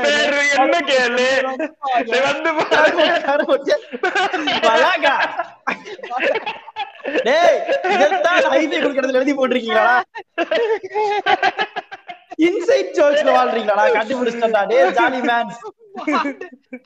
பேரு 0.02 0.42
என்ன 0.56 0.76
கேளு 0.90 1.28
வந்து 2.22 2.50
டேய் 7.26 7.58
ஹைவே 8.52 8.78
கொடுக்கறதுல 8.78 9.20
எழுதி 9.20 9.34
போட்டிருக்கீங்களா 9.34 9.88
இன்சைட் 12.46 12.90
சர்ச்ல 12.98 13.30
வாழ்றீங்களா? 13.36 13.84
கண்டுபிடிச்சிட்டா 13.96 14.62
டேய் 14.72 14.92
ஜாலி 14.98 15.22
மேன் 15.22 15.52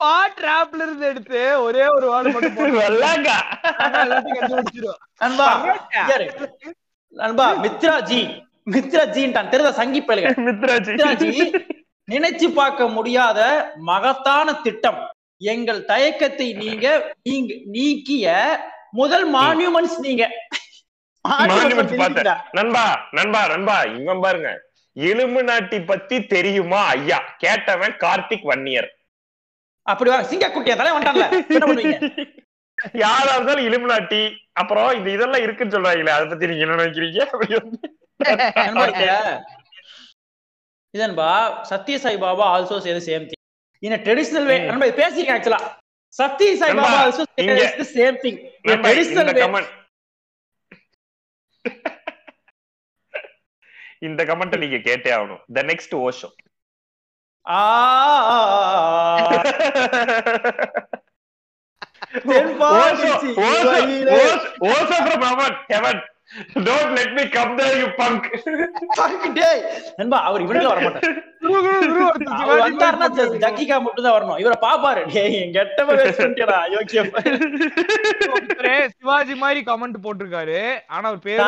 பாட் 0.02 0.40
ராப்ல 0.48 0.82
இருந்து 0.82 1.06
எடுத்து 1.06 1.42
ஒரே 1.58 1.84
ஒரு 1.86 2.06
வார்டு 2.06 2.32
மட்டும் 2.34 2.76
நண்பா 5.20 5.48
நண்பா 7.14 7.46
மித்ரா 7.64 7.96
ஜி 8.10 8.20
மித்ரா 8.74 9.02
ஜின்ட்டான் 9.14 9.50
தெரியுதா 9.52 9.72
சங்கி 9.80 10.00
பயிலுங்க 10.02 10.32
மித்ரா 10.48 10.76
ஜி 11.22 11.34
நினைச்சு 12.08 12.46
பார்க்க 12.50 12.86
முடியாத 12.88 13.40
மகத்தான 13.90 14.52
திட்டம். 14.64 15.00
எங்கள் 15.52 15.80
தயக்கத்தை 15.84 16.46
நீங்க 16.62 16.86
நீங்க 17.22 17.52
நீக்கிய 17.66 18.26
முதல் 18.92 19.26
மான்யூமெண்ட்ஸ் 19.34 19.98
நீங்க. 20.00 20.24
நண்பா 22.58 22.84
நண்பா 23.18 23.42
நண்பா 23.52 23.76
இவன் 23.98 24.22
பாருங்க. 24.24 24.50
இலுமினாட்டி 24.96 25.78
பத்தி 25.90 26.16
தெரியுமா 26.34 26.80
ஐயா? 26.94 27.18
கேட்டவன் 27.44 27.94
கார்த்திக் 28.04 28.48
வன்னியர். 28.50 28.88
அப்படி 29.86 30.10
சிங்க 30.30 30.46
குட்டியா 30.50 30.74
தலை 30.76 30.92
வந்துட்டான்ல. 30.92 31.26
யாரா 33.00 33.32
இருந்தாலும் 33.34 33.66
இலுமினாட்டி 33.66 34.20
அப்புறம் 34.54 34.88
இந்த 34.94 35.08
இதெல்லாம் 35.10 35.42
இருக்குன்னு 35.42 35.74
சொல்றாங்களே 35.74 36.12
அதை 36.12 36.26
பத்தி 36.26 36.46
நீங்க 36.46 36.64
என்ன 36.64 36.78
நினைக்கிறீங்க? 36.78 37.20
இதன்பா 40.94 41.28
Satya 41.68 41.96
Sai 41.98 42.18
Baba 42.18 42.46
also 42.54 42.76
Setu 42.84 43.00
same 43.06 43.26
thing 43.28 43.40
in 43.82 44.02
traditional 44.04 44.48
way 44.48 44.56
இது 44.80 44.98
பேசிருக்கேன் 44.98 45.36
ஆக்சுவலா 45.36 45.60
சத்ய 46.14 46.50
சாய் 46.56 46.74
பாபா 46.80 46.96
ஆல்சோ 47.02 47.22
இங்க- 47.42 47.86
same 47.92 48.18
thing 48.24 48.40
traditional 48.82 49.30
way 49.30 49.42
comment 49.44 49.70
இந்த 54.02 54.22
கமெண்ட் 54.28 54.60
நீங்க 54.60 54.78
கேட்டே 54.84 55.10
ஆகணும். 55.16 55.42
த 55.52 55.62
நெக்ஸ்ட் 55.64 55.94
ஓஷோ 56.00 56.28
அவர் 70.10 70.40
இவனுக்கு 70.40 70.68
வர 70.68 70.80
மாட்டார் 70.80 71.22
அவர் 72.26 72.58
வந்தாருன்னா 72.58 73.12
ஜ- 73.14 73.34
ஜக்கிகா 73.38 73.80
மட்டும் 73.80 74.04
தான் 74.04 74.22
வரணும். 74.22 74.38
இவரை 74.38 74.58
பாப்பாரு. 74.60 75.08
சிவாஜி 78.98 79.34
மாதிரி 79.34 79.60
கமெண்ட் 79.60 79.94
போட்டிருக்காரு. 80.02 80.78
ஆனா 80.86 81.08
அவர் 81.08 81.18
பேரு. 81.18 81.42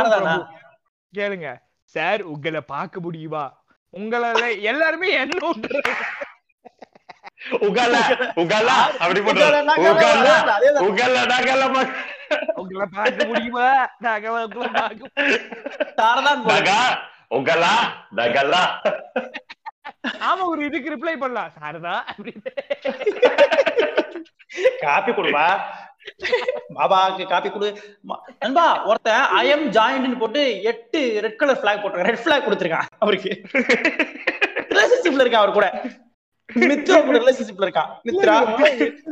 கேளுங்க. 1.14 1.56
சார் 1.84 2.22
உங்களை 2.22 2.60
பார்க்க 2.60 3.00
முடியுமா? 3.00 3.63
உங்களால 3.98 4.42
எல்லாருமே 4.70 5.08
என்ன. 5.22 5.38
உகல 7.66 7.94
உகல 8.42 8.68
அப்படி 9.02 9.20
நகல, 10.80 11.16
நகல 11.32 11.62
உங்களை 12.60 12.86
பார்க்க 12.94 13.26
முடியுமா? 13.30 13.66
நாங்க 14.06 14.26
உங்களை 14.44 14.68
பார்க்க 14.76 15.10
தாரதான். 16.00 16.44
நகா 16.52 16.78
நகலா 18.20 18.62
ஆமா 20.28 20.44
ஒரு 20.52 20.60
இதுக்கு 20.68 20.92
ரிப்ளை 20.94 21.14
பண்ணலாம். 21.22 21.52
சாரதா 21.58 21.94
காப்பி 24.82 25.12
கொடுப்பா. 25.12 25.46
பாபாக்கு 26.76 27.24
காப்பி 27.26 27.50
கொடு 27.50 27.68
நண்பா 28.38 28.66
ஒருத்தன் 28.86 29.26
ஐ 29.36 29.44
எம் 29.48 29.66
ஜாயின்ட்னு 29.76 30.22
போட்டு 30.22 30.42
எட்டு 30.64 31.00
ரெட் 31.24 31.40
கலர் 31.40 31.60
பிளாக் 31.62 31.82
போட்டிருக்கான் 31.82 32.10
ரெட் 32.10 32.24
பிளாக் 32.24 32.46
கொடுத்திருக்கான் 32.46 32.88
அவருக்கு 32.98 33.30
ரிலேஷன்ஷிப்ல 34.72 35.24
இருக்கான் 35.24 35.44
அவர் 35.44 35.58
கூட 35.58 35.68
மித்ரா 36.48 36.98
கூட 37.00 37.16
ரிலேஷன்ஷிப்ல 37.18 37.66
இருக்கான் 37.66 37.90
மித்ரா 38.06 38.34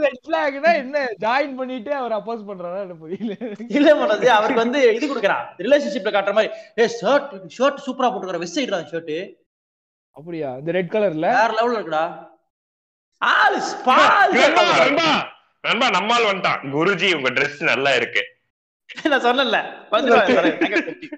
ரெட் 0.00 0.22
பிளாக்னா 0.26 0.72
என்ன 0.82 1.04
ஜாயின் 1.22 1.54
பண்ணிட்டு 1.60 1.92
அவர் 2.00 2.16
அப்போஸ் 2.18 2.48
பண்றாரா 2.48 2.82
எனக்கு 2.82 3.04
புரியல 3.04 3.36
இல்ல 3.76 3.94
மனது 4.00 4.28
அவருக்கு 4.30 4.64
வந்து 4.64 4.82
இது 4.90 5.06
கொடுக்குறான் 5.06 5.46
ரிலேஷன்ஷிப்ல 5.60 6.12
காட்டுற 6.12 6.34
மாதிரி 6.38 6.52
ஏ 6.78 6.86
ஷர்ட் 6.98 7.32
ஷர்ட் 7.56 7.84
சூப்பரா 7.86 8.10
போட்டுக்கிற 8.10 8.42
வெஸ்ட் 8.42 8.60
சைடுடா 8.60 8.80
ஷர்ட் 8.92 9.14
அப்படியா 10.16 10.50
இந்த 10.60 10.72
ரெட் 10.72 10.94
கலர்ல 10.94 11.28
வேற 11.34 11.52
லெவல்ல 11.58 11.78
இருக்குடா 11.78 12.06
ஆள் 13.22 13.60
ஸ்பால் 13.68 14.34
நண்பா 15.64 15.90
நம்மால் 15.90 16.24
வந்துட்டான். 16.24 16.60
குருஜி 16.74 17.14
உங்க 17.14 17.30
Dress 17.30 17.60
நல்லா 17.60 17.94
இருக்கு. 17.94 18.22
நான் 19.12 19.20
கட்டி. 20.86 21.08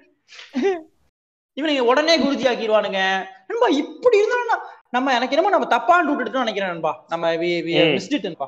இவனுங்க 1.57 1.79
உடனே 1.79 2.19
குருஜி 2.19 2.45
ஆக்கிடுவானுங்க. 2.51 3.01
நண்பா 3.47 3.67
இப்படி 3.67 4.17
இருந்தா 4.17 4.57
நம்ம 4.89 5.13
எனக்கு 5.13 5.35
என்னமோ 5.35 5.57
நம்ம 5.57 5.77
தப்பாண்டு 5.77 6.15
விட்டுட்டு 6.15 6.37
நினைக்கிறேன் 6.37 6.71
நண்பா. 6.71 7.05
நம்ம. 7.07 7.33
மிஸ்டிட்டுப்பா 7.33 8.47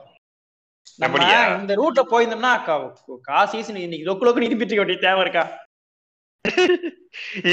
நம்ம? 0.99 1.17
இந்த 1.59 1.73
ரூட்ல 1.75 2.01
போயிருந்தோம்னா 2.11 2.51
காசு 3.21 3.57
இன்னைக்கு 3.67 4.13
லொக்கு 4.13 4.25
லொக்கு 4.27 4.77
வேண்டிய 4.77 4.99
தேவை 4.99 5.21
இருக்கா? 5.21 5.43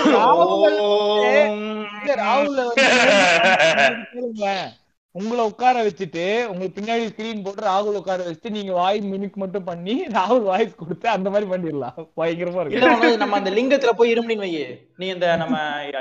உங்களை 5.15 5.44
உட்கார 5.45 5.76
வச்சுட்டு 5.84 6.23
உங்களுக்கு 6.48 6.76
பின்னாடி 6.77 7.03
ஸ்கிரீன் 7.11 7.44
போட்டு 7.44 7.61
ராகுல் 7.65 7.99
உட்கார 7.99 8.23
வச்சுட்டு 8.23 8.49
நீங்க 8.49 8.73
வாய் 8.73 8.99
மினுக்கு 9.03 9.36
மட்டும் 9.36 9.64
பண்ணி 9.64 9.94
ராகுல் 10.14 10.41
வாய்ஸ் 10.41 10.73
கொடுத்து 10.76 11.07
அந்த 11.10 11.30
மாதிரி 11.30 11.48
பண்ணிடலாம். 11.52 11.95
பயங்கரமா 12.18 12.61
இருக்கு. 12.61 13.18
நம்ம 13.18 13.38
அந்த 13.38 13.52
லிங்கத்துல 13.52 13.91
போய் 13.91 14.14
இருமுடின்னு 14.14 14.45
வை 14.45 14.52
நீ 14.98 15.07
இந்த 15.07 15.30
நம்ம 15.36 15.56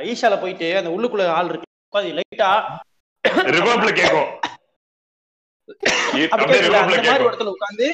ஈஷால 0.05 0.40
போயிட்டு 0.40 0.68
அந்த 0.76 0.90
உள்ளுக்குள்ள 0.90 1.26
ஆள் 1.36 1.48
இருக்கு. 1.48 1.68
உட்காந்து 1.86 2.16
லைட்டா 2.18 2.51
ரிவர்ப்ல 3.56 3.93
கேக்கும் 3.93 4.31
உட்காந்து 7.55 7.86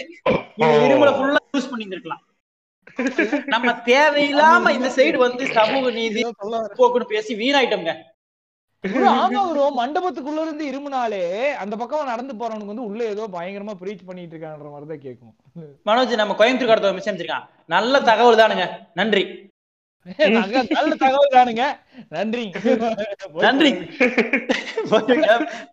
இருமலை 0.87 1.13
ஃபுல்லா 1.17 1.41
யூஸ் 1.55 1.71
பண்ணி 1.71 1.87
இருக்கலாம் 1.91 2.23
நம்ம 3.55 3.73
தேவையில்லாம 3.91 4.73
இந்த 4.79 4.91
சைடு 4.99 5.19
வந்து 5.27 5.45
சமூக 5.59 5.91
நீதி 5.99 6.23
போக்குன்னு 6.79 7.13
பேசி 7.15 7.35
வீணாயிட்டோம்ங்க. 7.43 7.95
bro, 8.85 9.09
ஆமா 9.23 9.41
ப்ரோ 9.49 9.65
மண்டபத்துக்குள்ள 9.79 10.43
இருந்து 10.45 10.65
இருமுனாலே 10.71 11.23
அந்த 11.63 11.75
பக்கம் 11.81 12.11
நடந்து 12.11 12.35
போறவனுக்கு 12.41 12.73
வந்து 12.73 12.87
உள்ள 12.89 13.01
ஏதோ 13.15 13.25
பயங்கரமா 13.35 13.75
பிரீச் 13.81 14.07
பண்ணிட்டு 14.09 14.35
இருக்கான்ற 14.35 14.71
மாதிரி 14.75 14.87
தான் 14.93 15.03
கேட்கும். 15.07 15.35
மனோஜ் 15.89 16.15
நம்ம 16.21 16.37
கோயம்புத்தூர் 16.39 16.71
கடத்த 16.71 16.93
மிஸ் 16.99 17.11
அமைச்சிருக்கான் 17.11 17.47
நல்ல 17.75 18.01
தகவல் 18.11 18.41
தானுங்க. 18.43 18.67
நன்றி. 19.01 19.25
நல்ல 20.77 20.93
தகவல் 21.05 21.37
தானுங்க. 21.37 21.65
நன்றி. 22.17 22.45
நன்றி. 23.47 23.73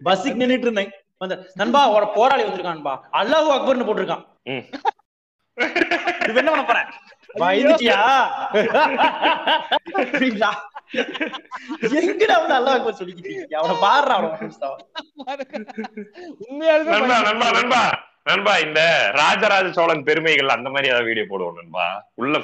பஸ்ஸுக்கு 0.07 0.41
நின்னுட்டு 0.43 0.67
இருந்தேன். 0.67 0.91
வந்து 1.23 1.37
நண்பா 1.61 1.81
ஒரு 1.97 2.07
போராளி 2.17 2.43
வந்திருக்கான்பா 2.47 2.95
அல்லாஹ் 3.21 3.53
அக்பர்னு 3.57 3.87
போட்டிருக்கான். 3.89 4.25
இப்ப 6.27 6.39
என்ன 6.41 6.51
பண்ண 6.51 6.65
போறேன்? 6.71 6.89
பயந்துட்டியா? 7.41 7.99
அப்படிங்களா? 10.01 10.51
எங்கடா 11.99 12.35
வந்து 12.41 12.55
அல்லாஹ் 12.57 12.75
அக்பர் 12.77 12.99
சொல்லிக்கிட்டீங்க 12.99 13.55
அவனை 13.61 13.75
பாடுறா 13.85 14.13
அவனை 14.17 14.29
உண்மையாலுமே 16.43 16.91
நண்பா 16.97 17.17
நண்பா 17.29 17.47
நண்பா 17.57 17.81
நண்பா 18.29 18.53
இந்த 18.65 18.79
ராஜராஜ 19.19 19.67
சோழன் 19.77 20.05
பெருமைகள் 20.07 20.55
அந்த 20.55 20.69
மாதிரி 20.73 20.89
ஏதாவது 20.91 21.09
வீடியோ 21.09 21.25
போடுவோம் 21.29 21.59
நண்பா. 21.59 21.85
உள்ள 22.21 22.39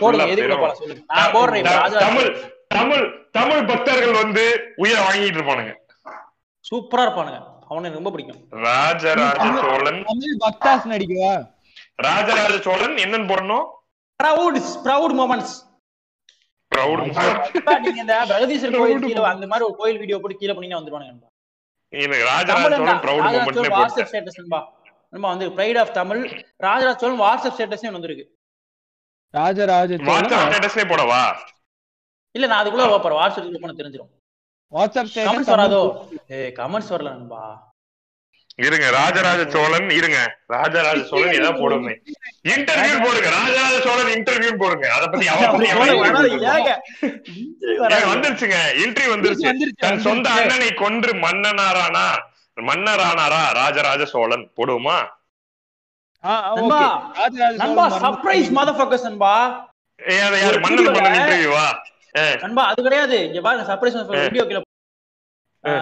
தமிழ் 2.03 2.29
தமிழ் 2.75 3.03
தமிழ் 3.37 3.63
பக்தர்கள் 3.71 4.15
வந்து 4.21 4.43
உயிரை 4.83 5.01
வாங்கிட்டு 5.05 5.39
இருப்பானுங்க. 5.39 5.73
சூப்பரா 6.69 7.03
இருப்பானுங்க. 7.05 7.39
அவனை 7.69 7.83
எனக்கு 7.87 8.01
ரொம்ப 8.01 8.11
பிடிக்கும். 8.15 8.39
ராஜராஜ 8.67 9.45
சோழன். 9.65 10.01
தமிழ் 10.11 10.37
பக்தாஸ் 10.45 10.87
நடிக்கவா 10.93 11.33
ராஜராஜ 12.07 12.53
சோழன் 12.67 12.95
என்னன்னு 13.05 13.29
போடணும்? 13.31 13.65
ப்ரௌட் 14.19 14.57
ப்ரௌட் 14.85 15.15
மூமெண்ட்ஸ் 15.19 15.55
நீங்க 17.85 17.99
இந்த 18.03 18.15
பிரகதீஸ்வரர் 18.29 18.79
கோயில் 18.81 19.05
கீழே 19.07 19.23
அந்த 19.33 19.47
மாதிரி 19.51 19.65
ஒரு 19.69 19.75
கோயில் 19.81 19.99
வீடியோ 20.03 20.17
போட்டு 20.19 20.39
கீழே 20.41 20.53
பண்ணி 20.53 20.75
வந்துருவானுங்க 20.79 21.29
வாட்ஸ்அப் 23.73 24.09
ஸ்டேட்டஸ் 24.11 24.39
நம்ம 25.13 25.25
வந்து 25.31 25.47
pride 25.57 25.79
of 25.81 25.91
Tamil 25.97 26.21
Rajaraja 26.65 26.95
Cholan 27.01 27.19
WhatsApp 27.23 27.55
status 27.55 27.83
வந்திருக்கு. 27.97 28.25
ராஜராஜ 29.33 29.89
வாட்ஸ்அப் 30.07 30.31
சோழன் 30.31 30.53
ஸ்டேட்டஸ்லயே 30.53 30.87
போடவா? 30.91 31.21
இல்ல 32.35 32.45
நான் 32.47 32.61
அதுக்குள்ள 32.61 32.85
வைப்பறேன் 32.93 33.19
வாட்ஸ்அப் 33.19 33.61
பண்ண 33.63 33.75
தெரிஞ்சிரும். 33.81 34.11
வாட்ஸ்அப் 34.73 35.09
கமெண்ட்ஸ் 35.09 35.13
ஸ்டேட்டஸ் 35.13 35.53
வராதோ? 35.55 35.81
ஏ 36.31 36.39
கமெண்ட்ஸ் 36.59 36.91
வரல 36.93 37.11
நண்பா. 37.17 37.43
இருங்க 38.59 38.87
ராஜராஜ 38.97 39.41
சோழன் 39.53 39.87
இருங்க. 39.97 40.17
ராஜராஜ 40.55 40.99
சோழன் 41.11 41.35
ஏதாவது 41.37 41.59
போடுங்க 41.61 41.91
இன்டர்வியூ 42.51 42.97
போடுங்க 43.05 43.29
ராஜராஜ 43.37 43.75
சோழன் 43.85 44.11
இன்டர்வியூ 44.15 44.51
போடுங்க. 44.61 44.85
அத 44.95 45.05
பத்தி 45.13 45.25
வந்துருச்சுங்க. 48.11 48.57
இன்டர்வியூ 48.83 49.13
வந்துருச்சு. 49.15 49.47
தன் 49.83 50.03
சொந்த. 50.07 50.25
அண்ணனை 50.39 50.69
கொன்று 50.83 51.13
மன்னனாரானா? 51.25 52.05
மன்னரானாரா? 52.69 53.41
ராஜராஜ 53.61 54.01
சோழன். 54.13 54.45
போடுவோமா? 54.57 54.97
சோழன் 56.23 57.95
சர்ப்ரைஸ் 58.03 58.51
மதர் 58.59 58.77
ஃபக்கர்ஸ் 58.79 59.07
நண்பா. 59.07 59.33
யாரு 59.99 60.37
மன்னன் 60.65 60.93
மன்னன் 60.97 61.17
இன்டர்வியூவா 61.19 61.65
நண்பா 62.43 62.63
அது 62.71 62.85
கிடையாது. 62.87 63.17
இங்க 63.27 63.39
பாருங்க 63.47 63.65
சர்ப்ரைஸ் 63.71 63.97
வீடியோ 64.27 64.45
கீழ. 64.49 64.59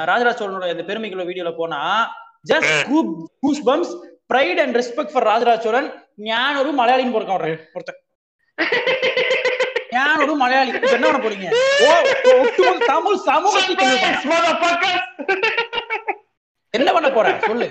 ராஜராஜ 0.09 0.33
சோழனோட 0.39 0.65
இந்த 0.73 0.83
பெருமைக்குள்ள 0.89 1.23
வீடியோல 1.29 1.51
போனா 1.59 1.79
just 2.47 2.87
Koop 2.89 3.31
goosebumps 3.67 4.07
pride 4.25 4.59
and 4.59 4.75
respect 4.75 5.11
for 5.11 5.23
Rajaraja 5.23 5.61
Cholan 5.61 6.07
ஞான 6.15 6.59
ஒரு 6.59 6.71
மலையாளின்னு 6.71 7.11
போறான் 7.11 7.29
ஒருத்தன் 7.29 7.69
ஒருத்தன் 7.73 7.99
ஞான 9.89 10.21
ஒரு 10.21 10.35
மலையாளி 10.35 10.71
என்ன 10.91 11.11
பண்ண 11.11 11.27
போறீங்க? 11.27 11.47
ஓ 11.79 11.91
ஒட்டுமொத்த 12.39 12.85
தமிழ் 12.85 13.15
சமூகத்துக்கு 13.15 13.83
என்ன 16.69 16.93
பண்ண- 16.93 17.11
போற? 17.11 17.39
சொல்லு. 17.39 17.67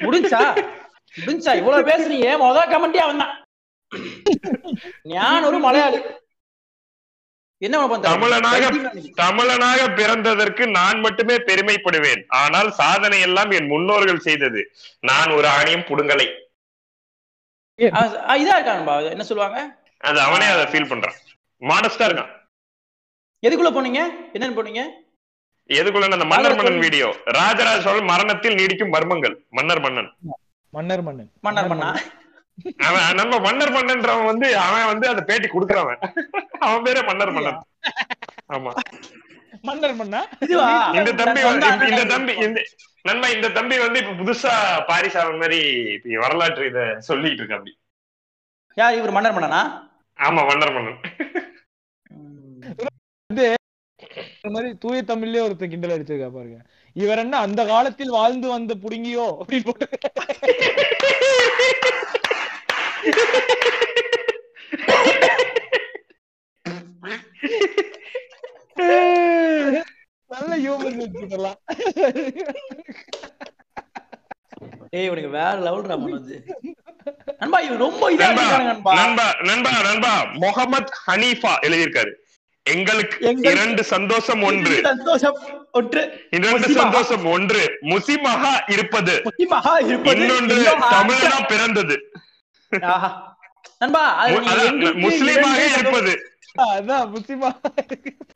முடிஞ்சா? 0.00 0.42
முடிஞ்சா? 1.26 1.56
இவ்வளவு 1.56 1.82
பேசுறீங்க. 1.82 2.38
முதல் 2.38 2.68
கமெண்டே 2.68 2.96
அவன் 2.96 3.18
தான் 3.18 3.44
ஞான 5.02 5.46
ஒரு 5.46 5.58
மலையாளி. 5.58 5.98
தமிழனாக 7.60 8.66
தமிழனாக 9.22 9.80
பிறந்ததற்கு 10.00 10.64
நான் 10.70 10.98
மட்டுமே 11.00 11.36
பெருமைப்படுவேன். 11.36 12.22
ஆனால் 12.42 12.68
சாதனை 12.72 13.20
எல்லாம் 13.20 13.50
என் 13.50 13.66
முன்னோர்கள் 13.66 14.24
செய்தது. 14.26 14.60
நான் 15.00 15.30
ஒரு 15.30 15.48
ஆணையம் 15.48 15.86
புடுங்கலை. 15.88 16.26
இதா 18.42 18.54
இருக்கான்பா 18.58 18.94
என்ன 19.10 19.24
சொல்லுவாங்க? 19.30 19.58
அது 20.08 20.20
அவனே 20.20 20.46
அதை 20.54 20.64
ஃபீல் 20.70 20.90
பண்றான். 20.92 21.16
மாடஸ்டா 21.60 22.06
இருக்கான். 22.08 22.32
எதுக்குள்ள 23.46 23.70
போனீங்க? 23.76 24.00
என்னன்னு 24.32 24.58
போனீங்க? 24.58 24.82
எதுக்குள்ள 25.78 26.16
அந்த 26.16 26.28
மன்னர் 26.32 26.56
மன்னன். 26.58 26.78
வீடியோ? 26.78 27.08
ராஜராஜ 27.38 27.80
சோழன் 27.80 28.10
மரணத்தில் 28.12 28.58
நீடிக்கும் 28.60 28.94
மர்மங்கள். 28.94 29.34
மன்னர் 29.50 29.80
மன்னன். 29.80 30.10
மன்னர் 30.76 31.02
மன்னன். 31.08 31.30
மன்னர் 31.40 31.68
மன்னா? 31.72 31.90
அவன் 32.86 33.18
நம்ம 33.20 33.34
மன்னர் 33.38 33.74
மன்னன்றவன் 33.74 34.30
வந்து 34.30 34.48
அவன் 34.58 34.88
வந்து 34.92 35.06
அந்த 35.08 35.22
பேட்டி 35.28 35.48
கொடுக்குறவன். 35.48 36.00
அவன் 36.66 36.84
பேரே 36.86 37.02
மன்னர் 37.08 37.34
மன்னன் 37.36 37.60
ஆமா. 38.56 38.70
மன்னர் 39.68 39.94
மன்னா? 39.94 40.20
இந்த 40.98 41.10
தம்பி 41.20 41.42
வந்து 41.48 41.68
இந்த 41.90 42.04
தம்பி 42.12 42.34
இந்த 42.46 42.60
நண்பா 43.04 43.28
இந்த 43.36 43.48
தம்பி 43.56 43.76
வந்து 43.78 44.00
இப்ப 44.02 44.14
புதுசா 44.20 44.52
பாரிஸ் 44.88 45.18
அவன் 45.22 45.40
மாதிரி 45.42 45.60
இப்ப 45.96 46.18
வரலாற்று 46.24 46.66
இத 46.70 46.80
சொல்லிட்டு 47.08 47.40
இருக்க 47.42 47.58
அப்படி. 47.58 47.74
யார் 48.76 48.98
இவர் 48.98 49.14
மன்னர் 49.16 49.36
மன்னனா? 49.36 49.62
ஆமா 50.18 50.42
மன்னர் 50.50 50.74
மன்னன். 50.76 50.98
இந்த 53.30 53.42
மாதிரி 54.54 54.68
தூய 54.82 54.98
தமிழ்லயே 55.02 55.44
ஒருத்தர் 55.46 55.70
கிண்டல் 55.70 55.94
அடிச்சிருக்கா 55.94 56.28
பாருங்க. 56.34 56.58
இவர் 56.96 57.22
என்ன 57.22 57.38
அந்த 57.46 57.60
காலத்தில் 57.66 58.16
வாழ்ந்து 58.18 58.48
வந்த 58.48 58.72
புடுங்கியோ 58.82 59.26
அப்படின்னு 59.40 59.66
போட்டு 59.68 59.86
நல்ல 70.32 70.52
ஹியூமன் 70.64 71.00
வச்சுக்கலாம் 71.02 71.58
ஏய் 74.96 75.06
இவனுக்கு 75.06 75.30
வேற 75.30 75.54
லெவல் 75.66 75.88
மனோஜ். 76.02 76.36
நண்பா 77.40 77.58
இவன் 77.66 77.82
ரொம்ப 77.86 78.02
இதா 78.14 78.18
நண்பா 78.22 78.42
இருக்காங்க 78.42 78.70
நண்பா. 78.72 78.92
நண்பா 79.00 79.26
நண்பா 79.48 79.72
நண்பா 79.88 80.12
முகமது 80.44 80.92
ஹனீஃபா 81.06 81.52
எழுதியிருக்காரு. 81.66 82.12
எங்களுக்கு 82.66 83.16
இரண்டு 83.50 83.82
சந்தோஷம் 83.92 84.42
ஒன்று. 84.48 84.74
சந்தோஷம் 84.88 85.36
ஒன்று. 85.78 86.02
இரண்டு. 86.38 86.68
சந்தோஷம் 86.80 87.24
ஒன்று. 87.34 87.62
முஸ்லிமாக 87.92 88.44
இருப்பது. 88.74 89.14
இன்னொன்று 90.14 90.58
தமிழனா 90.96 91.38
பிறந்தது. 91.52 91.96
நண்பா 93.78 94.26
முஸ்லிமாக 94.92 95.78
இருப்பது. 95.78 96.38
அதான் 96.62 97.16
முஸ்லிமா. 97.16 97.52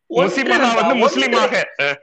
ஒன்று 0.06 0.42
முஸ்லிமாக 0.42 0.46
நண்பா, 0.46 0.80
வந்து 0.80 1.04
ஒன்று. 1.04 1.20
முஸ்லிமாக. 1.20 1.62
அஹ், 1.82 1.94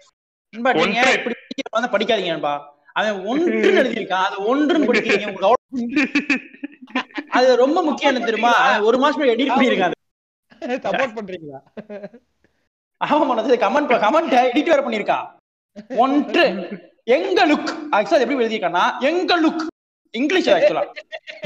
நண்பா 0.50 0.74
நீங்க 0.74 1.00
ஒன்று. 1.00 1.14
இப்படி 1.14 1.36
படிக்கிற 1.36 1.88
வந்து 1.88 1.98
படிக்காதீங்க 1.98 2.28
நண்பா. 2.28 2.78
அவன் 2.94 3.26
ஒன்று 3.26 3.74
எழுதியிருக்கான். 3.74 4.14
அது 4.14 4.36
ஒன்றுன்னு 4.36 4.70
படிக்கிறீங்க. 4.70 5.30
உங்களுக்கு 5.30 5.56
அவ்வளவு- 5.76 7.30
அது 7.30 7.56
ரொம்ப 7.56 7.84
முக்கியம் 7.84 8.14
தெரியுமா? 8.20 8.82
ஒரு 8.82 8.98
மாசம் 8.98 9.22
எடிட் 9.22 9.52
பண்ணிருக்கான் 9.58 9.92
சப்போர்ட் 10.60 11.16
பண்றீங்களா? 11.16 11.60
மனசு 13.26 13.56
கமெண்ட் 13.56 14.00
கமெண்ட் 14.00 14.32
எடிட் 14.32 14.66
வேற 14.66 14.82
பண்ணிருக்கான் 14.82 15.28
ஒன்று. 15.88 16.68
எங்க 17.04 17.48
லுக் 17.48 17.78
ஆக்சுவலா 17.92 18.20
எப்படி 18.20 18.36
எழுதியிருக்கான்னா 18.36 19.00
எங்க 19.00 19.42
லுக் 19.42 19.68
இங்கிலீஷ் 20.14 20.50
ஆக்சுவலா 20.50 20.84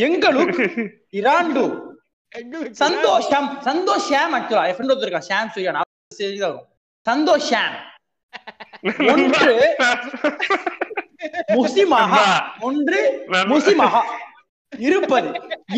எங்க 0.07 0.31
லுக் 0.33 0.59
இராண்டு 1.21 1.63
சந்தோஷம் 2.83 3.49
சந்தோஷ் 3.65 4.07
ஷாம் 4.11 4.35
ஆக்சுவலா 4.37 4.67
என் 4.69 4.77
ஃப்ரெண்ட் 4.77 4.93
ஒருத்தர் 4.93 5.27
ஷாம் 5.31 5.51
சுயா 5.55 5.73
நான் 5.77 5.89
சரிதான் 6.15 6.53
வரும் 6.53 6.69
சந்தோஷ் 7.05 7.49
ஷாம். 7.51 7.75
ஒன்று 9.13 9.53
முஸ்லிமாக 11.57 12.15
ஒன்று 12.59 12.99
முஸ்லிமாக 13.51 14.01
இருப்பது. 14.79 15.29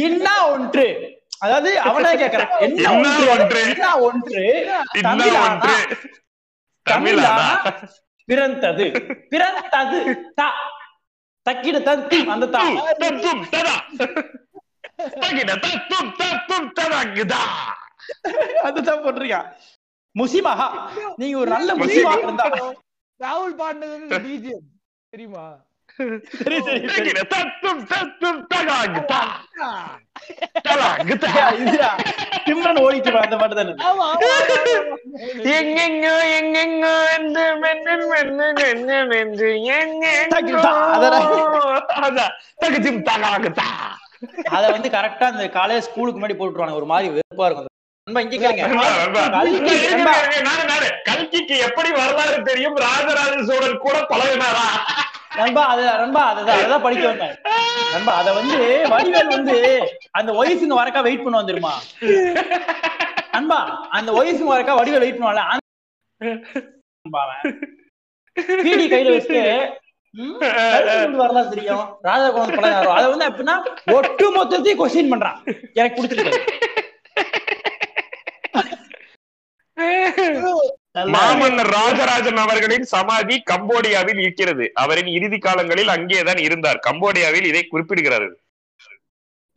என்ன 0.08 0.28
ஒன்று. 0.48 0.86
அதாவது 1.40 1.72
அவனே 1.80 2.12
கேக்குறான். 2.22 2.54
என்ன 2.60 2.94
ஒன்று. 2.94 3.26
ஒன்று? 3.34 3.62
என்ன 3.70 3.88
ஒன்று. 4.00 4.44
தமிழானா? 5.08 5.42
ஒன்று. 5.48 5.76
தமிழானா? 6.86 7.48
பிறந்தது. 8.30 8.86
பிறந்தது. 9.30 10.00
தா. 10.36 10.48
தக்கிட 11.46 11.78
தத்து 11.88 12.18
அந்த 12.34 12.46
தா 12.48 12.62
தத்தும் 13.02 13.44
ததா. 13.54 13.76
தகிட 15.16 15.50
தத்தும் 15.66 16.10
தத்தும் 16.20 16.68
ததாகிதா 16.78 17.42
அதுதான் 18.64 19.04
போட்டிருக்கான் 19.04 19.50
முஸ்லிமாக 20.16 20.62
நீங்க 21.18 21.36
ஒரு 21.38 21.50
நல்ல 21.50 21.70
முஸ்லிமாக 21.76 22.22
இருந்தா. 22.22 22.46
ராகுல் 23.20 23.56
பாடினது 23.56 24.20
பிஜிஎம் 24.24 24.66
தெரியுமா? 25.14 25.44
சரி 25.98 26.58
சரி 26.88 27.12
தத்தும் 27.34 27.82
தத்தும் 27.92 28.40
ததாகிதா 28.52 29.20
ததாகிதா 30.68 31.30
இதுடா 31.56 31.92
சிம்ரன் 32.48 32.80
அந்த 33.22 33.38
பாட்டு 33.38 33.56
தானே. 33.56 33.74
எங்கெங்கோ 35.56 36.16
எங்கெங்கோ 36.38 36.94
மென்று 39.12 39.50
எங்கெங்கோ 39.78 40.64
அதான். 40.96 42.34
தகாகுதா 43.10 43.68
அத 44.58 44.64
வந்து 44.72 44.90
கரெக்டா 44.90 45.26
அந்த 45.32 45.46
காலையில 45.50 45.86
ஸ்கூலுக்கு 45.88 46.20
முன்னாடி 46.20 46.38
போட்டுருவாங்க 46.38 46.80
ஒரு 46.82 46.88
மாதிரி 46.92 47.08
வெறுப்பா 47.16 47.48
இருக்கும். 47.48 47.72
கல்கிக்கு 51.10 51.56
எப்படி 51.68 51.90
வரலாறு 52.00 52.38
தெரியும்? 52.50 52.76
ராஜராஜ 52.86 53.34
சோழன் 53.50 53.84
கூட 53.86 53.98
பழகினாரா? 54.12 54.66
நண்பா 55.40 55.64
அது 55.74 55.84
நண்பா 56.02 56.22
அதுதான் 56.32 56.60
அதுதான் 56.60 56.84
படிக்க 56.86 57.04
வந்தேன். 57.10 57.34
நண்பா 57.94 58.14
அத 58.22 58.30
வந்து 58.38 58.58
வடிவேல் 58.94 59.34
வந்து 59.36 59.56
அந்த 60.20 60.32
ஒய்ஃபுங்க 60.42 60.76
வரக்கா 60.80 61.02
வெயிட் 61.08 61.24
பண்ண 61.26 61.42
வந்துருமா? 61.42 61.74
நண்பா 63.36 63.60
அந்த 63.98 64.10
ஒய்ஃபுங்க 64.20 64.52
வரக்கா 64.54 64.78
வடிவேல் 64.80 65.04
வெயிட் 65.06 65.20
பண்ணுவாங்க 65.20 65.54
பிடி 68.62 68.86
கையில 68.92 69.16
வச்சுட்டு 69.16 69.44
வரலாம் 71.22 71.52
தெரியும் 71.54 71.86
ராஜா 72.08 72.28
கோவன் 72.36 72.58
பழகாரோ 72.58 72.92
அதை 72.98 73.08
வந்து 73.14 73.28
எப்படின்னா 73.30 73.56
ஒட்டு 73.96 74.26
மொத்தத்தையும் 74.36 74.80
கொஸ்டின் 74.82 75.12
பண்றான். 75.14 75.40
எனக்கு 75.74 75.98
பிடிச்சிருக்கு 75.98 76.42
மாமன்னர் 80.96 81.76
ராஜராஜன் 81.76 82.38
அவர்களின் 82.38 82.86
சமாதி 82.86 83.44
கம்போடியாவில் 83.52 84.20
இருக்கிறது. 84.20 84.72
அவரின் 84.74 85.08
இறுதி 85.08 85.38
காலங்களில் 85.38 85.88
அங்கேதான் 85.88 86.38
இருந்தார். 86.38 86.80
கம்போடியாவில் 86.88 87.52
இதை 87.52 87.66
குறிப்பிடுகிறார்கள். 87.66 88.38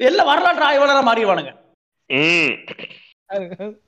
எல்லாம் 0.01 0.27
வரலாற்று 0.27 0.65
ஆய்வாளரா 0.65 1.11
மாறிடுவானுங்க 1.11 1.55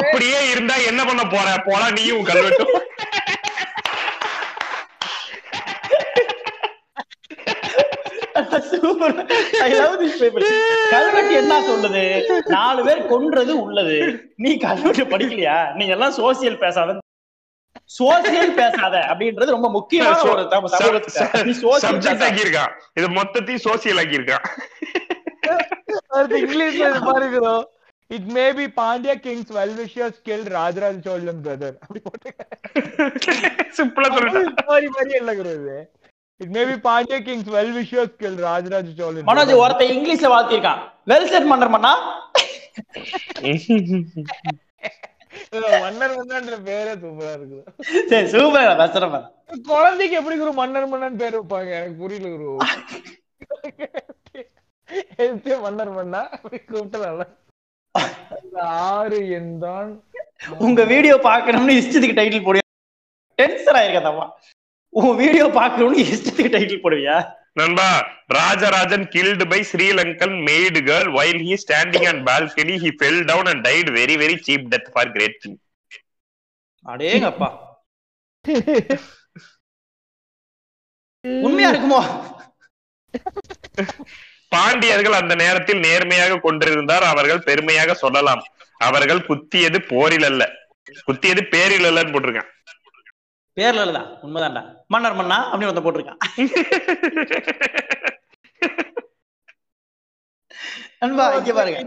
அப்படியே 0.00 0.50
இருந்தா 0.50 0.74
என்ன 0.90 1.04
பண்ண 1.04 1.26
போற? 1.26 1.62
போடா 1.66 1.90
நீயும் 1.90 2.26
கல்வெட்டும். 2.26 2.68
Super. 8.82 9.10
I 9.66 9.72
love 9.80 9.94
this 10.02 10.14
paper. 10.22 10.40
கல்வெட்டு 10.92 11.34
என்ன 11.42 11.54
சொல்லுது? 11.68 12.02
நாலு 12.54 12.80
பேர் 12.86 13.00
கொன்றது 13.12 13.52
உள்ளது. 13.62 13.96
நீ 14.44 14.50
கல்வெட்டு 14.66 15.04
படிக்கலையா? 15.14 15.58
நீ 15.78 15.86
எல்லாம் 15.96 16.14
சோசியல் 16.20 16.58
பேசாத. 16.64 16.96
சோசியல் 17.98 18.52
பேசாத 18.60 18.94
அப்படின்றது 19.10 19.56
ரொம்ப 19.56 19.70
முக்கியமான 19.76 20.22
ஒரு 20.30 20.42
சப்ஜெக்ட். 21.86 22.24
ஆக்கியிருக்கான். 22.28 22.74
இது 22.98 23.06
மொத்தத்தையும் 23.20 23.64
சோசியல் 23.68 24.00
ஆக்கியிருக்கான். 24.02 24.44
அடுத்து 26.16 26.40
இங்கிலீஷ்ல 26.44 26.84
இது 26.90 27.00
பாருக்கிறோம் 27.10 27.64
it 28.16 28.30
may 28.36 28.46
be 28.58 28.66
Pandya 28.80 29.14
kings 29.26 29.52
well 29.58 29.76
wishers 29.82 30.18
kill 30.28 30.46
Rajaraja 30.58 30.96
Cholan 31.06 31.42
brother 31.44 31.76
அப்படி 31.84 32.00
போட்டு. 32.06 32.30
சிம்பிளா 33.78 34.08
சொல்லிட்டேன். 34.16 34.50
மாதிரி 34.70 34.88
மாதிரி 34.96 35.18
இல்லைங்கிறது 35.20 35.76
it 36.40 36.52
may 36.54 36.62
be 36.68 36.76
Pandya 36.86 37.18
kings 37.26 37.50
well 37.56 37.74
wishers 37.78 38.14
kill 38.22 38.40
Rajaraja 38.48 38.88
Cholan 38.98 39.28
Manoj 39.30 39.52
ஒருத்தன் 39.62 39.92
இங்கிலீஷ்ல 39.96 40.30
வாழ்த்திருக்கான் 40.34 40.80
வெல் 41.10 41.30
செட் 41.32 41.50
மன்னர் 41.52 41.74
மன்னா. 41.76 41.92
மன்னர் 45.82 46.14
மன்னன்ற 46.18 46.54
பேரே 46.66 46.92
சூப்பரா 47.02 47.32
இருக்குது. 47.36 47.62
சரி 48.10 48.26
சூப்பர் 48.32 48.80
பேசுறேன் 48.80 49.26
குழந்தைக்கு 49.70 50.18
எப்படி 50.20 50.36
குரு 50.40 50.52
மன்னர் 50.60 50.88
மன்னன் 50.92 51.18
பேர் 51.20 51.36
வைப்பாங்க? 51.36 51.70
எனக்கு 51.78 52.00
புரியல 52.02 52.28
குரு. 52.34 52.48
மன்னர் 55.66 55.92
மன்னா? 55.98 56.22
அப்படி 56.36 56.56
கூப்பிட்டு 56.62 56.98
நல்லா 57.06 57.26
அந்த 58.36 58.58
ஆறு 58.90 59.18
எண் 59.38 59.52
தான் 59.64 59.90
உங்க 60.66 60.80
வீடியோ 60.92 61.16
பாக்கணும்னு 61.28 61.78
இஷ்டத்துக்கு 61.80 62.18
டைட்டில் 62.18 62.46
போடுவியா 62.46 62.66
டென்ஷன் 63.38 63.78
ஆயிருக்கதம்மா. 63.80 64.26
உன் 65.00 65.16
வீடியோ 65.20 65.46
பாக்கணும்னு 65.56 66.02
இஷ்டத்துக்கு 66.04 66.52
டைட்டில் 66.54 66.84
போடுவியா? 66.84 67.16
நண்பா 67.58 67.88
Rajarajan 68.36 69.04
killed 69.14 69.44
by 69.50 69.58
Sri Lankan 69.70 70.36
maid 70.48 70.76
girl 70.88 71.06
while 71.16 71.40
he 71.46 71.54
standing 71.64 72.04
on 72.10 72.18
balcony 72.28 72.76
he 72.84 72.90
fell 73.00 73.18
down 73.30 73.44
and 73.50 73.60
died 73.68 73.88
very 73.98 74.16
very 74.22 74.36
cheap 74.46 74.62
death 74.72 74.88
for 74.94 75.04
great 75.16 75.34
king. 75.42 75.56
அடேங்கப்பா. 76.92 77.48
உண்மையா 81.46 81.68
இருக்குமோ? 81.72 82.00
பாண்டியர்கள் 84.54 85.20
அந்த 85.20 85.34
நேரத்தில் 85.44 85.84
நேர்மையாக 85.86 86.40
கொண்டிருந்தார் 86.46 87.04
அவர்கள் 87.12 87.46
பெருமையாக 87.48 87.94
சொல்லலாம். 88.02 88.42
அவர்கள் 88.88 89.26
குத்தியது 89.30 89.78
போரில் 89.92 90.26
அல்ல. 90.30 90.42
குத்தியது 91.06 91.42
பேரில் 91.54 91.88
அல்லன்னு 91.90 92.14
போட்டிருக்கேன் 92.14 92.50
பேர்ல 93.58 93.82
இல்லதான் 93.86 94.08
உண்மைதான்டா. 94.24 94.62
மன்னர் 94.92 95.18
மன்னா 95.18 95.36
அப்படின்னு 95.50 95.70
ஒருத்தன் 95.70 95.86
போட்டிருக்கான். 95.86 96.22
நண்பா 101.02 101.24
இங்க 101.38 101.52
பாருங்க. 101.58 101.80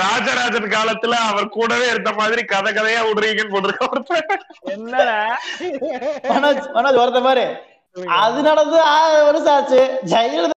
ராஜராஜன் 0.00 0.72
காலத்துல 0.74 1.18
அவர் 1.28 1.54
கூடவே 1.56 1.86
இருந்த 1.92 2.10
மாதிரி 2.20 2.42
கதை 2.52 2.70
கதையா 2.78 3.02
விடுறீங்கன்னு 3.08 3.54
போட்டிருக்க 3.54 3.84
மனோஜ் 6.32 6.66
மனோஜ் 6.76 7.00
ஒருத்த 7.02 7.22
பாரு. 7.28 7.46
அது 8.22 8.38
நடந்து 8.48 8.78
ஆறு 8.94 9.16
வருஷம் 9.28 9.54
ஆச்சு 9.54 9.80
ஜெயலலிதா 10.12 10.52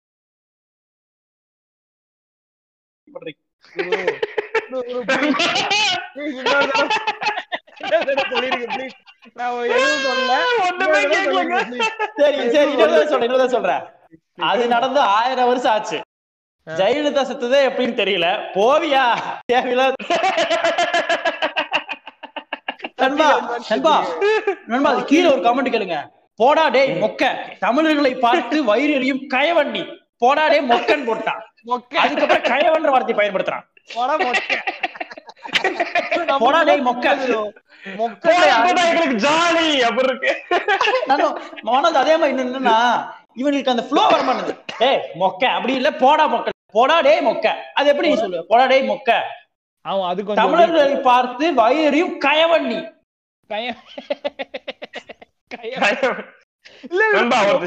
சொல்றேன் 13.49 13.81
அது 14.41 14.67
நடந்து 14.67 14.99
ஆயிரம் 14.99 15.47
வருஷம் 15.47 15.71
ஆச்சு. 15.71 16.01
ஜெயலலிதா 16.67 17.23
செத்ததே 17.23 17.69
எப்படின்னு 17.69 17.95
தெரியல. 17.95 18.39
போவியா? 18.55 19.17
தேவையில்லாத 19.45 19.95
நண்பா 22.95 23.59
நண்பா 23.69 24.05
நண்பா 24.67 24.89
அது 24.89 25.03
கீழே 25.03 25.31
ஒரு 25.31 25.41
கமெண்ட் 25.41 25.69
கேளுங்க. 25.69 26.09
போடா 26.35 26.69
டேய் 26.69 27.01
மொக்க. 27.01 27.49
தமிழர்களை 27.59 28.15
பார்த்து 28.15 28.63
வயிறு 28.63 28.93
எரியும் 28.93 29.27
கயவண்டி 29.33 29.99
போடா 30.17 30.47
டேய் 30.47 30.69
மொக்கன் 30.69 31.07
போட்டான். 31.07 31.41
மொக்க. 31.65 31.95
அதுக்கப்புறம் 31.95 32.43
கயவன்ற 32.43 32.89
வார்த்தை 32.89 33.15
பயன்படுத்துறான். 33.15 33.63
போடா 33.93 34.17
மொக்க. 34.17 34.86
ஜாலி 39.25 39.79
அப்படி 39.79 40.07
இருக்கு. 40.07 40.31
மனோஜ் 41.63 42.01
அதே 42.03 42.17
மாதிரி 42.17 42.37
இன்னும் 42.37 42.49
என்னன்னா 42.49 42.77
இவனுக்கு 43.33 43.71
அந்த 43.71 43.83
ஃப்ளோ 43.83 44.03
வர 44.07 44.21
மாட்டேங்குது. 44.21 44.55
டேய் 44.77 45.01
மொக்க 45.19 45.43
அப்படி 45.45 45.73
இல்ல 45.73 45.93
போடா 45.93 46.33
மொக்க. 46.33 46.49
போடா 46.71 46.99
டேய் 46.99 47.25
மொக்க. 47.25 47.53
அது 47.73 47.89
எப்படி 47.89 48.07
நீ 48.09 48.21
சொல்லுவ? 48.21 48.41
போடா 48.41 48.65
டேய் 48.65 48.89
மொக்க. 48.89 49.21
அவன் 49.81 50.09
அது 50.09 50.23
கொஞ்சம் 50.23 50.45
தமிழர்களை 50.45 50.95
பார்த்து 50.95 51.53
வயிறையும் 51.53 52.15
கயவண்ணி. 52.25 52.79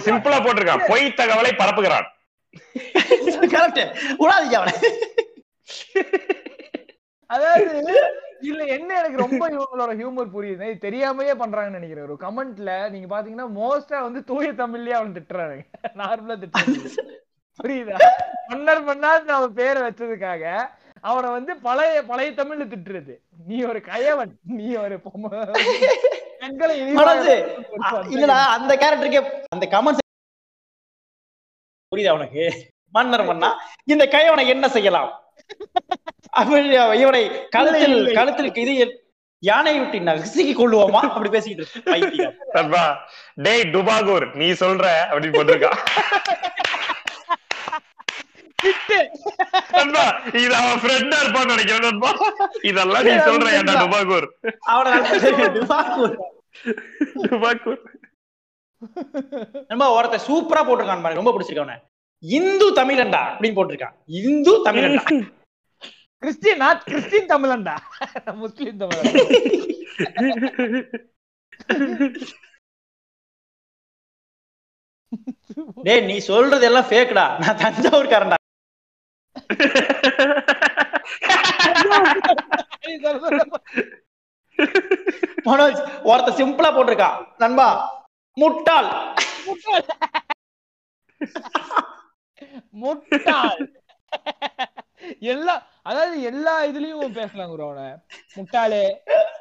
சிம்பிளா 0.06 0.38
போட்டிருக்கான். 0.42 0.86
பொய் 0.88 1.14
தகவலை 1.16 1.52
பரப்புகிறான். 1.56 2.08
கரெக்ட் 3.54 3.82
விடாதீங்க 4.18 4.54
அவனை. 4.54 4.74
அதாவது 7.30 7.94
இல்ல 8.50 8.60
என்ன 8.76 8.90
எனக்கு 9.00 9.18
ரொம்ப 9.22 9.42
இவங்களோட 9.54 9.92
ஹியூமர் 9.98 10.34
புரியுது? 10.34 10.66
தெரியாமயே 10.84 11.34
பண்றாங்கன்னு 11.40 11.78
நினைக்கிறேன். 11.78 12.06
ஒரு 12.08 12.16
கமெண்ட்ல 12.24 12.70
நீங்க 12.92 13.08
பாத்தீங்கன்னா 13.12 13.48
மோஸ்டா 13.58 13.98
வந்து 14.06 14.20
தூய 14.30 14.48
தமிழ்லயே 14.60 14.96
அவன் 14.98 15.16
திட்டுறாங்க 15.16 15.56
நார்மலா 16.00 16.36
திட்டுறாங்க 16.42 16.78
புரியுதா? 17.60 17.96
மன்னர் 18.50 18.82
மன்னார் 18.88 19.34
அவன் 19.38 19.56
பேரை 19.60 19.80
வச்சதுக்காக 19.86 20.44
அவனை 21.04 21.28
வந்து 21.36 21.52
பழைய 21.66 21.98
பழைய 22.10 22.30
தமிழ்ல 22.38 22.64
திட்டுறது. 22.72 23.14
நீ 23.48 23.58
ஒரு 23.70 23.80
கயவன் 23.90 24.32
நீ 24.58 24.66
ஒரு 24.84 24.96
இல்லடா 28.14 28.38
அந்த 28.56 28.72
கேரக்டருக்கே 28.82 29.22
அந்த 29.56 29.66
கமெண்ட்ஸ் 29.74 30.06
புரியுதா 31.92 32.16
உனக்கு? 32.18 32.42
மன்னர் 32.94 33.28
மன்னா 33.30 33.50
இந்த 33.92 34.04
கயவனை 34.14 34.44
என்ன 34.54 34.66
செய்யலாம்? 34.76 35.10
இவனை 36.94 37.48
கழுத்தில். 37.48 38.12
கழுத்தில் 38.14 38.54
இது 38.56 38.74
யானை 39.42 39.78
விட்டு 39.78 39.98
நசுக்கி 39.98 40.54
கொள்ளுவோமா? 40.54 41.00
அப்படி 41.14 41.28
பேசிக்கிட்டு 41.28 42.26
டேய் 43.36 43.70
டுபாகூர் 43.74 44.34
நீ 44.34 44.50
சொல்ற 44.52 44.86
திட்டு. 48.64 48.96
நண்பா 49.72 50.02
இது 50.34 50.54
அவன் 50.54 50.80
ஃப்ரெண்டா 50.82 51.18
இருப்பான்னு 51.22 51.52
நினைக்கிறேன் 51.52 52.02
இதெல்லாம் 52.62 53.04
நீ 53.04 53.14
சொல்ற 53.28 53.46
ஏன்டா 53.58 53.74
டுபாகூர். 53.84 54.26
டுபாகூர். 57.24 57.80
நம்ம 59.68 59.90
ஒருத்தன் 59.92 60.26
சூப்பரா 60.26 60.62
போட்டிருக்கான் 60.64 61.14
ரொம்ப 61.14 61.32
பிடிச்சிருக்கான் 61.32 61.56
அவனை. 61.56 61.76
இந்து 62.22 62.72
தமிழன்டா 62.72 63.22
அப்படின்னு 63.28 63.58
போட்டிருக்கான். 63.58 63.94
இந்து 64.06 64.64
தமிழன்டா. 64.64 65.04
கிறிஸ்டின் 66.22 66.60
நாட் 66.62 66.80
கிறிஸ்டின் 66.88 67.28
தமிழன்டா. 67.28 67.74
முஸ்லிம் 68.40 68.80
தமிழன். 68.80 69.14
டேய் 75.86 76.04
நீ 76.10 76.16
சொல்றது 76.28 76.66
எல்லாம் 76.68 76.88
ஃபேக்டா 76.90 77.24
நான் 77.42 77.60
தஞ்சாவூர்காரன்டா. 77.62 78.38
மனோஜ் 85.48 85.80
ஒருத்த 86.10 86.36
சிம்பிளா 86.40 86.70
போட்டிருக்கா. 86.76 87.10
நண்பா 87.44 87.68
முட்டாள். 88.42 88.90
முட்டாள். 92.82 93.60
எல்லா 95.20 95.66
அதாவது 95.82 96.22
எல்லா 96.22 96.64
இதுலயும் 96.64 97.12
பேசலாம் 97.12 97.48
குரு 97.48 97.62
அவனை. 97.62 97.90
முட்டாளே 98.36 98.90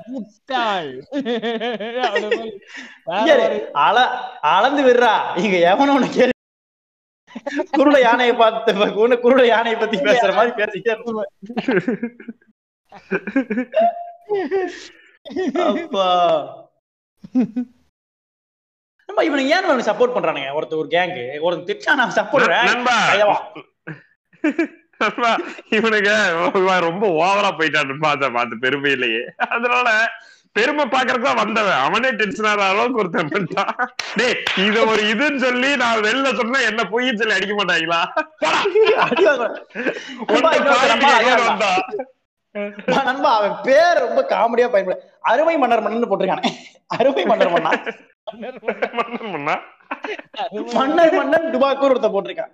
முட்டாள். 0.06 1.04
அளந்து 4.42 4.84
விடுறா. 4.84 5.38
இங்க 5.38 5.58
எவனோ 5.58 6.00
ஒண்ணு 6.00 6.10
கேள்வி 6.10 6.30
குருட 7.78 8.00
யானையை 8.00 8.36
பார்த்து 8.36 8.74
குருட- 8.74 9.12
குருட 9.12 9.46
யானையை 9.46 9.80
பத்தி 9.80 9.98
பேசுற 9.98 10.34
மாதிரி 10.34 10.64
பேசிட்டே. 10.64 10.90
அப்பா. 15.82 16.46
நம்ம 19.06 19.24
இவனுக்கு 19.24 19.52
ஏன் 19.52 19.64
இவனுக்கு 19.64 19.92
சப்போர்ட் 19.92 20.12
பண்றானுங்க? 20.12 20.50
ஒருத்தர் 20.50 20.78
ஒரு 20.78 20.88
கேங்கு 20.88 21.42
ஒருத்தன் 21.42 21.78
திட்டா 21.78 21.96
நான் 21.96 22.14
சப்போர்ட் 22.14 22.48
இவனுங்க 25.78 26.12
இவன் 26.60 26.88
ரொம்ப 26.88 27.06
ஓவரா 27.22 27.52
போயிட்டான் 27.60 28.04
பார்த்த 28.06 28.30
பார்த்து 28.38 28.64
பெருமையிலேயே. 28.66 29.24
அதனால 29.56 29.88
பெருமை 30.56 30.84
பாக்குறதுக்கு 30.94 31.28
தான் 31.28 31.42
வந்தவன். 31.42 31.82
அவனே 31.86 32.10
டென்ஷன் 32.20 32.48
ஆகிற 32.52 32.64
அளவுக்கு 32.70 33.02
ஒருத்தன் 33.02 33.32
பண்ணிட்டான் 33.34 33.74
டேய் 34.20 34.36
இத 34.66 34.78
ஒரு 34.92 35.02
இதுன்னு 35.12 35.42
சொல்லி 35.46 35.70
நான் 35.84 36.04
வெளில 36.08 36.32
சொன்னா 36.40 36.60
என்ன 36.70 36.84
பொய்ன்னு 36.94 37.22
சொல்லி 37.22 37.38
அடிக்க 37.38 37.54
மாட்டாங்களா? 37.60 38.02
வந்தா. 41.50 41.72
நண்பா 43.08 43.32
அவன் 43.40 43.56
பேர் 43.66 44.04
ரொம்ப 44.06 44.22
காமெடியா 44.32 44.68
பயன்படு 44.74 44.98
அருமை 45.32 45.56
மன்னர் 45.58 45.84
மன்னன் 45.86 46.10
போட்டிருக்கானே. 46.12 46.52
அருமை 46.98 47.24
மன்னர் 47.32 47.54
மன்னா. 47.56 47.72
மன்னன் 48.30 49.30
மன்னா. 49.36 49.56
மன்னர் 50.80 51.14
மன்னன் 51.20 51.48
டுபாக்கூர் 51.54 51.94
ஒருத்த 51.94 52.10
போட்டிருக்கான். 52.16 52.54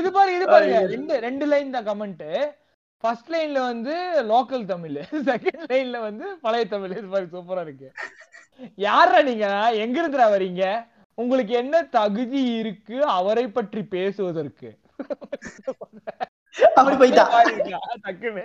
இது 0.00 0.10
பாருங்க 0.16 0.36
இது 0.38 0.46
பாருங்க. 0.54 0.78
ரெண்டு 0.94 1.14
ரெண்டு 1.26 1.46
லைன் 1.52 1.74
தான் 1.76 1.88
கமெண்ட் 1.90 2.24
ஃபர்ஸ்ட் 3.04 3.30
லைன்ல 3.34 3.60
வந்து 3.70 3.94
லோக்கல் 4.30 4.64
தமிழ். 4.72 4.98
செகண்ட் 5.30 5.64
லைன்ல 5.72 5.98
வந்து 6.08 6.26
பழைய 6.44 6.64
தமிழ். 6.74 6.94
இது 7.00 7.08
பாருங்க 7.14 7.32
சூப்பரா 7.36 7.64
இருக்கு. 7.66 7.88
யாரா 8.86 9.18
நீங்க? 9.28 9.46
எங்க 9.84 9.96
இருந்துடா 10.02 10.28
வரீங்க? 10.34 10.64
உங்களுக்கு 11.18 11.54
என்ன 11.62 11.76
தகுதி 11.96 12.42
இருக்கு 12.60 12.96
அவரை 13.18 13.46
பற்றி 13.58 13.82
பேசுவதற்கு? 13.94 14.70
அப்படி 16.78 16.96
போயிட்டா? 17.02 17.24
டக்குன்னு. 18.04 18.44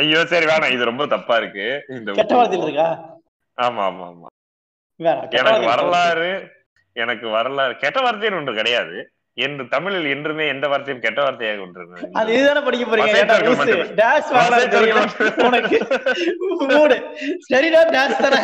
ஐயோ 0.00 0.20
சரி 0.32 0.46
வேணாம். 0.50 0.72
இது 0.76 0.90
ரொம்ப 0.90 1.04
தப்பா 1.14 1.34
இருக்கு. 1.40 1.66
இந்த 1.96 2.08
கெட்ட 2.18 2.34
வார்த்தையில் 2.38 2.66
இருக்கா? 2.68 2.88
ஆமா 3.58 3.82
ஆமா 3.90 4.06
ஆமா. 4.12 4.28
எனக்கு 5.40 5.66
வரலாறு 5.72 6.30
எனக்கு 6.96 7.28
வரலாறு 7.28 7.76
கெட்ட 7.76 8.00
வார்த்தைன்னு 8.00 8.36
ஒன்று 8.36 8.54
கிடையாது. 8.54 8.96
என்று 9.38 9.68
தமிழில் 9.68 10.06
என்றுமே 10.06 10.48
எந்த 10.48 10.68
வார்த்தையும் 10.68 11.02
கெட்ட 11.02 11.20
வார்த்தையாக 11.22 11.60
ஒன்று 11.60 11.82
அது 12.12 12.32
இதுதானே 12.34 12.60
படிக்க 12.60 12.84
போறீங்க? 12.86 13.10
சரிடா 17.50 17.82
டேஷ் 17.92 18.22
தானே. 18.24 18.40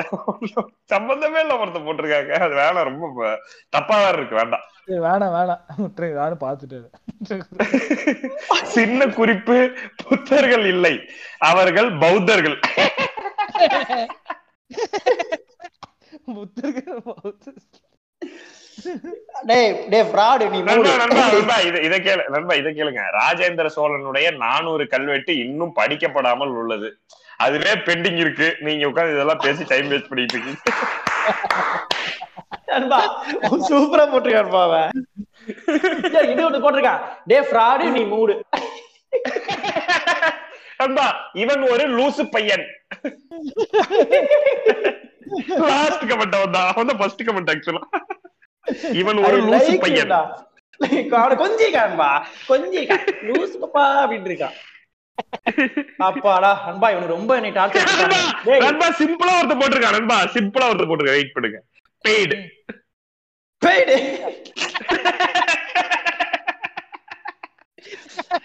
சம்பந்தமே 0.85 1.39
இல்ல 1.39 1.53
ஒருத்த 1.55 1.81
போட்டிருக்காங்க. 1.83 2.31
அது 2.39 2.55
வேணாம் 2.55 2.83
ரொம்ப 2.83 3.13
ப- 3.15 3.37
தப்பா 3.69 3.97
வேற 4.03 4.17
இருக்கு. 4.17 4.35
வேண்டாம். 4.35 4.65
வேணாம் 4.87 5.33
வேணாம். 5.35 5.61
விட்டுருங்க 5.83 6.17
நானும் 6.21 6.43
பாத்துட்டேன் 6.43 6.89
சின்ன 8.75 9.07
குறிப்பு 9.19 9.57
புத்தர்கள் 10.03 10.65
இல்லை. 10.73 10.95
அவர்கள் 11.51 11.89
பௌத்தர்கள். 12.03 12.57
புத்தர்கள் 16.35 17.01
பௌத்தர். 17.07 17.61
டேய் 19.49 19.71
டேய் 19.91 20.07
ஃப்ராட் 20.11 20.43
நீ 20.53 20.59
மூடு. 20.61 20.69
நண்பா 20.69 20.93
நண்பா 21.01 21.23
நண்பா 21.33 21.57
இத 21.69 21.75
இத 21.87 21.95
கேளு 22.07 22.23
நண்பா 22.35 22.53
இத 22.61 22.69
கேளுங்க. 22.77 23.03
ராஜேந்திர 23.19 23.69
சோழனுடைய 23.75 24.27
நானூறு 24.43 24.85
கல்வெட்டு 24.93 25.33
இன்னும் 25.45 25.75
படிக்கப்படாமல் 25.79 26.55
உள்ளது. 26.61 26.89
அதுவே 27.45 27.71
பெண்டிங் 27.87 28.19
இருக்கு. 28.23 28.47
நீங்க 28.67 28.89
உட்கார்ந்து 28.89 29.15
இதெல்லாம் 29.15 29.43
பேசி 29.45 29.63
டைம் 29.71 29.91
வேஸ்ட் 29.91 30.09
பண்ணிட்டு 30.11 30.35
இருக்கீங்க. 30.37 30.61
நண்பா 32.71 32.99
சூப்பரா 33.69 34.05
போட்டிருக்காருப்பா 34.11 34.61
அவன். 34.67 34.89
ஏய், 36.17 36.29
இது 36.33 36.41
ஒண்ணு 36.47 36.63
போட்டிருக்கான் 36.65 37.01
டே 37.31 37.37
ஃப்ராடு 37.49 37.85
நீ 37.97 38.03
மூடு 38.13 38.35
நண்பா 40.81 41.07
இவன் 41.41 41.63
ஒரு 41.73 41.83
லூசு 41.97 42.23
பையன். 42.35 42.65
லாஸ்ட் 45.69 46.05
கமெண்ட் 46.11 46.35
அவன் 46.39 46.55
தான் 46.55 46.67
அவன் 46.71 46.89
தான் 46.91 46.99
ஃபர்ஸ்ட் 47.01 47.23
கமெண்ட் 47.27 47.51
ஆக்சுவலா 47.53 47.83
இவன் 49.01 49.19
ஒரு 49.27 49.37
லூசு 49.49 49.73
பையன். 49.85 50.13
கொஞ்சிக்கான்பா 51.43 52.09
கொஞ்சிக்கான் 52.51 53.05
லூசு 53.29 53.55
பாப்பா 53.63 53.83
அப்படின்னு 54.03 54.29
இருக்கான். 54.31 54.55
அப்பாடா 56.07 56.51
அன்பா 56.69 56.87
இவனு 56.93 57.13
ரொம்ப 57.15 57.31
என்னை 57.39 57.51
டார்ச்சர் 57.57 57.89
நண்பா 58.65 58.87
சிம்பிளா 59.01 59.33
ஒருத்த 59.39 59.55
போட்டிருக்கான் 59.61 59.97
நண்பா 59.97 60.17
சிம்பிளா 60.35 60.67
ஒருத்த 60.71 60.85
போட்டிருக்கான். 60.89 61.19
வெயிட் 61.19 61.35
பண்ணுங்க. 61.35 61.59
பெய்டு 62.05 62.37
பேய்டு 63.61 63.97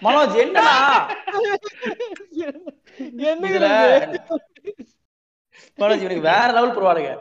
மனோஜ் 0.03 0.35
என்னடா? 0.41 0.73
மனோஜ் 5.79 6.03
இவனுக்கு 6.03 6.27
வேற 6.27 6.47
லெவல் 6.51 6.73
போடுவானுங்க 6.75 7.11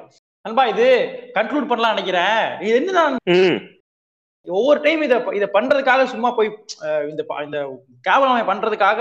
அன்பா 0.44 0.65
இது 0.73 0.86
கன்க்ளூட் 1.36 1.70
பண்ணலாம் 1.70 1.94
நினைக்கிறேன் 1.94 2.36
இது 2.65 2.74
என்னதான்? 2.81 3.15
ம். 3.35 3.59
ஒவ்வொரு 4.47 4.81
டைம் 4.81 5.01
இத 5.02 5.16
இத 5.35 5.47
பண்றதுக்காக 5.55 6.05
சும்மா 6.12 6.28
போய் 6.36 6.51
இந்த 7.10 7.23
இந்த 7.47 7.59
கேவலமை 8.05 8.44
பண்றதுக்காக 8.51 9.01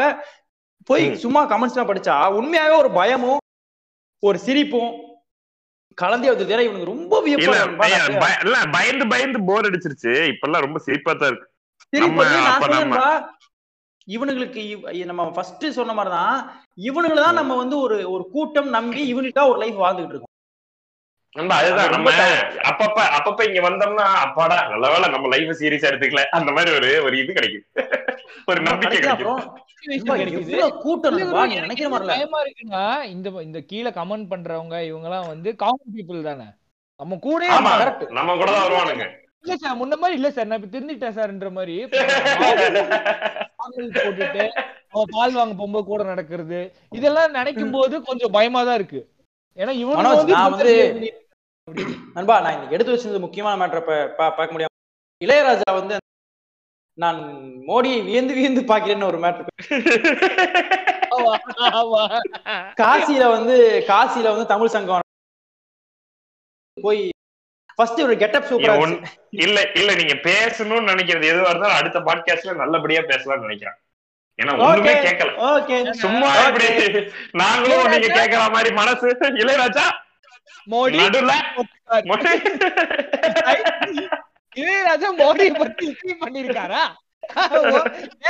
போய். 0.90 1.06
சும்மா 1.24 1.42
கமெண்ட்ஸ் 1.52 1.76
எல்லாம் 1.76 1.92
படிச்சா 1.92 2.16
உண்மையாவே 2.38 2.76
ஒரு 2.78 2.92
பயமும் 2.94 3.42
ஒரு 4.24 4.38
சிரிப்பும் 4.40 4.92
கலந்தே 5.98 6.30
வந்து 6.32 6.48
தேர 6.50 6.64
இவனுக்கு 6.66 6.94
ரொம்ப 6.94 7.22
வியப்பா 7.26 7.56
இல்ல 8.46 8.58
பயந்து 8.76 9.06
பயந்து 9.14 9.40
போர் 9.50 9.68
அடிச்சிருச்சு. 9.70 10.14
இப்பெல்லாம் 10.34 10.66
ரொம்ப 10.66 10.80
சிரிப்பா 10.88 11.14
தான் 11.22 11.32
இருக்கு. 11.32 11.48
இவனுங்களுக்கு 14.08 14.62
நம்ம 15.12 15.24
ஃபர்ஸ்ட் 15.36 15.66
சொன்ன 15.78 15.94
மாதிரிதான் 15.94 16.36
இவனுங்களை 16.90 17.22
தான் 17.24 17.40
நம்ம 17.42 17.56
வந்து 17.62 17.76
ஒரு 17.86 17.98
ஒரு 18.14 18.24
கூட்டம் 18.36 18.70
நம்பி 18.78 19.02
இவனுக்கா 19.14 19.44
ஒரு 19.52 19.60
லைஃப் 19.64 19.82
வாழ்ந்துகிட்டு 19.84 20.16
இருக்கோம். 20.16 20.27
நண்பா 21.38 21.58
அதுதான் 21.60 21.84
அது 21.84 21.96
நம்ம. 21.96 22.12
அப்பப்ப 22.70 23.00
அப்பப்ப 23.18 23.46
இங்க 23.50 23.62
வந்தோம்னா 23.66 24.08
அப்பாடா 24.24 24.58
நல்ல 24.72 24.90
வேளை 24.94 25.08
நம்ம 25.16 25.30
லைஃப் 25.34 25.60
சீரியஸா 25.60 25.90
எடுத்துக்கல. 25.92 26.24
அந்த 26.38 26.52
மாதிரி 26.56 26.72
ஒரு 26.78 26.90
ஒரு 27.08 27.18
இது 27.24 27.34
கிடைக்கும் 27.34 27.66
ஒரு 28.48 28.62
நம்பிக்கை 28.62 28.98
கிடைக்கும் 28.98 29.44
இந்த 33.14 33.30
இந்த 33.48 33.60
கீழே 33.72 33.90
கமெண்ட் 33.98 34.32
பண்றவங்க 34.32 34.76
இவங்க 34.90 35.08
எல்லாம் 35.10 35.28
வந்து 35.28 35.56
காமன் 35.64 35.94
பீப்புள் 35.96 36.28
தானே. 36.30 36.48
நம்ம 37.00 37.18
கூட. 37.26 37.42
நம்ம 38.18 38.38
கூட 38.38 38.52
தான் 38.52 38.66
வருவானுங்க. 38.66 39.06
இல்ல 39.44 39.58
சார் 39.58 39.78
முன்ன 39.82 39.98
மாதிரி 40.00 40.18
இல்ல 40.20 40.32
சார். 40.32 40.50
நான் 40.50 40.60
இப்ப 40.60 40.72
திருந்திட்டேன் 40.74 41.18
சார்ன்ற 41.18 41.50
மாதிரி. 41.58 41.76
போட்டுட்டு 43.98 44.50
பால் 45.14 45.38
வாங்க 45.38 45.54
போகும்போது 45.54 45.86
கூட 45.86 46.04
நடக்கிறது. 46.04 46.72
இதெல்லாம் 46.92 47.32
நினைக்கும் 47.32 47.72
போது 47.72 48.04
கொஞ்சம் 48.10 48.32
பயமா 48.38 48.64
தான் 48.64 48.80
இருக்கு. 48.80 49.02
ஏன்னா 49.58 49.74
மனோஜ், 49.92 50.18
வந்து 50.18 50.36
நண்பா 51.68 52.36
நான் 52.40 52.54
இன்னைக்கு 52.54 52.76
எடுத்து 52.76 52.94
வச்சிருந்த 52.94 53.20
முக்கியமான 53.20 53.56
மேட்டரை 53.60 53.82
பார்க்க 54.20 54.54
முடியாம 54.54 54.74
இளையராஜா 55.22 55.72
வந்து 55.74 55.96
நான் 56.98 57.20
மோடியை 57.68 58.00
வியந்து 58.04 58.34
வியந்து 58.34 58.62
பாக்கிறேன்னு 58.62 59.06
ஒரு 59.06 59.20
ஆமா. 61.74 62.02
காசியில 62.80 63.26
வந்து 63.30 63.56
காசியில 63.88 64.32
வந்து 64.32 64.46
தமிழ் 64.46 64.68
சங்கம் 64.68 65.06
போய் 66.78 67.02
ஃபர்ஸ்ட் 67.76 68.02
ஒரு 68.02 68.16
கெட்டப் 68.18 68.48
சூப்பரா. 68.50 68.76
இல்ல 69.38 69.58
இல்ல 69.76 69.92
நீங்க 69.96 70.16
பேசணும்னு 70.24 70.90
நினைக்கிறது 70.90 71.32
எதுவா 71.32 71.50
இருந்தாலும் 71.50 71.80
அடுத்த 71.80 72.00
பாட்காஸ்ட்ல 72.00 72.56
நல்லபடியா 72.56 73.02
பேசலாம்னு 73.04 73.48
நினைக்கிறேன் 73.48 73.78
ஏன்னா 74.40 74.54
ஒண்ணுமே 74.64 74.94
கேட்கல. 75.02 75.32
சும்மா 75.98 76.32
நாங்களும் 77.36 77.92
நீங்க 77.94 78.10
கேக்குற 78.18 78.52
மாதிரி 78.52 78.72
மனசு 78.74 79.08
இளையராஜா 79.42 79.86
மோடி 80.68 80.98
இளையராஜா 84.56 85.10
மோடியை 85.18 85.52
பத்தி 85.56 85.86
இப்படி 85.90 86.14
பண்ணிருக்காரா? 86.22 86.84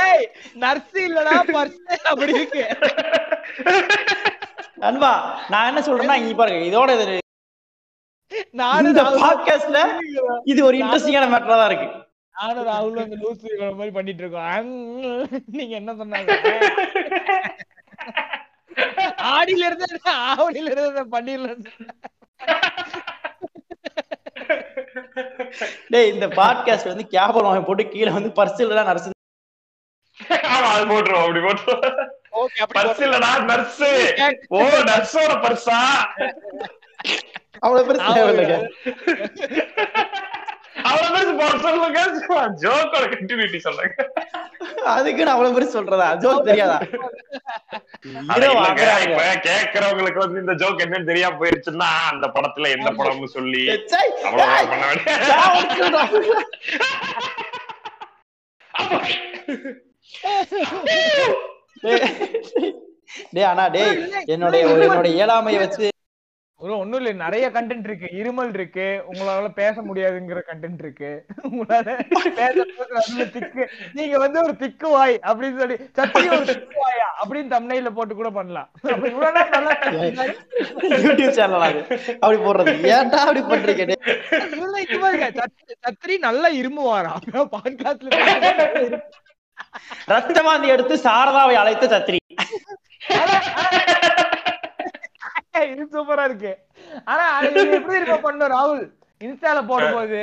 ஏய் 0.04 0.24
நர்ஸ் 0.56 0.98
இல்லடா 1.02 1.34
பர்ஸ் 1.48 1.78
அப்படி 2.10 2.32
இருக்கு. 2.32 2.62
நண்பா 4.76 5.12
நான் 5.50 5.68
என்ன 5.70 5.80
சொல்றேன்னா 5.86 6.16
இங்க 6.20 6.34
பாருங்க 6.34 6.66
இதோட 6.70 6.90
இது 6.98 7.16
நானும் 8.54 8.98
பாட்காஸ்ட்ல 9.16 9.78
இது 10.44 10.60
ஒரு 10.64 10.76
இன்ட்ரெஸ்டிங்கான 10.80 11.30
மேட்டரா 11.32 11.56
தான் 11.56 11.70
இருக்கு. 11.70 11.88
நானும் 12.34 12.66
ராகுலும் 12.68 13.04
அந்த 13.04 13.16
லூசு 13.22 13.46
மாதிரி 13.72 13.92
பண்ணிட்டு 13.96 14.22
இருக்கோம். 14.24 14.68
நீங்க 15.56 15.74
என்ன 15.76 15.92
சொன்னாங்க? 15.94 16.30
ஆடியில 19.28 19.66
இருந்து 19.66 19.86
ஆவடியில 20.28 20.72
இருந்து 20.74 21.04
பண்ணிடலாம் 21.14 21.64
டேய் 25.92 26.10
இந்த 26.12 26.26
பாட்காஸ்ட் 26.38 26.90
வந்து 26.90 27.06
கேபல் 27.14 27.46
வாங்கி 27.46 27.64
போட்டு 27.66 27.84
கீழே 27.88 28.10
வந்து 28.10 28.30
தான் 28.72 28.90
நர்ஸ் 28.90 29.08
ஆமா 30.46 30.68
அது 30.70 30.84
போட்டுருவோம் 30.90 31.24
அப்படி 31.24 31.40
போட்டுருவோம். 31.40 31.98
ஓகே 32.40 32.64
பர்ஸ் 32.72 33.02
இல்லடா 33.06 33.30
நர்ஸ் 33.50 33.82
ஓ 34.50 34.58
நர்ஸோட 34.88 35.34
பர்ஸா 35.44 35.78
அவ்வளவு 37.62 37.86
பெருசு 37.88 38.14
தேவையில்லைங்க. 38.16 38.56
அவ்வளவு 40.88 41.12
பேருக்கு 41.14 41.34
போட 41.40 41.54
சொல்லுங்க. 41.64 42.00
ஜோக்கோட 42.62 43.04
கண்டினியூட்டி 43.14 43.58
சொல்லுங்க. 43.66 43.94
அதுக்கு 44.92 45.24
நான் 45.24 45.34
அவ்வளவு 45.34 45.56
பெருசு 45.56 45.76
சொல்றதா? 45.76 46.08
ஜோக் 46.22 46.48
தெரியாதா? 46.48 46.76
இப்ப 49.06 49.22
கேக்குறவங்களுக்கு 49.46 50.22
வந்து 50.24 50.42
இந்த 50.44 50.54
ஜோக் 50.62 50.84
என்னன்னு 50.84 51.10
தெரியாம 51.10 51.38
போயிருச்சுன்னா 51.40 51.90
அந்த 52.12 52.26
படத்துல 52.36 52.70
எந்த 52.76 52.90
படம்னு 53.00 53.30
சொல்லி 53.36 53.62
டேய் 63.34 63.48
அண்ணா 63.50 63.64
டேய் 63.68 63.94
என்னுடைய 64.34 64.62
என்னோட 64.84 65.08
இயலாமையை 65.16 65.60
வச்சு 65.62 65.86
ஒண்ணும் 66.60 66.92
இல்ல. 66.92 67.12
நிறைய 67.12 67.50
கண்டென்ட் 67.50 67.90
இருக்கு. 67.90 68.08
இருமல் 68.12 68.48
இருக்கு. 68.48 69.02
உங்களால 69.12 69.48
பேச 69.48 69.82
முடியாதுங்கிற 69.82 70.40
கண்டென்ட் 70.52 70.78
இருக்கு. 70.78 71.24
உங்களால 71.42 73.30
திக்கு. 73.30 73.70
நீங்க 73.92 74.18
வந்து 74.18 74.42
ஒரு 74.42 74.56
திக்கு 74.56 74.88
வாய் 74.88 75.20
அப்படின்னு 75.22 75.58
சொல்லி 75.58 75.76
சத்தி 75.92 76.28
ஒரு 76.28 76.44
திக்கு 76.44 76.78
வாயா 76.80 77.26
அப்படின்னு 77.28 77.48
தம்னையில 77.48 77.90
போட்டு 77.90 78.14
கூட 78.14 78.30
பண்ணலாம். 78.30 78.70
யூடியூப் 80.78 81.30
சேனல் 81.30 81.86
அப்படி 82.20 82.40
போடுறது. 82.40 82.74
ஏன்டா 82.74 83.14
அப்படி 83.14 83.40
பண்றீங்க? 83.40 83.92
டேய்? 83.94 84.50
இல்ல, 84.50 84.80
இங்க 84.80 84.98
பாருங்க, 84.98 85.30
சத்- 85.30 85.88
சத்ரி 85.88 86.18
நல்லா 86.18 86.48
இருமுவாரா 86.48 87.10
பாட்காஸ்ட்ல 87.32 89.00
ரத்தமாந்தி 90.06 90.66
எடுத்து 90.66 90.94
சாரதாவை 90.94 91.54
அழைத்த 91.54 91.86
சத்திரி 91.86 92.16
இது 95.72 95.84
சூப்பரா 95.94 96.24
இருக்கு. 96.30 96.52
ஆனா 97.12 97.24
எப்படி 97.78 97.98
இருக்க 97.98 98.16
பண்ண 98.26 98.48
ராகுல். 98.56 98.84
இன்ஸ்டால 99.20 99.60
போடும்போது 99.70 100.20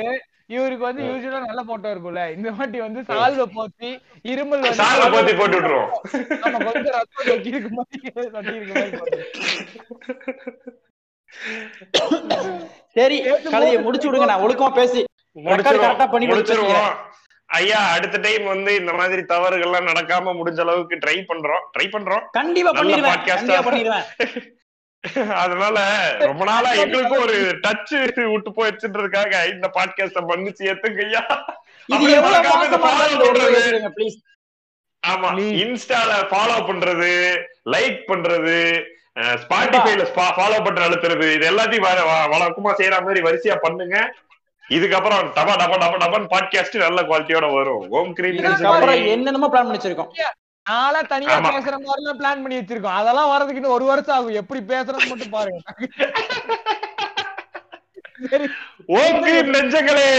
இவருக்கு 0.54 0.84
வந்து 0.88 1.02
யூஸ்வலா 1.06 1.38
நல்ல 1.46 1.62
போட்டோ 1.70 1.88
இருக்கும்ல. 1.94 2.22
இந்த 2.36 2.48
வாட்டி 2.56 2.78
வந்து 2.84 3.00
சால்வ 3.08 3.44
போத்தி 3.56 3.88
இருமல் 4.32 4.64
வந்து 4.64 4.80
சால்வை 4.82 5.08
போத்தி 5.14 5.32
போட்டு 5.40 5.56
விட்டுருவோம். 5.56 5.92
நம்ம 6.44 6.58
கொஞ்சம் 6.66 6.94
ரத்தம் 6.98 7.28
சொட்டி 7.30 7.52
இருக்க 7.54 7.70
மாதிரி 7.78 8.56
இருக்க. 8.58 9.14
சரி 12.96 13.16
கழுதியை 13.54 13.80
முடிச்சு 13.86 14.08
விடுங்க 14.08 14.28
நான் 14.32 14.44
ஒழுக்கமா 14.46 14.70
பேசி 14.80 15.02
ஆ 16.02 16.06
பண்ணி 16.12 16.26
முடிச்சிருவோம். 16.26 16.92
ஐயா 17.48 17.80
அடுத்த 17.96 18.16
டைம் 18.26 18.44
வந்து 18.52 18.70
இந்த 18.80 18.92
மாதிரி 19.00 19.22
தவறுகள்லாம் 19.32 19.88
நடக்காம 19.90 20.32
முடிஞ்ச 20.38 20.60
அளவுக்கு 20.64 20.96
ட்ரை 21.04 21.16
பண்றோம். 21.30 21.64
ட்ரை 21.74 21.86
பண்றோம். 21.94 22.22
கண்டிப்பா 22.38 22.72
பண்ணிடுவேன். 22.78 23.20
கண்டிப்பா. 23.32 23.64
பண்ணிடுவேன். 23.68 24.06
அதனால 25.40 25.78
ரொம்ப 26.22 26.44
நாளா 26.44 26.70
எங்களுக்கும் 26.82 27.24
ஒரு 27.24 27.36
டச் 27.64 27.92
விட்டு 28.28 28.50
போயிடுச்சுன்றதுக்காக 28.56 29.42
இந்த 29.52 29.66
பாட்காஸ்ட 29.76 30.22
மன்னிச்சு 30.30 30.68
ஏத்துங்க 30.70 31.02
ஐயா. 31.06 31.22
இது 31.88 31.94
அப்படியே 31.96 32.16
எவ்வளவு 32.18 32.34
மறக்காம 32.36 32.66
இந்த 32.68 32.78
மாசமா 32.78 33.04
follow 33.04 33.08
இருந்தாலும் 33.08 33.36
பண்றது. 33.38 33.62
சொல்லுங்க 33.66 33.90
ப்ளீஸ் 33.96 34.16
ஆமா. 35.02 35.28
இன்ஸ்டால 35.62 36.12
ஃபாலோ 36.30 36.56
பண்றது 36.70 37.10
லைக் 37.74 38.00
பண்றது 38.08 38.56
ஸ்பாட்டிஃபைல 39.42 40.04
ஃபாலோ 40.38 40.56
பண்ற 40.64 40.80
அழுத்துறது 40.86 41.26
இது 41.36 41.44
எல்லாத்தையும் 41.52 41.86
வழக்கமா 42.34 42.72
செய்யற 42.80 42.96
மாதிரி 43.04 43.20
வரிசையா 43.28 43.56
பண்ணுங்க. 43.62 43.96
இதுக்கப்புறம் 44.64 45.28
டபா 45.36 45.54
டபா 45.60 45.76
டபா 45.82 45.98
டபான்னு 46.02 46.32
பாட்காஸ்ட் 46.32 46.76
நல்ல 46.84 47.02
குவாலிட்டியோட 47.02 47.48
வரும். 47.52 47.84
ஓம் 47.90 48.12
கிரீம் 48.12 48.40
என்னென்னமோ 49.14 49.48
பிளான் 49.52 49.68
பண்ணி 49.68 49.78
வச்சிருக்கோம் 49.78 50.10
நாளா 50.68 51.00
தனியா. 51.00 51.38
பேசுற 51.38 51.76
மாதிரி 51.86 51.96
எல்லாம் 51.96 52.18
பிளான் 52.20 52.42
பண்ணி 52.42 52.58
வச்சிருக்கோம். 52.58 52.98
அதெல்லாம் 53.00 53.30
வரதுக்கு 53.32 53.54
இன்னும் 53.54 53.76
ஒரு 53.76 53.84
வருஷம் 53.84 54.16
ஆகும். 54.16 54.38
எப்படி 54.42 54.60
பேசுறது 54.74 55.06
மட்டும் 55.08 55.34
பாருங்க. 55.36 55.60
கிரீம் 59.22 59.52
நெஞ்சங்களே. 59.56 60.10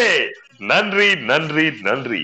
நன்றி 0.60 1.16
நன்றி 1.32 1.66
நன்றி. 1.82 2.22